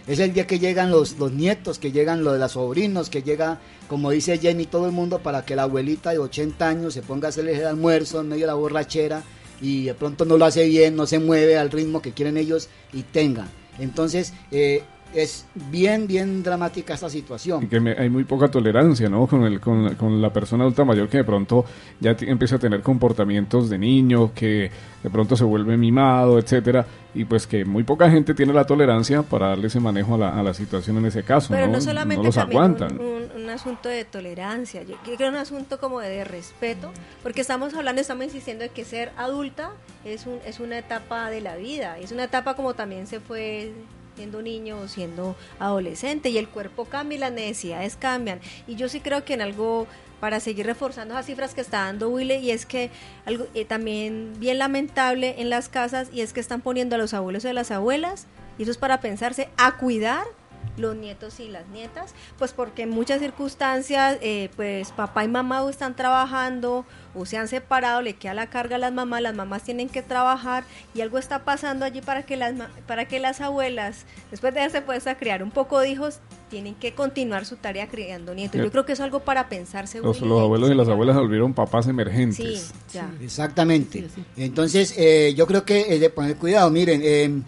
Es 0.07 0.19
el 0.19 0.33
día 0.33 0.47
que 0.47 0.59
llegan 0.59 0.91
los, 0.91 1.19
los 1.19 1.33
nietos, 1.33 1.79
que 1.79 1.93
llegan 1.93 2.25
los 2.25 2.33
de 2.33 2.41
los 2.41 2.53
sobrinos, 2.53 3.09
que 3.09 3.23
llega, 3.23 3.61
como 3.89 4.11
dice 4.11 4.39
Jenny, 4.39 4.67
todo 4.67 4.87
el 4.87 4.93
mundo 4.93 5.21
para 5.21 5.45
que 5.45 5.55
la 5.55 5.63
abuelita 5.63 6.11
de 6.11 6.19
80 6.19 6.69
años 6.69 6.95
se 6.95 7.03
ponga 7.03 7.29
a 7.29 7.31
hacerle 7.31 7.57
el 7.57 7.67
almuerzo 7.67 8.21
en 8.21 8.29
medio 8.29 8.43
de 8.43 8.47
la 8.49 8.55
borrachera 8.55 9.23
y 9.61 9.85
de 9.85 9.95
pronto 9.95 10.25
no 10.25 10.37
lo 10.37 10.45
hace 10.45 10.67
bien, 10.67 10.97
no 10.97 11.07
se 11.07 11.21
mueve 11.21 11.57
al 11.57 11.71
ritmo 11.71 12.03
que 12.03 12.13
quieren 12.13 12.37
ellos 12.37 12.69
y 12.93 13.03
tenga. 13.05 13.47
Entonces, 13.79 14.33
eh, 14.51 14.83
es 15.15 15.45
bien, 15.71 16.07
bien 16.07 16.43
dramática 16.43 16.95
esta 16.95 17.11
situación. 17.11 17.63
Y 17.65 17.67
que 17.67 17.81
me- 17.81 17.93
hay 17.93 18.09
muy 18.09 18.25
poca 18.25 18.49
tolerancia, 18.49 19.09
¿no? 19.09 19.27
Con, 19.27 19.45
el, 19.45 19.61
con, 19.61 19.95
con 19.97 20.21
la 20.23 20.33
persona 20.33 20.65
adulta 20.65 20.85
mayor 20.85 21.09
que 21.09 21.19
de 21.19 21.25
pronto 21.25 21.65
ya 22.01 22.17
empieza 22.21 22.57
a 22.57 22.59
tener 22.59 22.81
comportamientos 22.83 23.69
de 23.69 23.79
niño, 23.79 24.33
que 24.35 24.71
de 25.03 25.11
pronto 25.11 25.37
se 25.37 25.45
vuelve 25.45 25.77
mimado, 25.77 26.39
etcétera, 26.39 26.87
y 27.15 27.25
pues 27.25 27.47
que 27.47 27.65
muy 27.65 27.83
poca 27.83 28.09
gente 28.11 28.35
tiene 28.35 28.53
la 28.53 28.65
tolerancia 28.65 29.23
para 29.23 29.49
darle 29.49 29.67
ese 29.67 29.81
manejo 29.81 30.15
a 30.15 30.19
la, 30.19 30.29
a 30.39 30.43
la 30.43 30.55
situación 30.55 30.97
en 30.99 31.07
ese 31.07 31.23
caso, 31.25 31.49
Pero 31.53 31.67
¿no? 31.67 31.73
no 31.75 31.81
solamente 31.81 32.25
los 32.25 32.35
también 32.35 32.63
aguantan. 32.63 32.99
Un, 33.01 33.07
un- 33.07 33.43
un 33.43 33.51
asunto 33.51 33.89
de 33.89 34.05
tolerancia, 34.05 34.83
yo 34.85 34.95
creo 35.05 35.17
que 35.19 35.25
es 35.25 35.31
un 35.31 35.37
asunto 35.37 35.79
como 35.79 36.01
de, 36.01 36.09
de 36.09 36.25
respeto, 36.25 36.91
porque 37.23 37.41
estamos 37.41 37.75
hablando, 37.75 38.01
estamos 38.01 38.25
insistiendo 38.25 38.63
de 38.63 38.71
que 38.71 38.85
ser 38.85 39.11
adulta 39.17 39.71
es, 40.05 40.27
un, 40.27 40.39
es 40.47 40.61
una 40.61 40.79
etapa 40.79 41.29
de 41.29 41.41
la 41.41 41.57
vida, 41.57 41.99
es 41.99 42.13
una 42.13 42.25
etapa 42.25 42.55
como 42.55 42.75
también 42.75 43.07
se 43.07 43.19
fue 43.21 43.73
siendo 44.17 44.43
niño 44.43 44.79
o 44.79 44.89
siendo 44.89 45.37
adolescente 45.59 46.31
y 46.31 46.39
el 46.39 46.49
cuerpo 46.49 46.85
cambia 46.85 47.17
y 47.17 47.21
las 47.21 47.33
necesidades 47.33 47.97
cambian. 47.97 48.41
Y 48.67 48.77
yo 48.77 48.89
sí 48.89 49.01
creo 49.01 49.25
que 49.25 49.35
en 49.35 49.43
algo 49.43 49.87
para 50.21 50.39
seguir 50.39 50.67
reforzando 50.67 51.15
esas 51.15 51.27
cifras 51.27 51.53
que 51.53 51.61
está 51.61 51.79
dando 51.79 52.09
Willy 52.09 52.35
y 52.35 52.53
es 52.53 52.65
que 52.65 52.91
algo 53.27 53.47
eh, 53.55 53.65
también 53.65 54.35
bien 54.39 54.59
lamentable 54.59 55.35
en 55.39 55.51
las 55.51 55.69
casas 55.69 56.11
y 56.13 56.21
es 56.21 56.33
que 56.33 56.39
están 56.39 56.61
poniendo 56.61 56.95
a 56.95 56.99
los 56.99 57.13
abuelos 57.13 57.45
y 57.45 57.49
a 57.49 57.53
las 57.53 57.73
abuelas 57.73 58.29
y 58.57 58.63
eso 58.63 58.71
es 58.71 58.79
para 58.79 59.01
pensarse 59.01 59.49
a 59.57 59.77
cuidar 59.79 60.25
los 60.77 60.97
nietos 60.97 61.39
y 61.41 61.49
las 61.49 61.69
nietas, 61.69 62.15
pues 62.39 62.53
porque 62.53 62.83
en 62.83 62.91
muchas 62.91 63.21
circunstancias, 63.21 64.19
eh, 64.23 64.49
pues 64.57 64.91
papá 64.93 65.25
y 65.25 65.29
mamá 65.29 65.63
o 65.63 65.69
están 65.71 65.95
trabajando 65.95 66.85
o 67.15 67.27
se 67.27 67.37
han 67.37 67.47
separado, 67.49 68.01
le 68.01 68.15
queda 68.15 68.33
la 68.33 68.47
carga 68.49 68.77
a 68.77 68.79
las 68.79 68.93
mamás, 68.93 69.21
las 69.21 69.35
mamás 69.35 69.63
tienen 69.65 69.89
que 69.91 70.01
trabajar 70.01 70.65
y 70.95 71.03
algo 71.03 71.19
está 71.19 71.41
pasando 71.45 71.85
allí 71.85 72.01
para 72.01 72.23
que 72.23 72.37
las 72.39 72.55
ma- 72.55 72.71
para 72.87 73.05
que 73.07 73.21
las 73.21 73.41
abuelas, 73.43 74.07
después 74.31 74.55
de 74.55 74.61
haberse 74.61 74.81
puesto 74.81 75.11
a 75.11 75.17
criar 75.17 75.43
un 75.43 75.51
poco 75.51 75.79
de 75.81 75.91
hijos, 75.91 76.21
tienen 76.49 76.75
que 76.75 76.95
continuar 76.95 77.45
su 77.47 77.57
tarea 77.57 77.87
criando 77.89 78.35
nietos. 78.35 78.61
Yo 78.63 78.71
creo 78.71 78.85
que 78.87 78.93
es 78.93 79.01
algo 79.01 79.21
para 79.21 79.49
pensarse. 79.49 80.01
Los, 80.01 80.21
los 80.21 80.41
abuelos 80.41 80.71
y 80.71 80.75
las 80.75 80.89
abuelas 80.89 81.17
se 81.17 81.21
volvieron 81.21 81.55
papás 81.55 81.87
emergentes. 81.87 82.37
Sí, 82.73 82.73
ya. 82.93 83.11
Exactamente. 83.23 84.07
Entonces, 84.37 84.95
eh, 84.99 85.35
yo 85.35 85.47
creo 85.47 85.65
que 85.65 85.95
es 85.95 86.01
de 86.01 86.11
poner 86.11 86.37
cuidado. 86.37 86.71
Miren, 86.71 87.01
eh, 87.05 87.43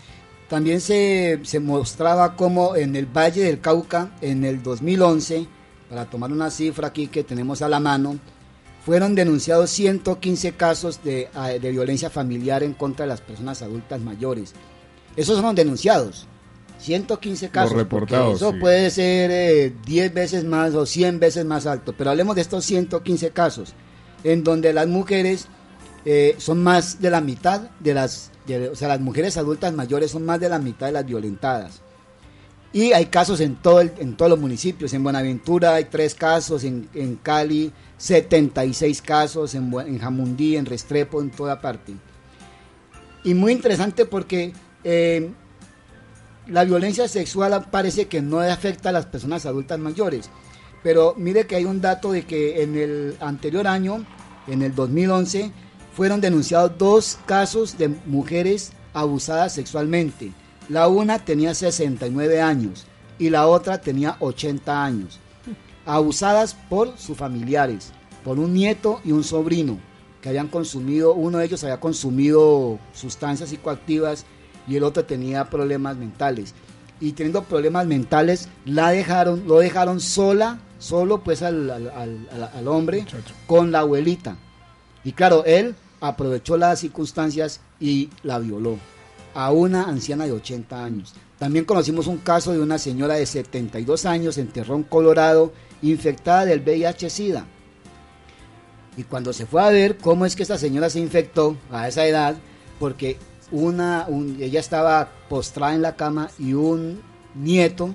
también 0.54 0.80
se, 0.80 1.40
se 1.42 1.58
mostraba 1.58 2.36
como 2.36 2.76
en 2.76 2.94
el 2.94 3.06
Valle 3.06 3.42
del 3.42 3.60
Cauca, 3.60 4.12
en 4.20 4.44
el 4.44 4.62
2011, 4.62 5.48
para 5.90 6.04
tomar 6.08 6.30
una 6.30 6.48
cifra 6.48 6.86
aquí 6.86 7.08
que 7.08 7.24
tenemos 7.24 7.60
a 7.60 7.68
la 7.68 7.80
mano, 7.80 8.20
fueron 8.86 9.16
denunciados 9.16 9.70
115 9.70 10.52
casos 10.52 11.02
de, 11.02 11.28
ah, 11.34 11.48
de 11.48 11.70
violencia 11.72 12.08
familiar 12.08 12.62
en 12.62 12.72
contra 12.72 13.04
de 13.04 13.08
las 13.08 13.20
personas 13.20 13.62
adultas 13.62 14.00
mayores. 14.00 14.52
Esos 15.16 15.34
son 15.34 15.46
los 15.46 15.54
denunciados. 15.56 16.28
115 16.78 17.48
casos. 17.48 17.70
porque 17.70 17.82
reportados, 17.82 18.36
Eso 18.36 18.52
sí. 18.52 18.58
puede 18.60 18.90
ser 18.90 19.32
eh, 19.32 19.74
10 19.86 20.14
veces 20.14 20.44
más 20.44 20.72
o 20.76 20.86
100 20.86 21.18
veces 21.18 21.44
más 21.44 21.66
alto. 21.66 21.96
Pero 21.98 22.10
hablemos 22.10 22.36
de 22.36 22.42
estos 22.42 22.64
115 22.64 23.30
casos, 23.30 23.74
en 24.22 24.44
donde 24.44 24.72
las 24.72 24.86
mujeres 24.86 25.48
eh, 26.04 26.34
son 26.38 26.62
más 26.62 27.00
de 27.00 27.10
la 27.10 27.20
mitad 27.20 27.62
de 27.80 27.94
las, 27.94 28.30
o 28.70 28.74
sea, 28.76 28.88
las 28.88 29.00
mujeres 29.00 29.36
adultas 29.36 29.72
mayores 29.72 30.10
son 30.10 30.24
más 30.24 30.38
de 30.40 30.48
la 30.48 30.58
mitad 30.58 30.86
de 30.86 30.92
las 30.92 31.06
violentadas. 31.06 31.80
Y 32.72 32.92
hay 32.92 33.06
casos 33.06 33.38
en, 33.40 33.54
todo 33.56 33.80
el- 33.80 33.92
en 33.98 34.16
todos 34.16 34.28
los 34.30 34.40
municipios. 34.40 34.92
En 34.94 35.04
Buenaventura 35.04 35.74
hay 35.74 35.84
tres 35.84 36.14
casos, 36.14 36.64
en, 36.64 36.88
en 36.92 37.14
Cali 37.16 37.72
76 37.98 39.00
casos, 39.00 39.54
en, 39.54 39.72
en 39.86 39.98
Jamundí, 39.98 40.56
en 40.56 40.66
Restrepo, 40.66 41.20
en 41.22 41.30
toda 41.30 41.60
parte. 41.60 41.94
Y 43.22 43.32
muy 43.34 43.52
interesante 43.52 44.04
porque 44.06 44.52
eh, 44.82 45.30
la 46.48 46.64
violencia 46.64 47.08
sexual 47.08 47.66
parece 47.70 48.06
que 48.06 48.20
no 48.20 48.40
afecta 48.40 48.88
a 48.90 48.92
las 48.92 49.06
personas 49.06 49.46
adultas 49.46 49.78
mayores. 49.78 50.28
Pero 50.82 51.14
mire 51.16 51.46
que 51.46 51.56
hay 51.56 51.64
un 51.64 51.80
dato 51.80 52.12
de 52.12 52.26
que 52.26 52.62
en 52.62 52.76
el 52.76 53.16
anterior 53.20 53.66
año, 53.66 54.04
en 54.48 54.62
el 54.62 54.74
2011, 54.74 55.50
fueron 55.94 56.20
denunciados 56.20 56.72
dos 56.78 57.18
casos 57.26 57.78
de 57.78 57.88
mujeres 58.06 58.72
abusadas 58.92 59.52
sexualmente. 59.54 60.32
La 60.68 60.88
una 60.88 61.18
tenía 61.18 61.54
69 61.54 62.40
años 62.40 62.86
y 63.18 63.30
la 63.30 63.46
otra 63.46 63.80
tenía 63.80 64.16
80 64.20 64.84
años. 64.84 65.20
Abusadas 65.86 66.56
por 66.68 66.96
sus 66.98 67.16
familiares, 67.16 67.92
por 68.24 68.38
un 68.38 68.54
nieto 68.54 69.00
y 69.04 69.12
un 69.12 69.22
sobrino 69.22 69.78
que 70.22 70.30
habían 70.30 70.48
consumido, 70.48 71.12
uno 71.12 71.38
de 71.38 71.44
ellos 71.44 71.62
había 71.64 71.80
consumido 71.80 72.78
sustancias 72.94 73.50
psicoactivas 73.50 74.24
y 74.66 74.76
el 74.76 74.82
otro 74.84 75.04
tenía 75.04 75.50
problemas 75.50 75.96
mentales. 75.96 76.54
Y 77.00 77.12
teniendo 77.12 77.42
problemas 77.44 77.86
mentales, 77.86 78.48
la 78.64 78.88
dejaron, 78.90 79.46
lo 79.46 79.58
dejaron 79.58 80.00
sola, 80.00 80.58
solo 80.78 81.22
pues 81.22 81.42
al, 81.42 81.68
al- 81.70 81.90
al- 81.90 82.28
al- 82.32 82.50
al 82.54 82.68
hombre, 82.68 83.04
con 83.46 83.70
la 83.70 83.80
abuelita. 83.80 84.38
Y 85.04 85.12
claro, 85.12 85.44
él 85.44 85.74
aprovechó 86.08 86.56
las 86.56 86.80
circunstancias 86.80 87.60
y 87.80 88.10
la 88.22 88.38
violó 88.38 88.78
a 89.34 89.50
una 89.52 89.84
anciana 89.84 90.24
de 90.26 90.32
80 90.32 90.84
años. 90.84 91.12
También 91.38 91.64
conocimos 91.64 92.06
un 92.06 92.18
caso 92.18 92.52
de 92.52 92.60
una 92.60 92.78
señora 92.78 93.14
de 93.14 93.26
72 93.26 94.06
años 94.06 94.38
en 94.38 94.48
Terrón, 94.48 94.84
Colorado, 94.84 95.52
infectada 95.82 96.44
del 96.44 96.60
VIH-Sida. 96.60 97.44
Y 98.96 99.02
cuando 99.04 99.32
se 99.32 99.46
fue 99.46 99.62
a 99.62 99.70
ver 99.70 99.96
cómo 99.98 100.24
es 100.24 100.36
que 100.36 100.42
esta 100.42 100.58
señora 100.58 100.88
se 100.88 101.00
infectó 101.00 101.56
a 101.72 101.88
esa 101.88 102.06
edad, 102.06 102.36
porque 102.78 103.16
una, 103.50 104.06
un- 104.08 104.36
ella 104.40 104.60
estaba 104.60 105.10
postrada 105.28 105.74
en 105.74 105.82
la 105.82 105.96
cama 105.96 106.30
y 106.38 106.52
un 106.54 107.00
nieto 107.34 107.92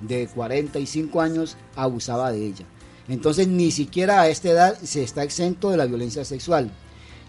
de 0.00 0.26
45 0.26 1.20
años 1.20 1.56
abusaba 1.76 2.32
de 2.32 2.44
ella. 2.46 2.64
Entonces 3.08 3.46
ni 3.46 3.70
siquiera 3.70 4.20
a 4.22 4.28
esta 4.28 4.50
edad 4.50 4.78
se 4.82 5.02
está 5.04 5.22
exento 5.22 5.70
de 5.70 5.76
la 5.76 5.86
violencia 5.86 6.24
sexual. 6.24 6.70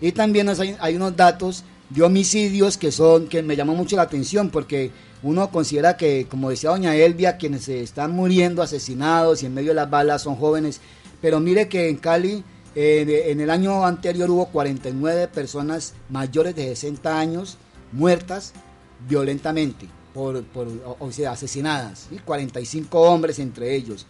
Y 0.02 0.12
también 0.12 0.50
hay, 0.80 0.96
unos 0.96 1.16
datos 1.16 1.64
de 1.90 2.02
homicidios 2.02 2.78
que 2.78 2.92
son 2.92 3.28
que 3.28 3.44
me 3.44 3.56
llamó 3.56 3.76
mucho 3.76 3.96
la 3.96 4.02
atención 4.02 4.50
porque 4.50 4.92
uno 5.22 5.52
considera 5.52 5.96
que, 5.96 6.26
como 6.28 6.50
decía 6.50 6.72
doña 6.72 6.96
Elvia, 6.96 7.38
quienes 7.38 7.66
se 7.66 7.82
están 7.84 8.12
muriendo 8.12 8.64
asesinados 8.64 9.44
y 9.44 9.46
en 9.46 9.54
medio 9.54 9.70
de 9.70 9.76
las 9.76 9.90
balas 9.90 10.24
son 10.24 10.36
jóvenes. 10.36 10.82
Pero 11.22 11.40
mire 11.40 11.70
que 11.70 11.88
en 11.88 11.98
Cali 11.98 12.44
eh, 12.74 13.26
en 13.28 13.42
el 13.42 13.50
año 13.50 13.86
anterior 13.86 14.30
hubo 14.32 14.48
49 14.48 15.28
personas 15.28 15.94
mayores 16.10 16.56
de 16.56 16.68
60 16.68 17.20
años 17.20 17.58
muertas 17.92 18.54
violentamente, 19.08 19.88
por, 20.14 20.44
o, 21.00 21.12
sea, 21.12 21.32
asesinadas, 21.32 22.08
¿sí? 22.10 22.20
45 22.24 23.00
hombres 23.00 23.40
entre 23.40 23.76
ellos. 23.76 24.06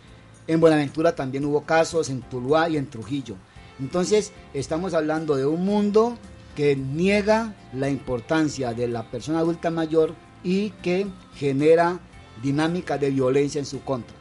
En 0.47 0.59
Buenaventura 0.59 1.15
también 1.15 1.45
hubo 1.45 1.63
casos, 1.63 2.09
en 2.09 2.21
Tuluá 2.21 2.69
y 2.69 2.77
en 2.77 2.87
Trujillo. 2.87 3.35
Entonces, 3.81 4.31
estamos 4.53 4.93
hablando 4.93 5.35
de 5.35 5.45
un 5.45 5.65
mundo 5.65 6.17
que 6.55 6.75
niega 6.75 7.55
la 7.73 7.89
importancia 7.89 8.73
de 8.73 8.87
la 8.87 9.03
persona 9.03 9.39
adulta 9.39 9.71
mayor 9.71 10.13
y 10.43 10.69
que 10.81 11.07
genera 11.35 11.99
dinámicas 12.41 12.99
de 12.99 13.09
violencia 13.09 13.59
en 13.59 13.65
su 13.65 13.83
contra. 13.83 14.15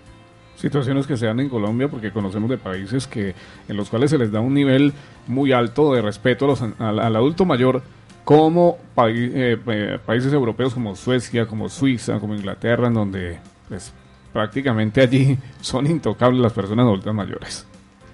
Situaciones 0.56 1.06
que 1.06 1.16
se 1.16 1.26
dan 1.26 1.40
en 1.40 1.48
Colombia 1.48 1.88
porque 1.88 2.12
conocemos 2.12 2.50
de 2.50 2.58
países 2.58 3.06
que 3.06 3.34
en 3.68 3.76
los 3.76 3.88
cuales 3.88 4.10
se 4.10 4.18
les 4.18 4.30
da 4.30 4.40
un 4.40 4.54
nivel 4.54 4.92
muy 5.26 5.52
alto 5.52 5.94
de 5.94 6.02
respeto 6.02 6.44
a 6.44 6.48
los, 6.48 6.62
al, 6.62 6.98
al 6.98 7.16
adulto 7.16 7.44
mayor 7.44 7.82
como 8.24 8.78
eh, 9.08 9.58
eh, 9.66 9.98
países 10.04 10.32
europeos 10.32 10.74
como 10.74 10.94
Suecia, 10.94 11.46
como 11.46 11.68
Suiza, 11.68 12.20
como 12.20 12.34
Inglaterra, 12.34 12.88
en 12.88 12.94
donde 12.94 13.38
pues, 13.68 13.92
prácticamente 14.32 15.00
allí 15.00 15.38
son 15.60 15.86
intocables 15.86 16.40
las 16.40 16.52
personas 16.52 16.84
adultas 16.84 17.14
mayores. 17.14 17.66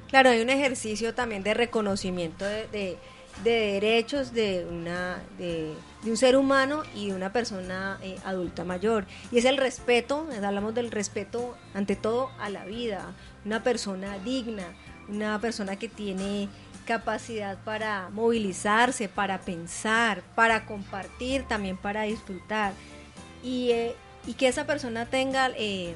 Claro, 0.09 0.31
hay 0.31 0.41
un 0.41 0.51
ejercicio 0.51 1.15
también 1.15 1.43
de 1.43 1.55
reconocimiento 1.55 2.45
de, 2.45 2.67
de- 2.69 2.99
de 3.45 3.51
derechos 3.73 4.33
de, 4.33 4.67
una, 4.71 5.19
de, 5.37 5.75
un 6.07 6.17
ser 6.17 6.39
humano 6.39 6.85
y 6.95 7.09
de 7.09 7.15
una 7.15 7.35
persona 7.35 7.99
eh, 8.03 8.17
adulta 8.25 8.65
mayor. 8.65 9.05
Y 9.31 9.37
es 9.37 9.45
el 9.45 9.59
respeto, 9.59 10.27
hablamos 10.43 10.75
del 10.75 10.91
respeto 10.91 11.55
ante 11.75 11.97
todo 11.97 12.31
a 12.41 12.49
la 12.49 12.65
vida, 12.65 13.13
una 13.45 13.63
persona 13.63 14.17
digna, 14.21 14.65
una 15.09 15.39
persona 15.39 15.77
que 15.77 15.89
tiene 15.89 16.49
capacidad 16.87 17.59
para 17.63 18.09
movilizarse, 18.09 19.11
para 19.11 19.39
pensar, 19.43 20.23
para 20.35 20.65
compartir, 20.65 21.43
también 21.47 21.77
para 21.77 22.05
disfrutar. 22.05 22.73
Y 23.43 23.71
eh, 23.73 23.95
que 24.39 24.49
esa 24.49 24.65
persona 24.65 25.05
tenga 25.05 25.51
eh, 25.59 25.95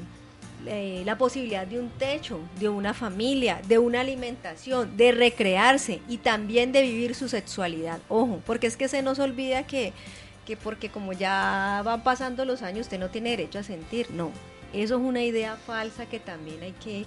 eh, 0.67 1.03
la 1.05 1.17
posibilidad 1.17 1.67
de 1.67 1.79
un 1.79 1.91
techo, 1.91 2.41
de 2.59 2.69
una 2.69 2.95
familia, 2.95 3.61
de 3.67 3.79
una 3.79 4.01
alimentación, 4.01 4.97
de 4.97 5.13
recrearse 5.13 6.01
y 6.09 6.19
también 6.19 6.73
de 6.73 6.83
vivir 6.83 7.15
su 7.15 7.29
sexualidad. 7.29 8.01
Ojo, 8.09 8.41
porque 8.47 8.67
es 8.67 8.77
que 8.77 8.89
se 8.89 9.03
nos 9.03 9.19
olvida 9.19 9.67
que, 9.67 9.93
que 10.47 10.57
porque 10.57 10.91
como 10.91 11.13
ya 11.13 11.83
van 11.85 12.03
pasando 12.03 12.45
los 12.45 12.63
años 12.63 12.87
usted 12.87 12.99
no 12.99 13.11
tiene 13.11 13.31
derecho 13.31 13.59
a 13.59 13.63
sentir. 13.63 14.11
No, 14.11 14.31
eso 14.73 14.97
es 14.97 15.01
una 15.01 15.23
idea 15.23 15.57
falsa 15.57 16.07
que 16.07 16.21
también 16.21 16.63
hay 16.63 16.73
que 16.73 17.07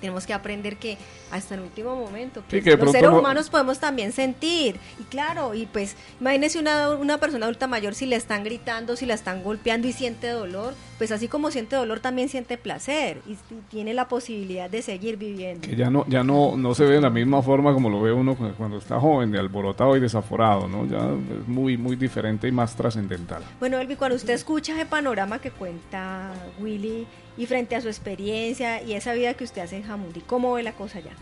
tenemos 0.00 0.26
que 0.26 0.32
aprender 0.34 0.76
que 0.76 0.96
hasta 1.30 1.54
el 1.56 1.60
último 1.62 1.96
momento 1.96 2.40
Sí, 2.42 2.46
pues, 2.50 2.64
que 2.64 2.70
de 2.70 2.76
los 2.76 2.80
pronto 2.80 2.92
seres 2.92 3.10
no- 3.10 3.18
humanos 3.18 3.50
podemos 3.50 3.78
también 3.80 4.12
sentir 4.12 4.76
y 5.00 5.04
claro 5.04 5.54
y 5.54 5.66
pues 5.66 5.96
imagínese 6.20 6.58
una, 6.58 6.90
una 6.90 7.18
persona 7.18 7.46
adulta 7.46 7.66
mayor 7.66 7.94
si 7.94 8.06
le 8.06 8.16
están 8.16 8.44
gritando 8.44 8.96
si 8.96 9.06
la 9.06 9.14
están 9.14 9.42
golpeando 9.42 9.88
y 9.88 9.92
siente 9.92 10.28
dolor 10.28 10.74
pues 10.98 11.12
así 11.12 11.28
como 11.28 11.50
siente 11.50 11.76
dolor 11.76 12.00
también 12.00 12.28
siente 12.28 12.56
placer 12.56 13.20
y, 13.26 13.32
y 13.32 13.60
tiene 13.68 13.92
la 13.94 14.08
posibilidad 14.08 14.70
de 14.70 14.82
seguir 14.82 15.16
viviendo 15.16 15.66
Que 15.68 15.76
ya 15.76 15.90
no, 15.90 16.06
ya 16.08 16.22
no, 16.24 16.56
no 16.56 16.74
se 16.74 16.84
ve 16.84 16.94
de 16.94 17.00
la 17.00 17.10
misma 17.10 17.42
forma 17.42 17.72
como 17.74 17.90
lo 17.90 18.00
ve 18.00 18.12
uno 18.12 18.34
cu- 18.36 18.52
cuando 18.56 18.78
está 18.78 18.98
joven, 19.00 19.30
de 19.30 19.38
alborotado 19.38 19.96
y 19.96 20.00
desaforado, 20.00 20.66
¿no? 20.68 20.86
Ya 20.86 20.98
es 21.40 21.46
muy, 21.48 21.76
muy 21.76 21.96
diferente 21.96 22.48
y 22.48 22.52
más 22.52 22.74
trascendental. 22.76 23.42
Bueno, 23.60 23.78
Elvi, 23.78 23.96
cuando 23.96 24.16
usted 24.16 24.32
escucha 24.34 24.72
ese 24.74 24.86
panorama 24.86 25.38
que 25.38 25.50
cuenta 25.50 26.32
Willy 26.60 27.06
y 27.36 27.46
frente 27.46 27.76
a 27.76 27.80
su 27.80 27.88
experiencia 27.88 28.82
y 28.82 28.94
esa 28.94 29.12
vida 29.12 29.34
que 29.34 29.44
usted 29.44 29.62
hace 29.62 29.76
en 29.76 29.82
Jamundí, 29.82 30.20
¿cómo 30.20 30.54
ve 30.54 30.62
la 30.62 30.72
cosa 30.72 31.00
ya? 31.00 31.12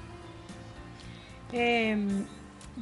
Eh, 1.53 1.97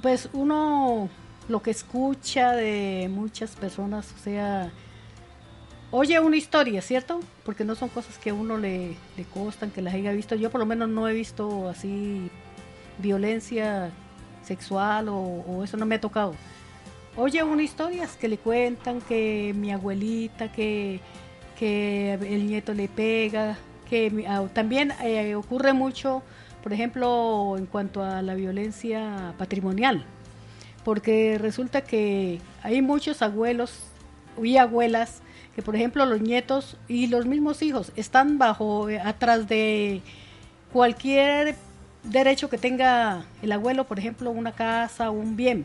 pues 0.01 0.29
uno 0.33 1.09
lo 1.49 1.63
que 1.63 1.71
escucha 1.71 2.53
de 2.53 3.09
muchas 3.11 3.57
personas, 3.57 4.13
o 4.19 4.23
sea, 4.23 4.71
oye 5.91 6.19
una 6.21 6.37
historia, 6.37 6.81
¿cierto? 6.83 7.21
Porque 7.45 7.65
no 7.65 7.75
son 7.75 7.89
cosas 7.89 8.19
que 8.19 8.31
a 8.31 8.35
uno 8.35 8.59
le, 8.59 8.97
le 9.17 9.25
costan, 9.25 9.71
que 9.71 9.83
las 9.83 9.95
haya 9.95 10.13
visto. 10.13 10.35
Yo 10.35 10.51
por 10.51 10.61
lo 10.61 10.67
menos 10.67 10.89
no 10.89 11.09
he 11.09 11.13
visto 11.13 11.69
así 11.69 12.31
violencia 12.99 13.91
sexual 14.43 15.09
o, 15.09 15.17
o 15.17 15.65
eso 15.65 15.77
no 15.77 15.87
me 15.87 15.97
ha 15.97 16.01
tocado. 16.01 16.35
Oye 17.17 17.43
una 17.43 17.63
historias 17.63 18.17
que 18.17 18.29
le 18.29 18.39
cuentan 18.39 19.03
que 19.03 19.53
mi 19.55 19.71
abuelita, 19.71 20.51
que, 20.51 21.01
que 21.63 22.15
el 22.15 22.49
nieto 22.49 22.75
le 22.75 22.89
pega, 22.89 23.57
que 23.89 24.25
ah, 24.29 24.47
también 24.53 24.93
eh, 25.01 25.37
ocurre 25.37 25.73
mucho, 25.73 26.21
por 26.61 26.73
ejemplo, 26.73 27.55
en 27.57 27.67
cuanto 27.67 28.03
a 28.03 28.21
la 28.21 28.35
violencia 28.35 29.33
patrimonial, 29.39 30.05
porque 30.85 31.39
resulta 31.39 31.83
que 31.83 32.41
hay 32.65 32.83
muchos 32.83 33.23
abuelos 33.23 33.79
y 34.43 34.57
abuelas 34.57 35.23
que, 35.55 35.63
por 35.63 35.77
ejemplo, 35.77 36.05
los 36.05 36.21
nietos 36.21 36.79
y 36.89 37.07
los 37.07 37.27
mismos 37.27 37.63
hijos 37.63 37.93
están 37.95 38.39
bajo, 38.39 38.91
eh, 38.91 38.99
atrás 38.99 39.47
de 39.47 40.01
cualquier 40.73 41.55
derecho 42.03 42.51
que 42.51 42.59
tenga 42.59 43.25
el 43.41 43.53
abuelo, 43.53 43.85
por 43.85 44.01
ejemplo, 44.01 44.33
una 44.33 44.51
casa 44.51 45.11
un 45.11 45.37
bien. 45.37 45.65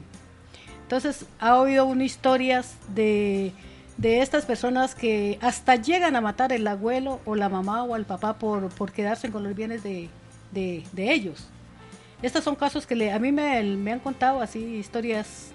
Entonces, 0.84 1.26
ha 1.40 1.58
oído 1.58 1.88
una 1.88 2.04
historias 2.04 2.76
de, 2.94 3.52
de 3.98 4.22
estas 4.22 4.46
personas 4.46 4.94
que 4.96 5.40
hasta 5.42 5.76
llegan 5.76 6.16
a 6.16 6.22
matar 6.22 6.54
el 6.54 6.68
abuelo 6.68 7.20
o 7.26 7.36
la 7.36 7.50
mamá 7.50 7.84
o 7.84 7.96
al 7.96 8.06
papá 8.06 8.38
por, 8.38 8.70
por 8.70 8.92
quedarse 8.92 9.32
con 9.32 9.44
los 9.44 9.56
bienes 9.56 9.84
de, 9.84 10.10
de- 10.52 10.84
de 10.92 11.12
ellos. 11.14 11.48
Estos 12.22 12.44
son 12.44 12.56
casos 12.56 12.86
que 12.88 12.96
le- 12.96 13.12
a 13.12 13.20
mí 13.20 13.32
me, 13.32 13.62
me 13.64 13.92
han 13.92 14.00
contado 14.00 14.42
así 14.42 14.60
historias 14.60 15.50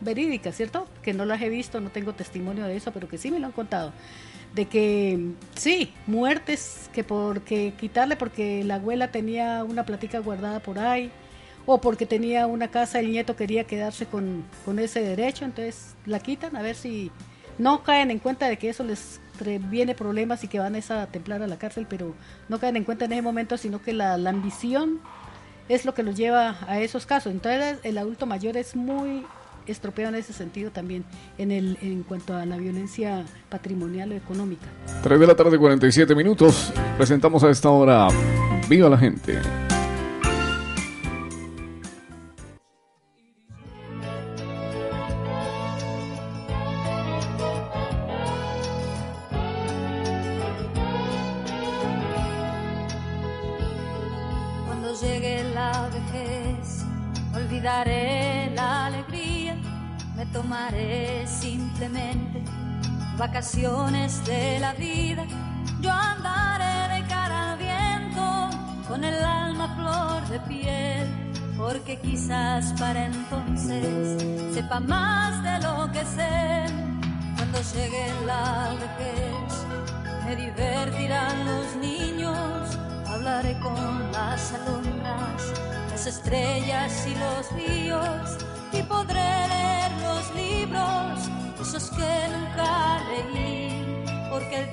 verídicas, 0.00 0.56
¿cierto? 0.56 0.86
Que 1.02 1.12
no 1.14 1.24
las 1.24 1.40
he 1.42 1.48
visto, 1.48 1.80
no 1.80 1.90
tengo 1.90 2.12
testimonio 2.12 2.64
de 2.66 2.76
eso, 2.76 2.92
pero 2.92 3.08
que 3.08 3.18
sí 3.18 3.30
me 3.30 3.38
lo 3.38 3.46
han 3.46 3.52
contado. 3.52 3.92
De 4.54 4.66
que 4.66 5.30
sí, 5.56 5.92
muertes 6.06 6.90
que 6.92 7.04
porque 7.04 7.72
quitarle 7.80 8.16
porque 8.16 8.64
la 8.64 8.76
abuela 8.76 9.10
tenía 9.10 9.64
una 9.64 9.84
platica 9.86 10.18
guardada 10.18 10.60
por 10.60 10.78
ahí, 10.78 11.10
o 11.66 11.80
porque 11.80 12.06
tenía 12.06 12.46
una 12.48 12.68
casa, 12.68 12.98
el 13.00 13.10
nieto 13.12 13.36
quería 13.36 13.64
quedarse 13.64 14.06
con, 14.06 14.44
con 14.64 14.78
ese 14.80 15.00
derecho, 15.00 15.44
entonces 15.44 15.94
la 16.04 16.18
quitan 16.20 16.56
a 16.56 16.62
ver 16.62 16.74
si 16.74 17.10
no 17.58 17.82
caen 17.82 18.10
en 18.10 18.18
cuenta 18.18 18.48
de 18.48 18.56
que 18.56 18.68
eso 18.68 18.84
les 18.84 19.20
viene 19.70 19.94
problemas 19.94 20.44
y 20.44 20.48
que 20.48 20.58
van 20.58 20.76
a 20.76 21.06
templar 21.06 21.42
a 21.42 21.46
la 21.46 21.58
cárcel, 21.58 21.86
pero 21.88 22.14
no 22.48 22.58
caen 22.58 22.76
en 22.76 22.84
cuenta 22.84 23.06
en 23.06 23.12
ese 23.12 23.22
momento, 23.22 23.56
sino 23.56 23.82
que 23.82 23.92
la, 23.92 24.16
la 24.16 24.30
ambición 24.30 25.00
es 25.68 25.84
lo 25.84 25.94
que 25.94 26.02
los 26.02 26.16
lleva 26.16 26.56
a 26.66 26.80
esos 26.80 27.06
casos. 27.06 27.32
Entonces 27.32 27.78
el 27.82 27.98
adulto 27.98 28.26
mayor 28.26 28.56
es 28.56 28.76
muy 28.76 29.24
estropeado 29.66 30.14
en 30.14 30.20
ese 30.20 30.32
sentido 30.32 30.70
también, 30.70 31.04
en, 31.38 31.50
el, 31.50 31.78
en 31.82 32.02
cuanto 32.02 32.34
a 32.36 32.44
la 32.44 32.56
violencia 32.56 33.24
patrimonial 33.48 34.12
o 34.12 34.14
económica. 34.14 34.66
3 35.02 35.20
de 35.20 35.26
la 35.26 35.34
tarde, 35.34 35.58
47 35.58 36.14
minutos. 36.14 36.72
Presentamos 36.96 37.44
a 37.44 37.50
esta 37.50 37.70
hora 37.70 38.08
Viva 38.68 38.88
la 38.88 38.98
Gente. 38.98 39.38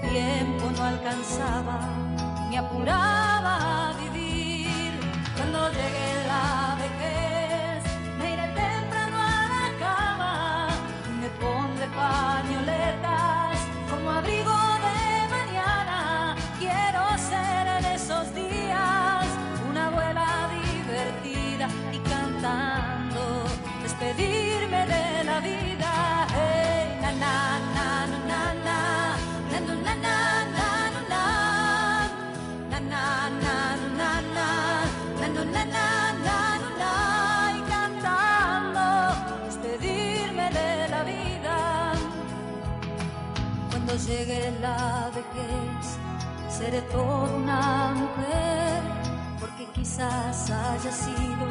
Tiempo 0.01 0.71
no 0.77 0.83
alcanzaba, 0.83 1.79
me 2.49 2.57
apuraba 2.57 3.89
a 3.89 3.93
vivir. 3.93 4.91
Cuando 5.35 5.69
llegue 5.71 6.18
llegue 44.07 44.51
la 44.61 45.11
vejez, 45.13 45.97
seré 46.49 46.81
toda 46.83 47.29
una 47.35 47.93
mujer, 47.95 48.81
porque 49.39 49.65
quizás 49.73 50.49
haya 50.49 50.91
sido 50.91 51.45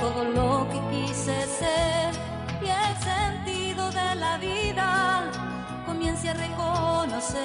todo 0.00 0.24
lo 0.24 0.68
que 0.70 0.80
quise 0.90 1.46
ser 1.46 2.14
y 2.62 2.68
el 2.68 2.94
sentido 3.12 3.90
de 3.90 4.14
la 4.16 4.38
vida 4.38 5.30
comience 5.84 6.30
a 6.30 6.34
reconocer 6.34 7.36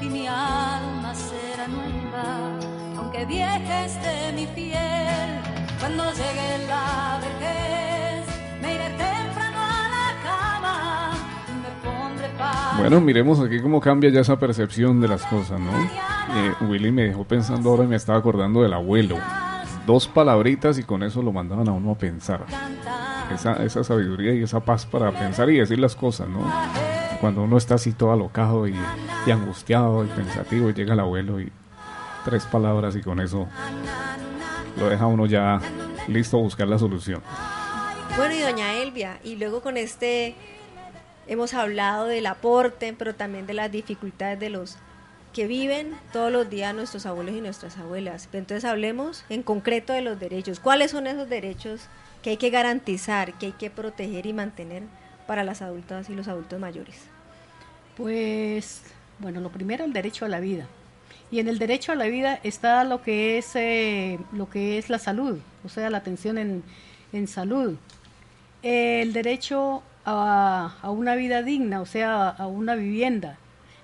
y 0.00 0.06
mi 0.06 0.26
alma 0.26 1.14
será 1.14 1.68
nueva, 1.68 2.58
aunque 2.98 3.24
vieja 3.26 3.84
esté 3.84 4.32
mi 4.32 4.46
piel. 4.46 5.28
Cuando 5.80 6.04
llegue 6.12 6.66
la 6.66 7.20
vejez, 7.20 8.26
me 8.60 8.74
iré 8.74 8.90
Bueno, 12.78 13.00
miremos 13.00 13.40
aquí 13.40 13.60
cómo 13.60 13.80
cambia 13.80 14.10
ya 14.10 14.20
esa 14.20 14.38
percepción 14.38 15.00
de 15.00 15.08
las 15.08 15.24
cosas, 15.26 15.58
¿no? 15.58 15.70
Eh, 15.72 16.54
Willy 16.68 16.92
me 16.92 17.04
dejó 17.04 17.24
pensando 17.24 17.70
ahora 17.70 17.84
y 17.84 17.88
me 17.88 17.96
estaba 17.96 18.18
acordando 18.18 18.62
del 18.62 18.74
abuelo. 18.74 19.16
Dos 19.86 20.08
palabritas 20.08 20.78
y 20.78 20.82
con 20.82 21.02
eso 21.02 21.22
lo 21.22 21.32
mandaban 21.32 21.68
a 21.68 21.72
uno 21.72 21.92
a 21.92 21.98
pensar. 21.98 22.44
Esa, 23.32 23.64
esa 23.64 23.82
sabiduría 23.82 24.34
y 24.34 24.42
esa 24.42 24.60
paz 24.60 24.86
para 24.86 25.10
pensar 25.10 25.50
y 25.50 25.58
decir 25.58 25.78
las 25.78 25.96
cosas, 25.96 26.28
¿no? 26.28 26.40
Cuando 27.20 27.42
uno 27.42 27.56
está 27.56 27.76
así 27.76 27.92
todo 27.92 28.12
alocado 28.12 28.68
y 28.68 28.74
y 29.26 29.30
angustiado 29.32 30.04
y 30.04 30.08
pensativo, 30.08 30.70
y 30.70 30.74
llega 30.74 30.94
el 30.94 31.00
abuelo 31.00 31.40
y 31.40 31.50
tres 32.24 32.44
palabras 32.44 32.94
y 32.96 33.02
con 33.02 33.20
eso 33.20 33.46
lo 34.78 34.88
deja 34.88 35.06
uno 35.06 35.26
ya 35.26 35.60
listo 36.06 36.38
a 36.38 36.40
buscar 36.40 36.68
la 36.68 36.78
solución. 36.78 37.20
Bueno, 38.16 38.34
y 38.34 38.40
doña 38.40 38.74
Elvia, 38.74 39.18
y 39.24 39.36
luego 39.36 39.60
con 39.60 39.76
este 39.76 40.34
hemos 41.26 41.54
hablado 41.54 42.06
del 42.06 42.26
aporte, 42.26 42.94
pero 42.96 43.14
también 43.14 43.46
de 43.46 43.54
las 43.54 43.70
dificultades 43.70 44.38
de 44.38 44.50
los 44.50 44.76
que 45.32 45.46
viven 45.46 45.94
todos 46.12 46.32
los 46.32 46.48
días 46.48 46.74
nuestros 46.74 47.04
abuelos 47.04 47.34
y 47.34 47.40
nuestras 47.42 47.76
abuelas. 47.76 48.28
Entonces 48.32 48.64
hablemos 48.64 49.24
en 49.28 49.42
concreto 49.42 49.92
de 49.92 50.00
los 50.00 50.18
derechos. 50.18 50.60
¿Cuáles 50.60 50.92
son 50.92 51.06
esos 51.06 51.28
derechos 51.28 51.82
que 52.22 52.30
hay 52.30 52.36
que 52.38 52.48
garantizar, 52.48 53.34
que 53.34 53.46
hay 53.46 53.52
que 53.52 53.68
proteger 53.68 54.24
y 54.24 54.32
mantener 54.32 54.82
para 55.26 55.44
las 55.44 55.60
adultas 55.60 56.08
y 56.08 56.14
los 56.14 56.28
adultos 56.28 56.58
mayores? 56.58 57.02
Pues, 57.96 58.82
bueno, 59.18 59.40
lo 59.40 59.50
primero, 59.50 59.84
el 59.84 59.92
derecho 59.92 60.24
a 60.24 60.28
la 60.28 60.40
vida. 60.40 60.66
Y 61.30 61.40
en 61.40 61.48
el 61.48 61.58
derecho 61.58 61.92
a 61.92 61.96
la 61.96 62.06
vida 62.06 62.40
está 62.42 62.84
lo 62.84 63.02
que 63.02 63.36
es, 63.36 63.54
eh, 63.56 64.18
lo 64.32 64.48
que 64.48 64.78
es 64.78 64.88
la 64.88 64.98
salud, 64.98 65.38
o 65.64 65.68
sea, 65.68 65.90
la 65.90 65.98
atención 65.98 66.38
en, 66.38 66.62
en 67.12 67.26
salud. 67.26 67.76
El 68.62 69.12
derecho 69.12 69.82
a, 70.06 70.76
a, 70.82 70.90
una 70.90 71.14
vida 71.16 71.42
digna, 71.42 71.82
o 71.82 71.86
sea, 71.86 72.30
a 72.30 72.46
una 72.46 72.74
vivienda, 72.74 73.38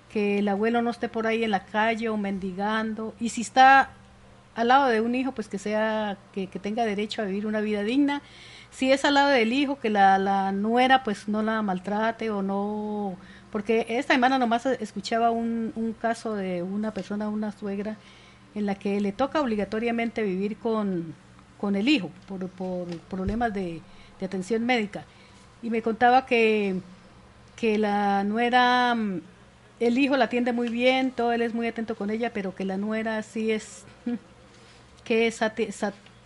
que 0.09 0.39
el 0.39 0.47
abuelo 0.47 0.81
no 0.81 0.89
esté 0.89 1.09
por 1.09 1.27
ahí 1.27 1.43
en 1.43 1.51
la 1.51 1.65
calle 1.65 2.09
o 2.09 2.17
mendigando. 2.17 3.13
Y 3.19 3.29
si 3.29 3.41
está 3.41 3.91
al 4.55 4.69
lado 4.69 4.87
de 4.87 5.01
un 5.01 5.13
hijo, 5.15 5.33
pues 5.33 5.47
que 5.47 5.59
sea, 5.59 6.17
que, 6.33 6.47
que 6.47 6.59
tenga 6.59 6.85
derecho 6.85 7.21
a 7.21 7.25
vivir 7.25 7.45
una 7.45 7.61
vida 7.61 7.83
digna. 7.83 8.21
Si 8.71 8.91
es 8.91 9.05
al 9.05 9.15
lado 9.15 9.29
del 9.29 9.53
hijo, 9.53 9.79
que 9.79 9.89
la, 9.91 10.17
la 10.17 10.51
nuera 10.51 11.03
pues 11.03 11.27
no 11.27 11.43
la 11.43 11.61
maltrate 11.61 12.31
o 12.31 12.41
no 12.41 13.17
porque 13.53 13.85
esta 13.87 14.15
semana 14.15 14.39
nomás 14.39 14.65
escuchaba 14.65 15.29
un, 15.29 15.73
un 15.75 15.93
caso 15.93 16.33
de 16.33 16.63
una 16.63 16.91
persona, 16.91 17.29
una 17.29 17.51
suegra, 17.51 17.97
en 18.55 18.65
la 18.65 18.73
que 18.73 18.99
le 18.99 19.11
toca 19.11 19.39
obligatoriamente 19.41 20.23
vivir 20.23 20.57
con, 20.57 21.13
con 21.59 21.75
el 21.75 21.87
hijo 21.87 22.09
por, 22.27 22.49
por 22.49 22.87
problemas 23.11 23.53
de, 23.53 23.79
de, 24.19 24.25
atención 24.25 24.65
médica. 24.65 25.05
Y 25.63 25.71
me 25.71 25.81
contaba 25.81 26.25
que, 26.27 26.75
que 27.55 27.79
la 27.79 28.23
nuera, 28.23 28.95
el 29.79 29.97
hijo 29.97 30.15
la 30.15 30.25
atiende 30.25 30.53
muy 30.53 30.69
bien, 30.69 31.11
todo 31.11 31.31
él 31.31 31.41
es 31.41 31.55
muy 31.55 31.65
atento 31.67 31.95
con 31.95 32.11
ella, 32.11 32.31
pero 32.33 32.53
que 32.53 32.65
la 32.65 32.77
nuera 32.77 33.23
sí 33.23 33.51
es, 33.51 33.85
que 35.03 35.25
es 35.25 35.39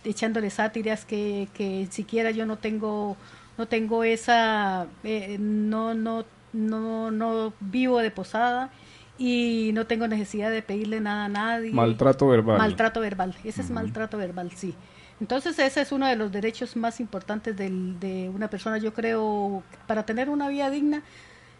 echándole 0.04 0.50
sátiras, 0.50 1.06
que, 1.06 1.48
que 1.54 1.86
siquiera 1.90 2.32
yo 2.32 2.44
no 2.44 2.58
tengo, 2.58 3.16
no 3.56 3.66
tengo 3.66 4.04
esa, 4.04 4.86
eh, 5.04 5.38
no, 5.38 5.94
no 5.94 6.26
no, 6.52 7.10
no 7.10 7.52
vivo 7.60 7.98
de 8.00 8.10
posada 8.10 8.70
y 9.18 9.70
no 9.74 9.86
tengo 9.86 10.06
necesidad 10.08 10.50
de 10.50 10.62
pedirle 10.62 11.00
nada 11.00 11.26
a 11.26 11.28
nadie. 11.28 11.72
Maltrato 11.72 12.28
verbal. 12.28 12.58
Maltrato 12.58 13.00
verbal, 13.00 13.34
ese 13.44 13.62
es 13.62 13.70
maltrato 13.70 14.16
verbal, 14.16 14.52
sí. 14.54 14.74
Entonces 15.20 15.58
ese 15.58 15.80
es 15.80 15.92
uno 15.92 16.06
de 16.06 16.16
los 16.16 16.30
derechos 16.30 16.76
más 16.76 17.00
importantes 17.00 17.56
del, 17.56 17.98
de 17.98 18.28
una 18.28 18.48
persona, 18.48 18.78
yo 18.78 18.94
creo, 18.94 19.62
para 19.86 20.06
tener 20.06 20.28
una 20.28 20.48
vida 20.48 20.70
digna, 20.70 21.02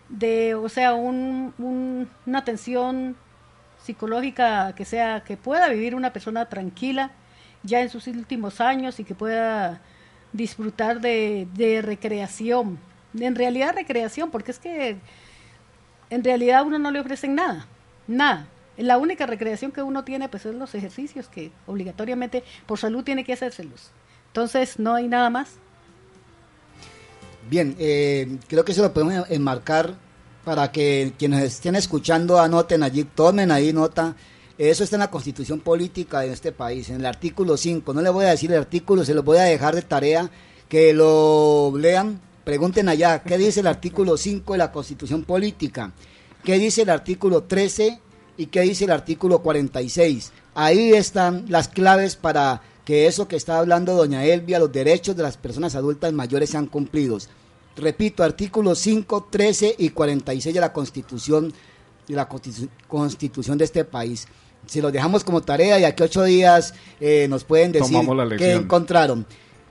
de, 0.09 0.55
o 0.55 0.69
sea, 0.69 0.95
un, 0.95 1.53
un, 1.59 2.09
una 2.27 2.39
atención 2.39 3.17
psicológica 3.83 4.75
que 4.75 4.85
sea, 4.85 5.23
que 5.25 5.37
pueda 5.37 5.69
vivir 5.69 5.95
una 5.95 6.13
persona 6.13 6.49
tranquila 6.49 7.11
ya 7.63 7.81
en 7.81 7.89
sus 7.91 8.07
últimos 8.07 8.61
años 8.61 9.01
y 9.01 9.05
que 9.05 9.15
pueda 9.15 9.81
disfrutar 10.33 11.01
de, 11.01 11.49
de 11.55 11.83
recreación, 11.83 12.79
en 13.19 13.35
realidad 13.35 13.75
recreación, 13.75 14.31
porque 14.31 14.53
es 14.53 14.59
que 14.59 14.99
en 16.11 16.25
realidad 16.25 16.61
a 16.61 16.63
uno 16.63 16.79
no 16.79 16.91
le 16.91 17.01
ofrecen 17.01 17.35
nada, 17.35 17.67
nada. 18.07 18.47
La 18.79 18.99
única 18.99 19.27
recreación 19.27 19.73
que 19.73 19.83
uno 19.83 20.05
tiene 20.05 20.29
pues 20.29 20.47
es 20.47 20.55
los 20.55 20.75
ejercicios 20.75 21.29
que 21.29 21.51
obligatoriamente 21.67 22.45
por 22.67 22.79
salud 22.79 23.05
tiene 23.05 23.25
que 23.25 23.33
hacérselos. 23.33 23.91
Entonces 24.29 24.79
no 24.79 24.95
hay 24.95 25.09
nada 25.09 25.31
más. 25.31 25.51
Bien, 27.51 27.75
eh, 27.79 28.39
creo 28.47 28.65
que 28.65 28.75
se 28.75 28.83
lo 28.83 28.93
podemos 28.93 29.29
enmarcar 29.31 29.95
para 30.45 30.71
que 30.71 31.13
quienes 31.19 31.43
estén 31.43 31.75
escuchando 31.77 32.39
anoten 32.39 32.83
allí, 32.83 33.05
tomen 33.05 33.51
ahí 33.51 33.73
nota. 33.73 34.17
Eso 34.57 34.85
está 34.85 34.97
en 34.97 35.01
la 35.01 35.11
constitución 35.11 35.61
política 35.61 36.21
de 36.21 36.33
este 36.33 36.53
país, 36.53 36.89
en 36.91 36.97
el 36.97 37.07
artículo 37.07 37.57
5. 37.57 37.95
No 37.95 38.03
le 38.03 38.11
voy 38.11 38.25
a 38.25 38.31
decir 38.31 38.51
el 38.51 38.59
artículo, 38.59 39.05
se 39.05 39.15
lo 39.15 39.23
voy 39.23 39.39
a 39.39 39.45
dejar 39.45 39.75
de 39.75 39.83
tarea 39.83 40.31
que 40.69 40.93
lo 40.93 41.73
lean 41.77 42.21
Pregunten 42.49 42.89
allá, 42.89 43.23
¿qué 43.23 43.37
dice 43.37 43.61
el 43.61 43.67
artículo 43.67 44.17
5 44.17 44.55
de 44.55 44.59
la 44.59 44.73
Constitución 44.73 45.23
Política? 45.23 45.93
¿Qué 46.43 46.59
dice 46.59 46.81
el 46.81 46.89
artículo 46.89 47.43
13 47.43 48.01
y 48.39 48.47
qué 48.47 48.63
dice 48.63 48.85
el 48.85 48.93
artículo 48.93 49.41
46? 49.41 50.33
Ahí 50.55 50.93
están 50.95 51.45
las 51.49 51.69
claves 51.69 52.17
para 52.17 52.63
que 52.85 53.07
eso 53.07 53.29
que 53.29 53.37
está 53.37 53.59
hablando 53.59 53.95
doña 53.95 54.25
Elvia, 54.25 54.59
los 54.59 54.73
derechos 54.73 55.15
de 55.15 55.23
las 55.23 55.37
personas 55.37 55.75
adultas 55.75 56.13
mayores 56.15 56.49
sean 56.49 56.67
cumplidos. 56.67 57.29
Repito, 57.77 58.25
artículos 58.25 58.79
5, 58.79 59.29
13 59.31 59.75
y 59.79 59.91
46 59.91 60.55
de 60.55 60.61
la 60.61 60.73
Constitución 60.73 61.53
de 62.09 62.15
la 62.15 62.29
Constitución 62.89 63.59
de 63.59 63.65
este 63.65 63.85
país. 63.85 64.27
Si 64.67 64.81
los 64.81 64.93
dejamos 64.93 65.25
como 65.25 65.43
tarea 65.43 65.79
y 65.79 65.85
aquí 65.85 66.03
ocho 66.03 66.25
días 66.25 66.73
eh, 67.01 67.27
nos 67.29 67.45
pueden 67.45 67.73
decir 67.73 67.99
qué 68.39 68.53
encontraron. 68.53 69.27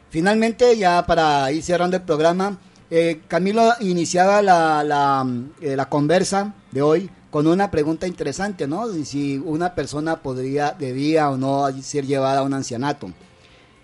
Finalmente, 0.10 0.78
ya 0.78 1.06
para 1.06 1.52
ir 1.52 1.64
cerrando 1.64 1.98
el 1.98 2.04
programa, 2.04 2.60
eh, 2.90 3.22
Camilo 3.28 3.74
iniciaba 3.82 4.42
la, 4.42 4.84
la, 4.84 5.26
eh, 5.62 5.76
la, 5.76 5.90
conversa 5.90 6.54
de 6.72 6.82
hoy 6.82 7.10
con 7.38 7.46
una 7.46 7.70
pregunta 7.70 8.08
interesante, 8.08 8.66
¿no? 8.66 8.92
Si 9.06 9.38
una 9.38 9.76
persona 9.76 10.24
podría, 10.24 10.72
debía 10.72 11.30
o 11.30 11.38
no 11.38 11.68
ser 11.84 12.08
llevada 12.08 12.40
a 12.40 12.42
un 12.42 12.56
ancianato. 12.56 13.12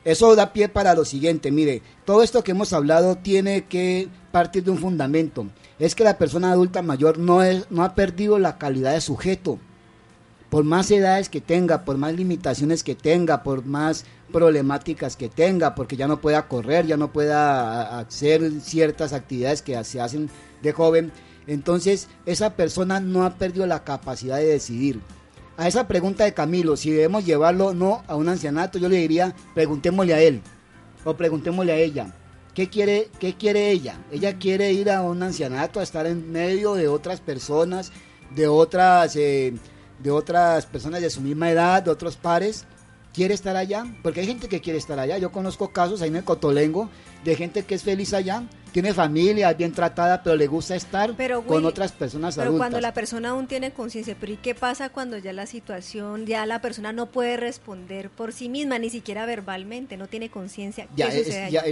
Eso 0.04 0.36
da 0.36 0.54
pie 0.54 0.70
para 0.70 0.96
lo 0.96 1.06
siguiente, 1.06 1.52
mire, 1.52 1.84
todo 2.04 2.24
esto 2.24 2.44
que 2.44 2.50
hemos 2.50 2.74
hablado 2.74 3.16
tiene 3.16 3.66
que 3.66 4.10
partir 4.32 4.64
de 4.64 4.72
un 4.72 4.80
fundamento. 4.80 5.46
Es 5.78 5.94
que 5.94 6.04
la 6.04 6.18
persona 6.18 6.52
adulta 6.52 6.82
mayor 6.82 7.20
no, 7.20 7.44
es, 7.44 7.70
no 7.70 7.84
ha 7.84 7.94
perdido 7.94 8.40
la 8.40 8.58
calidad 8.58 8.94
de 8.94 9.02
sujeto. 9.02 9.60
Por 10.50 10.64
más 10.64 10.90
edades 10.90 11.30
que 11.30 11.40
tenga, 11.40 11.86
por 11.86 12.00
más 12.00 12.16
limitaciones 12.16 12.84
que 12.84 12.96
tenga, 12.96 13.44
por 13.44 13.64
más 13.68 14.04
problemáticas 14.32 15.16
que 15.16 15.30
tenga, 15.30 15.76
porque 15.76 15.96
ya 15.96 16.08
no 16.08 16.22
pueda 16.22 16.48
correr, 16.48 16.88
ya 16.88 16.98
no 16.98 17.14
pueda 17.14 18.00
hacer 18.00 18.50
ciertas 18.62 19.14
actividades 19.14 19.62
que 19.62 19.84
se 19.84 20.02
hacen 20.02 20.32
de 20.64 20.72
joven. 20.72 21.12
Entonces, 21.48 22.08
esa 22.26 22.56
persona 22.56 23.00
no 23.00 23.26
ha 23.26 23.36
perdido 23.36 23.66
la 23.66 23.84
capacidad 23.84 24.38
de 24.38 24.46
decidir. 24.46 25.02
A 25.58 25.68
esa 25.68 25.88
pregunta 25.88 26.24
de 26.24 26.34
Camilo, 26.34 26.76
si 26.76 26.92
debemos 26.92 27.26
llevarlo 27.26 27.74
no 27.74 28.04
a 28.08 28.16
un 28.16 28.28
ancianato, 28.28 28.80
yo 28.80 28.90
le 28.90 28.98
diría, 28.98 29.36
preguntémosle 29.54 30.14
a 30.14 30.22
él 30.22 30.42
o 31.04 31.16
preguntémosle 31.16 31.72
a 31.72 31.78
ella. 31.78 32.16
¿Qué 32.54 32.70
quiere, 32.70 33.10
¿Qué 33.20 33.36
quiere 33.36 33.72
ella? 33.72 33.98
Ella 34.12 34.38
quiere 34.38 34.72
ir 34.74 34.90
a 34.90 35.02
un 35.02 35.22
ancianato, 35.22 35.80
a 35.80 35.84
estar 35.84 36.06
en 36.06 36.32
medio 36.32 36.76
de 36.76 36.88
otras 36.88 37.20
personas, 37.20 37.92
de 38.36 38.48
otras, 38.48 39.16
eh, 39.16 39.54
de 40.02 40.12
otras 40.12 40.66
personas 40.66 41.02
de 41.02 41.10
su 41.10 41.22
misma 41.22 41.52
edad, 41.52 41.84
de 41.84 41.92
otros 41.92 42.16
pares, 42.16 42.66
quiere 43.14 43.34
estar 43.34 43.56
allá, 43.56 43.86
porque 44.02 44.22
hay 44.22 44.28
gente 44.28 44.48
que 44.50 44.62
quiere 44.62 44.80
estar 44.80 45.00
allá. 45.00 45.18
Yo 45.18 45.32
conozco 45.32 45.72
casos 45.72 46.02
ahí 46.02 46.10
en 46.10 46.18
el 46.18 46.24
Cotolengo 46.24 46.90
de 47.24 47.36
gente 47.36 47.64
que 47.64 47.76
es 47.76 47.84
feliz 47.84 48.14
allá, 48.14 48.44
tiene 48.72 48.94
familia, 48.94 49.52
es 49.52 49.58
bien 49.58 49.72
tratada, 49.72 50.24
pero 50.24 50.36
le 50.36 50.48
gusta 50.48 50.76
estar 50.76 51.16
con 51.46 51.66
otras 51.66 51.92
personas 51.92 52.36
pero 52.36 52.48
adultas. 52.48 52.60
cuando 52.60 52.82
la 52.82 52.94
persona 52.94 53.30
aún 53.30 53.48
tiene 53.48 53.72
conciencia, 53.72 54.18
pero 54.20 54.34
¿y 54.34 54.38
qué 54.38 54.56
pasa 54.56 54.90
cuando 54.90 55.18
ya 55.18 55.32
la 55.32 55.46
situación, 55.46 56.26
ya 56.26 56.46
la 56.46 56.60
persona 56.60 56.92
no 56.92 57.06
puede 57.06 57.38
responder 57.38 58.10
por 58.10 58.34
sí 58.34 58.50
misma, 58.50 58.80
ni 58.80 58.90
siquiera 58.90 59.26
verbalmente, 59.26 59.96
no 59.96 60.08
tiene 60.08 60.30
conciencia? 60.30 60.88
Ya, 60.96 61.10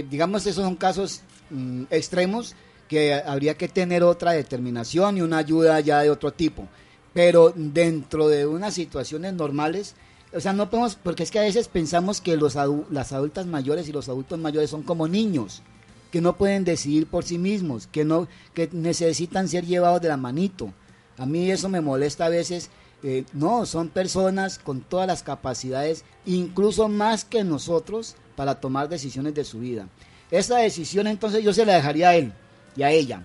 digamos, 0.08 0.46
esos 0.46 0.64
son 0.64 0.76
casos 0.76 1.22
mm, 1.50 1.84
extremos 1.90 2.54
que 2.88 3.14
habría 3.14 3.54
que 3.54 3.68
tener 3.68 4.02
otra 4.02 4.32
determinación 4.32 5.16
y 5.16 5.22
una 5.22 5.38
ayuda 5.38 5.80
ya 5.80 6.02
de 6.02 6.10
otro 6.10 6.32
tipo. 6.32 6.68
Pero 7.12 7.52
dentro 7.54 8.28
de 8.28 8.46
unas 8.46 8.74
situaciones 8.74 9.34
normales, 9.34 9.96
o 10.34 10.40
sea, 10.40 10.52
no 10.52 10.70
podemos, 10.70 10.96
porque 10.96 11.22
es 11.22 11.30
que 11.30 11.38
a 11.38 11.42
veces 11.42 11.68
pensamos 11.68 12.20
que 12.20 12.36
los 12.36 12.56
las 12.90 13.12
adultas 13.12 13.46
mayores 13.46 13.88
y 13.88 13.92
los 13.92 14.08
adultos 14.08 14.38
mayores 14.38 14.70
son 14.70 14.82
como 14.82 15.08
niños, 15.08 15.62
que 16.10 16.20
no 16.20 16.36
pueden 16.36 16.64
decidir 16.64 17.06
por 17.06 17.24
sí 17.24 17.38
mismos, 17.38 17.86
que 17.86 18.04
no, 18.04 18.28
que 18.54 18.68
necesitan 18.72 19.48
ser 19.48 19.66
llevados 19.66 20.00
de 20.00 20.08
la 20.08 20.16
manito. 20.16 20.72
A 21.18 21.26
mí 21.26 21.50
eso 21.50 21.68
me 21.68 21.80
molesta 21.80 22.26
a 22.26 22.30
veces. 22.30 22.70
Eh, 23.02 23.24
no, 23.32 23.66
son 23.66 23.88
personas 23.88 24.58
con 24.58 24.80
todas 24.80 25.06
las 25.06 25.22
capacidades, 25.22 26.04
incluso 26.24 26.88
más 26.88 27.24
que 27.24 27.44
nosotros, 27.44 28.16
para 28.36 28.60
tomar 28.60 28.88
decisiones 28.88 29.34
de 29.34 29.44
su 29.44 29.58
vida. 29.60 29.88
Esa 30.30 30.58
decisión 30.58 31.06
entonces 31.06 31.44
yo 31.44 31.52
se 31.52 31.66
la 31.66 31.74
dejaría 31.74 32.10
a 32.10 32.14
él 32.14 32.32
y 32.76 32.82
a 32.82 32.90
ella. 32.90 33.24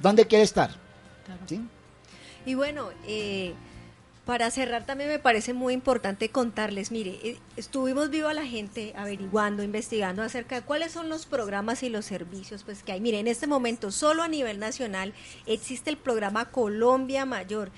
¿Dónde 0.00 0.26
quiere 0.26 0.44
estar? 0.44 0.70
¿Sí? 1.46 1.60
Y 2.44 2.54
bueno, 2.54 2.88
eh, 3.06 3.54
para 4.26 4.50
cerrar 4.50 4.84
también 4.84 5.08
me 5.08 5.20
parece 5.20 5.54
muy 5.54 5.72
importante 5.72 6.30
contarles, 6.30 6.90
mire, 6.90 7.20
eh, 7.22 7.38
estuvimos 7.56 8.10
vivo 8.10 8.26
a 8.26 8.34
la 8.34 8.44
gente 8.44 8.92
averiguando, 8.96 9.62
investigando 9.62 10.20
acerca 10.20 10.56
de 10.56 10.62
cuáles 10.62 10.90
son 10.90 11.08
los 11.08 11.26
programas 11.26 11.84
y 11.84 11.88
los 11.88 12.06
servicios 12.06 12.64
pues 12.64 12.82
que 12.82 12.90
hay. 12.90 13.00
Mire, 13.00 13.20
en 13.20 13.28
este 13.28 13.46
momento 13.46 13.92
solo 13.92 14.24
a 14.24 14.28
nivel 14.28 14.58
nacional 14.58 15.14
existe 15.46 15.90
el 15.90 15.96
programa 15.96 16.50
Colombia 16.50 17.24
Mayor. 17.24 17.70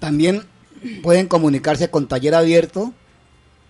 También 0.00 0.42
pueden 1.02 1.26
comunicarse 1.28 1.90
con 1.90 2.08
Taller 2.08 2.34
Abierto 2.34 2.92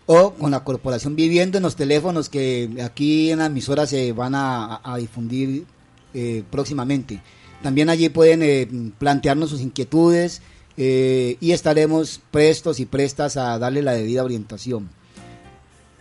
o 0.07 0.35
con 0.35 0.51
la 0.51 0.65
Corporación 0.65 1.17
Viviendo 1.17 1.57
en 1.59 1.63
los 1.63 1.77
teléfonos 1.77 2.29
que 2.29 2.69
aquí 2.85 3.31
en 3.31 3.39
la 3.39 3.47
emisora 3.47 3.87
se 3.87 4.13
van 4.13 4.35
a, 4.35 4.81
a 4.83 4.97
difundir 4.97 5.65
eh, 6.13 6.43
próximamente. 6.51 7.23
También 7.63 7.89
allí 7.89 8.09
pueden 8.09 8.43
eh, 8.43 8.69
plantearnos 8.99 9.51
sus 9.51 9.61
inquietudes 9.63 10.43
eh, 10.77 11.37
y 11.41 11.53
estaremos 11.53 12.21
prestos 12.31 12.81
y 12.81 12.85
prestas 12.87 13.37
a 13.37 13.59
darle 13.59 13.81
la 13.83 13.93
debida 13.93 14.25
orientación. 14.25 14.91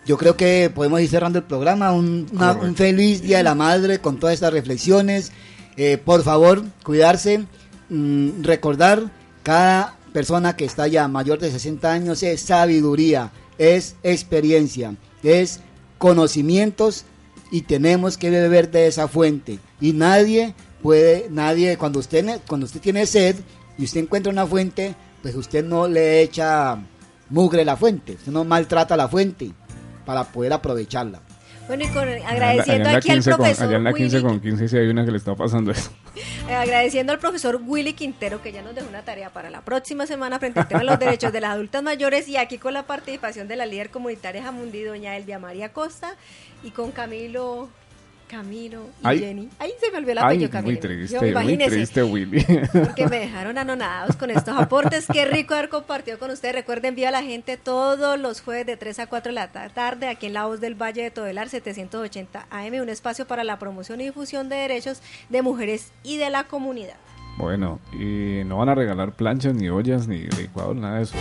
Yo 0.05 0.17
creo 0.17 0.35
que 0.35 0.69
podemos 0.73 0.99
ir 0.99 1.07
cerrando 1.09 1.39
el 1.39 1.45
programa. 1.45 1.93
Un, 1.93 2.27
una- 2.33 2.53
un 2.53 2.75
feliz 2.75 3.21
Día 3.21 3.37
de 3.37 3.43
la 3.43 3.55
Madre 3.55 3.99
con 3.99 4.19
todas 4.19 4.33
estas 4.33 4.51
reflexiones. 4.51 5.31
Por 6.03 6.23
favor, 6.23 6.63
cuidarse, 6.83 7.45
mm, 7.89 8.41
recordar 8.43 9.09
cada 9.43 9.97
persona 10.13 10.55
que 10.55 10.65
está 10.65 10.87
ya 10.87 11.07
mayor 11.07 11.39
de 11.39 11.51
60 11.51 11.91
años 11.91 12.23
es 12.23 12.41
sabiduría, 12.41 13.31
es 13.57 13.95
experiencia, 14.03 14.95
es 15.21 15.59
conocimientos 15.97 17.05
y 17.51 17.61
tenemos 17.61 18.17
que 18.17 18.29
beber 18.29 18.71
de 18.71 18.87
esa 18.87 19.07
fuente. 19.07 19.59
Y 19.81 19.93
nadie 19.93 20.53
puede, 20.81 21.27
nadie, 21.29 21.77
cuando 21.77 21.99
usted, 21.99 22.39
cuando 22.47 22.65
usted 22.65 22.79
tiene 22.81 23.05
sed 23.05 23.35
y 23.77 23.83
usted 23.85 24.01
encuentra 24.01 24.31
una 24.31 24.45
fuente, 24.45 24.95
pues 25.21 25.35
usted 25.35 25.63
no 25.63 25.87
le 25.87 26.21
echa 26.21 26.77
mugre 27.29 27.61
a 27.63 27.65
la 27.65 27.77
fuente, 27.77 28.13
usted 28.13 28.31
no 28.31 28.43
maltrata 28.43 28.95
la 28.97 29.07
fuente 29.07 29.51
para 30.05 30.23
poder 30.25 30.53
aprovecharla. 30.53 31.21
Bueno, 31.67 31.85
y 31.85 31.87
con, 31.87 32.07
Allá 32.07 32.27
agradeciendo 32.29 32.89
allá 32.89 32.91
la 32.91 32.97
aquí 32.97 33.09
al 33.09 33.15
15 33.15 33.29
con- 33.31 33.37
profesor 33.39 33.67
allá 33.67 33.77
en 33.77 33.83
la 33.85 33.93
15 33.93 34.15
Willy 34.17 34.27
con 34.27 34.39
15 34.41 34.67
sí 34.67 34.77
hay 34.77 34.87
una 34.87 35.05
que 35.05 35.11
le 35.11 35.17
está 35.17 35.33
pasando 35.35 35.71
eso. 35.71 35.91
Eh, 36.15 36.53
agradeciendo 36.53 37.11
al 37.11 37.19
profesor 37.19 37.59
Willy 37.65 37.93
Quintero 37.93 38.41
que 38.41 38.51
ya 38.51 38.61
nos 38.61 38.75
dejó 38.75 38.87
una 38.87 39.03
tarea 39.03 39.31
para 39.31 39.49
la 39.49 39.61
próxima 39.61 40.05
semana 40.05 40.39
frente 40.39 40.59
al 40.59 40.67
tema 40.67 40.81
de 40.81 40.85
los 40.85 40.99
derechos 40.99 41.33
de 41.33 41.41
las 41.41 41.51
adultas 41.51 41.81
mayores. 41.81 42.27
Y 42.27 42.37
aquí 42.37 42.57
con 42.57 42.73
la 42.73 42.83
participación 42.83 43.47
de 43.47 43.55
la 43.55 43.65
líder 43.65 43.89
comunitaria 43.89 44.43
Jamundí, 44.43 44.83
doña 44.83 45.17
Elvia 45.17 45.39
María 45.39 45.73
Costa 45.73 46.15
y 46.63 46.71
con 46.71 46.91
Camilo, 46.91 47.69
Camilo 48.27 48.81
y 49.03 49.07
Ay. 49.07 49.19
Jenny. 49.19 49.49
Ahí 49.59 49.71
se 49.79 49.91
me 49.91 49.97
olvidó 49.97 50.11
el 50.13 50.17
apellido 50.19 50.49
muy 50.49 50.51
Camilo. 50.51 50.79
triste, 50.79 51.13
Yo, 51.15 51.21
muy 51.21 51.29
imagínese, 51.29 51.71
triste, 51.71 52.03
Willy. 52.03 52.43
Porque 52.71 53.07
me 53.07 53.19
dejaron 53.21 53.57
anonadados 53.57 54.15
con 54.15 54.29
estos 54.31 54.57
aportes. 54.57 55.05
Qué 55.11 55.25
rico 55.25 55.53
haber 55.53 55.69
compartido 55.69 56.17
con 56.19 56.31
ustedes. 56.31 56.55
Recuerden, 56.55 56.89
envía 56.89 57.09
a 57.09 57.11
la 57.11 57.23
gente 57.23 57.57
todos 57.57 58.19
los 58.19 58.41
jueves 58.41 58.65
de 58.65 58.77
3 58.77 58.99
a 58.99 59.07
4 59.07 59.29
de 59.31 59.33
la 59.35 59.51
ta- 59.51 59.69
tarde 59.69 60.07
aquí 60.07 60.25
en 60.27 60.33
La 60.33 60.45
Voz 60.45 60.59
del 60.61 60.75
Valle 60.75 61.03
de 61.03 61.11
Todelar, 61.11 61.49
780 61.49 62.47
AM, 62.49 62.81
un 62.81 62.89
espacio 62.89 63.27
para 63.27 63.43
la 63.43 63.59
promoción 63.59 64.01
y 64.01 64.05
difusión 64.05 64.49
de 64.49 64.55
derechos 64.55 65.01
de 65.29 65.41
mujeres 65.41 65.91
y 66.03 66.17
de 66.17 66.29
la 66.29 66.45
comunidad. 66.45 66.95
Bueno, 67.37 67.79
y 67.93 68.43
no 68.45 68.57
van 68.57 68.69
a 68.69 68.75
regalar 68.75 69.13
planchas, 69.13 69.55
ni 69.55 69.67
ollas, 69.69 70.07
ni 70.07 70.19
licuados, 70.19 70.75
nada 70.75 70.97
de 70.97 71.03
eso. 71.03 71.15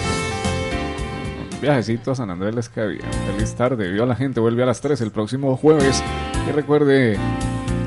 Viajecito 1.63 2.11
a 2.11 2.15
San 2.17 2.29
Andrés 2.29 2.57
Les 2.57 2.69
Cabía. 2.69 3.09
Feliz 3.33 3.55
tarde. 3.55 3.89
Viva 3.89 4.05
la 4.05 4.17
gente. 4.17 4.41
Vuelve 4.41 4.65
a 4.65 4.67
las 4.67 4.81
3 4.81 5.01
el 5.01 5.13
próximo 5.13 5.57
jueves. 5.57 6.03
Y 6.49 6.51
recuerde, 6.51 7.17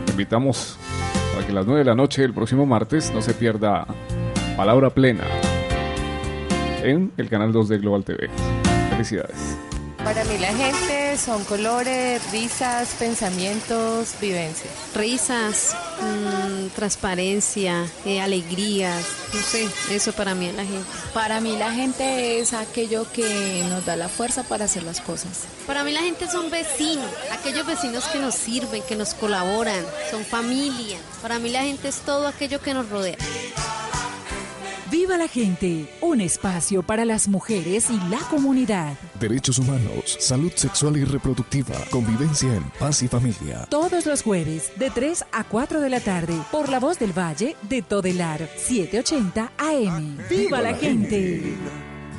invitamos 0.08 0.78
para 1.34 1.46
que 1.46 1.52
a 1.52 1.56
las 1.56 1.66
9 1.66 1.80
de 1.80 1.86
la 1.86 1.94
noche 1.94 2.24
el 2.24 2.34
próximo 2.34 2.66
martes 2.66 3.12
no 3.14 3.22
se 3.22 3.34
pierda 3.34 3.86
Palabra 4.56 4.92
Plena 4.92 5.26
en 6.84 7.12
el 7.18 7.28
canal 7.28 7.52
2 7.52 7.68
de 7.68 7.78
Global 7.80 8.06
TV. 8.06 8.30
Felicidades. 8.92 9.58
Para 9.98 10.24
mí 10.24 10.38
la 10.40 10.54
gente 10.54 11.05
son 11.18 11.44
colores, 11.46 12.22
risas, 12.32 12.90
pensamientos, 13.00 14.16
vivencias. 14.20 14.72
Risas, 14.94 15.76
mm, 16.02 16.68
transparencia, 16.76 17.86
eh, 18.06 18.22
alegrías, 18.22 19.06
no 19.34 19.42
sé, 19.42 19.68
eso 19.92 20.12
para 20.14 20.36
mí 20.36 20.48
es 20.48 20.56
la 20.56 20.66
gente. 20.66 20.86
Para 21.14 21.42
mí 21.42 21.56
la 21.58 21.72
gente 21.72 22.40
es 22.40 22.54
aquello 22.54 23.12
que 23.12 23.66
nos 23.70 23.86
da 23.86 23.96
la 23.96 24.10
fuerza 24.10 24.44
para 24.44 24.66
hacer 24.66 24.84
las 24.84 25.02
cosas. 25.02 25.44
Para 25.68 25.84
mí 25.84 25.92
la 25.92 26.02
gente 26.02 26.28
son 26.30 26.50
vecinos, 26.50 27.10
aquellos 27.32 27.66
vecinos 27.66 28.06
que 28.06 28.20
nos 28.20 28.36
sirven, 28.36 28.82
que 28.84 28.96
nos 28.96 29.14
colaboran, 29.14 29.86
son 30.12 30.26
familia. 30.26 30.98
Para 31.22 31.40
mí 31.40 31.50
la 31.50 31.64
gente 31.64 31.88
es 31.88 31.98
todo 32.00 32.28
aquello 32.28 32.62
que 32.62 32.74
nos 32.74 32.90
rodea. 32.90 33.18
Viva 34.92 35.18
la 35.18 35.28
gente, 35.28 35.90
un 36.02 36.22
espacio 36.22 36.84
para 36.84 37.06
las 37.06 37.28
mujeres 37.28 37.90
y 37.90 37.98
la 38.08 38.20
comunidad. 38.30 38.94
Derechos 39.20 39.58
humanos, 39.58 40.16
salud 40.20 40.52
sexual 40.56 40.98
y 40.98 41.04
reproductiva, 41.04 41.74
convivencia 41.90 42.54
en 42.54 42.64
paz 42.80 43.02
y 43.02 43.08
familia. 43.08 43.66
Todos 43.70 44.06
los 44.06 44.22
jueves 44.22 44.72
de 44.78 44.92
3 44.92 45.26
a 45.32 45.44
4 45.44 45.82
de 45.82 45.90
la 45.90 46.00
tarde 46.02 46.40
por 46.52 46.70
la 46.70 46.80
voz 46.80 47.00
del 47.00 47.18
Valle 47.18 47.56
de 47.64 47.82
Todelar 47.82 48.48
780 48.58 49.52
AM. 49.58 50.18
Viva 50.30 50.62
la 50.62 50.76
gente. 50.76 51.56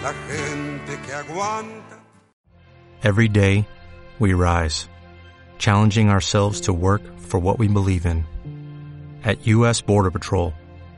La 0.03 0.13
gente 0.27 1.01
que 1.07 1.13
aguanta. 1.13 2.03
Every 3.03 3.29
day, 3.29 3.65
we 4.19 4.35
rise, 4.35 4.89
challenging 5.59 6.11
ourselves 6.11 6.61
to 6.63 6.73
work 6.73 7.03
for 7.21 7.39
what 7.39 7.61
we 7.61 7.69
believe 7.69 8.07
in. 8.07 8.25
At 9.25 9.47
U.S. 9.47 9.81
Border 9.81 10.11
Patrol, 10.11 10.53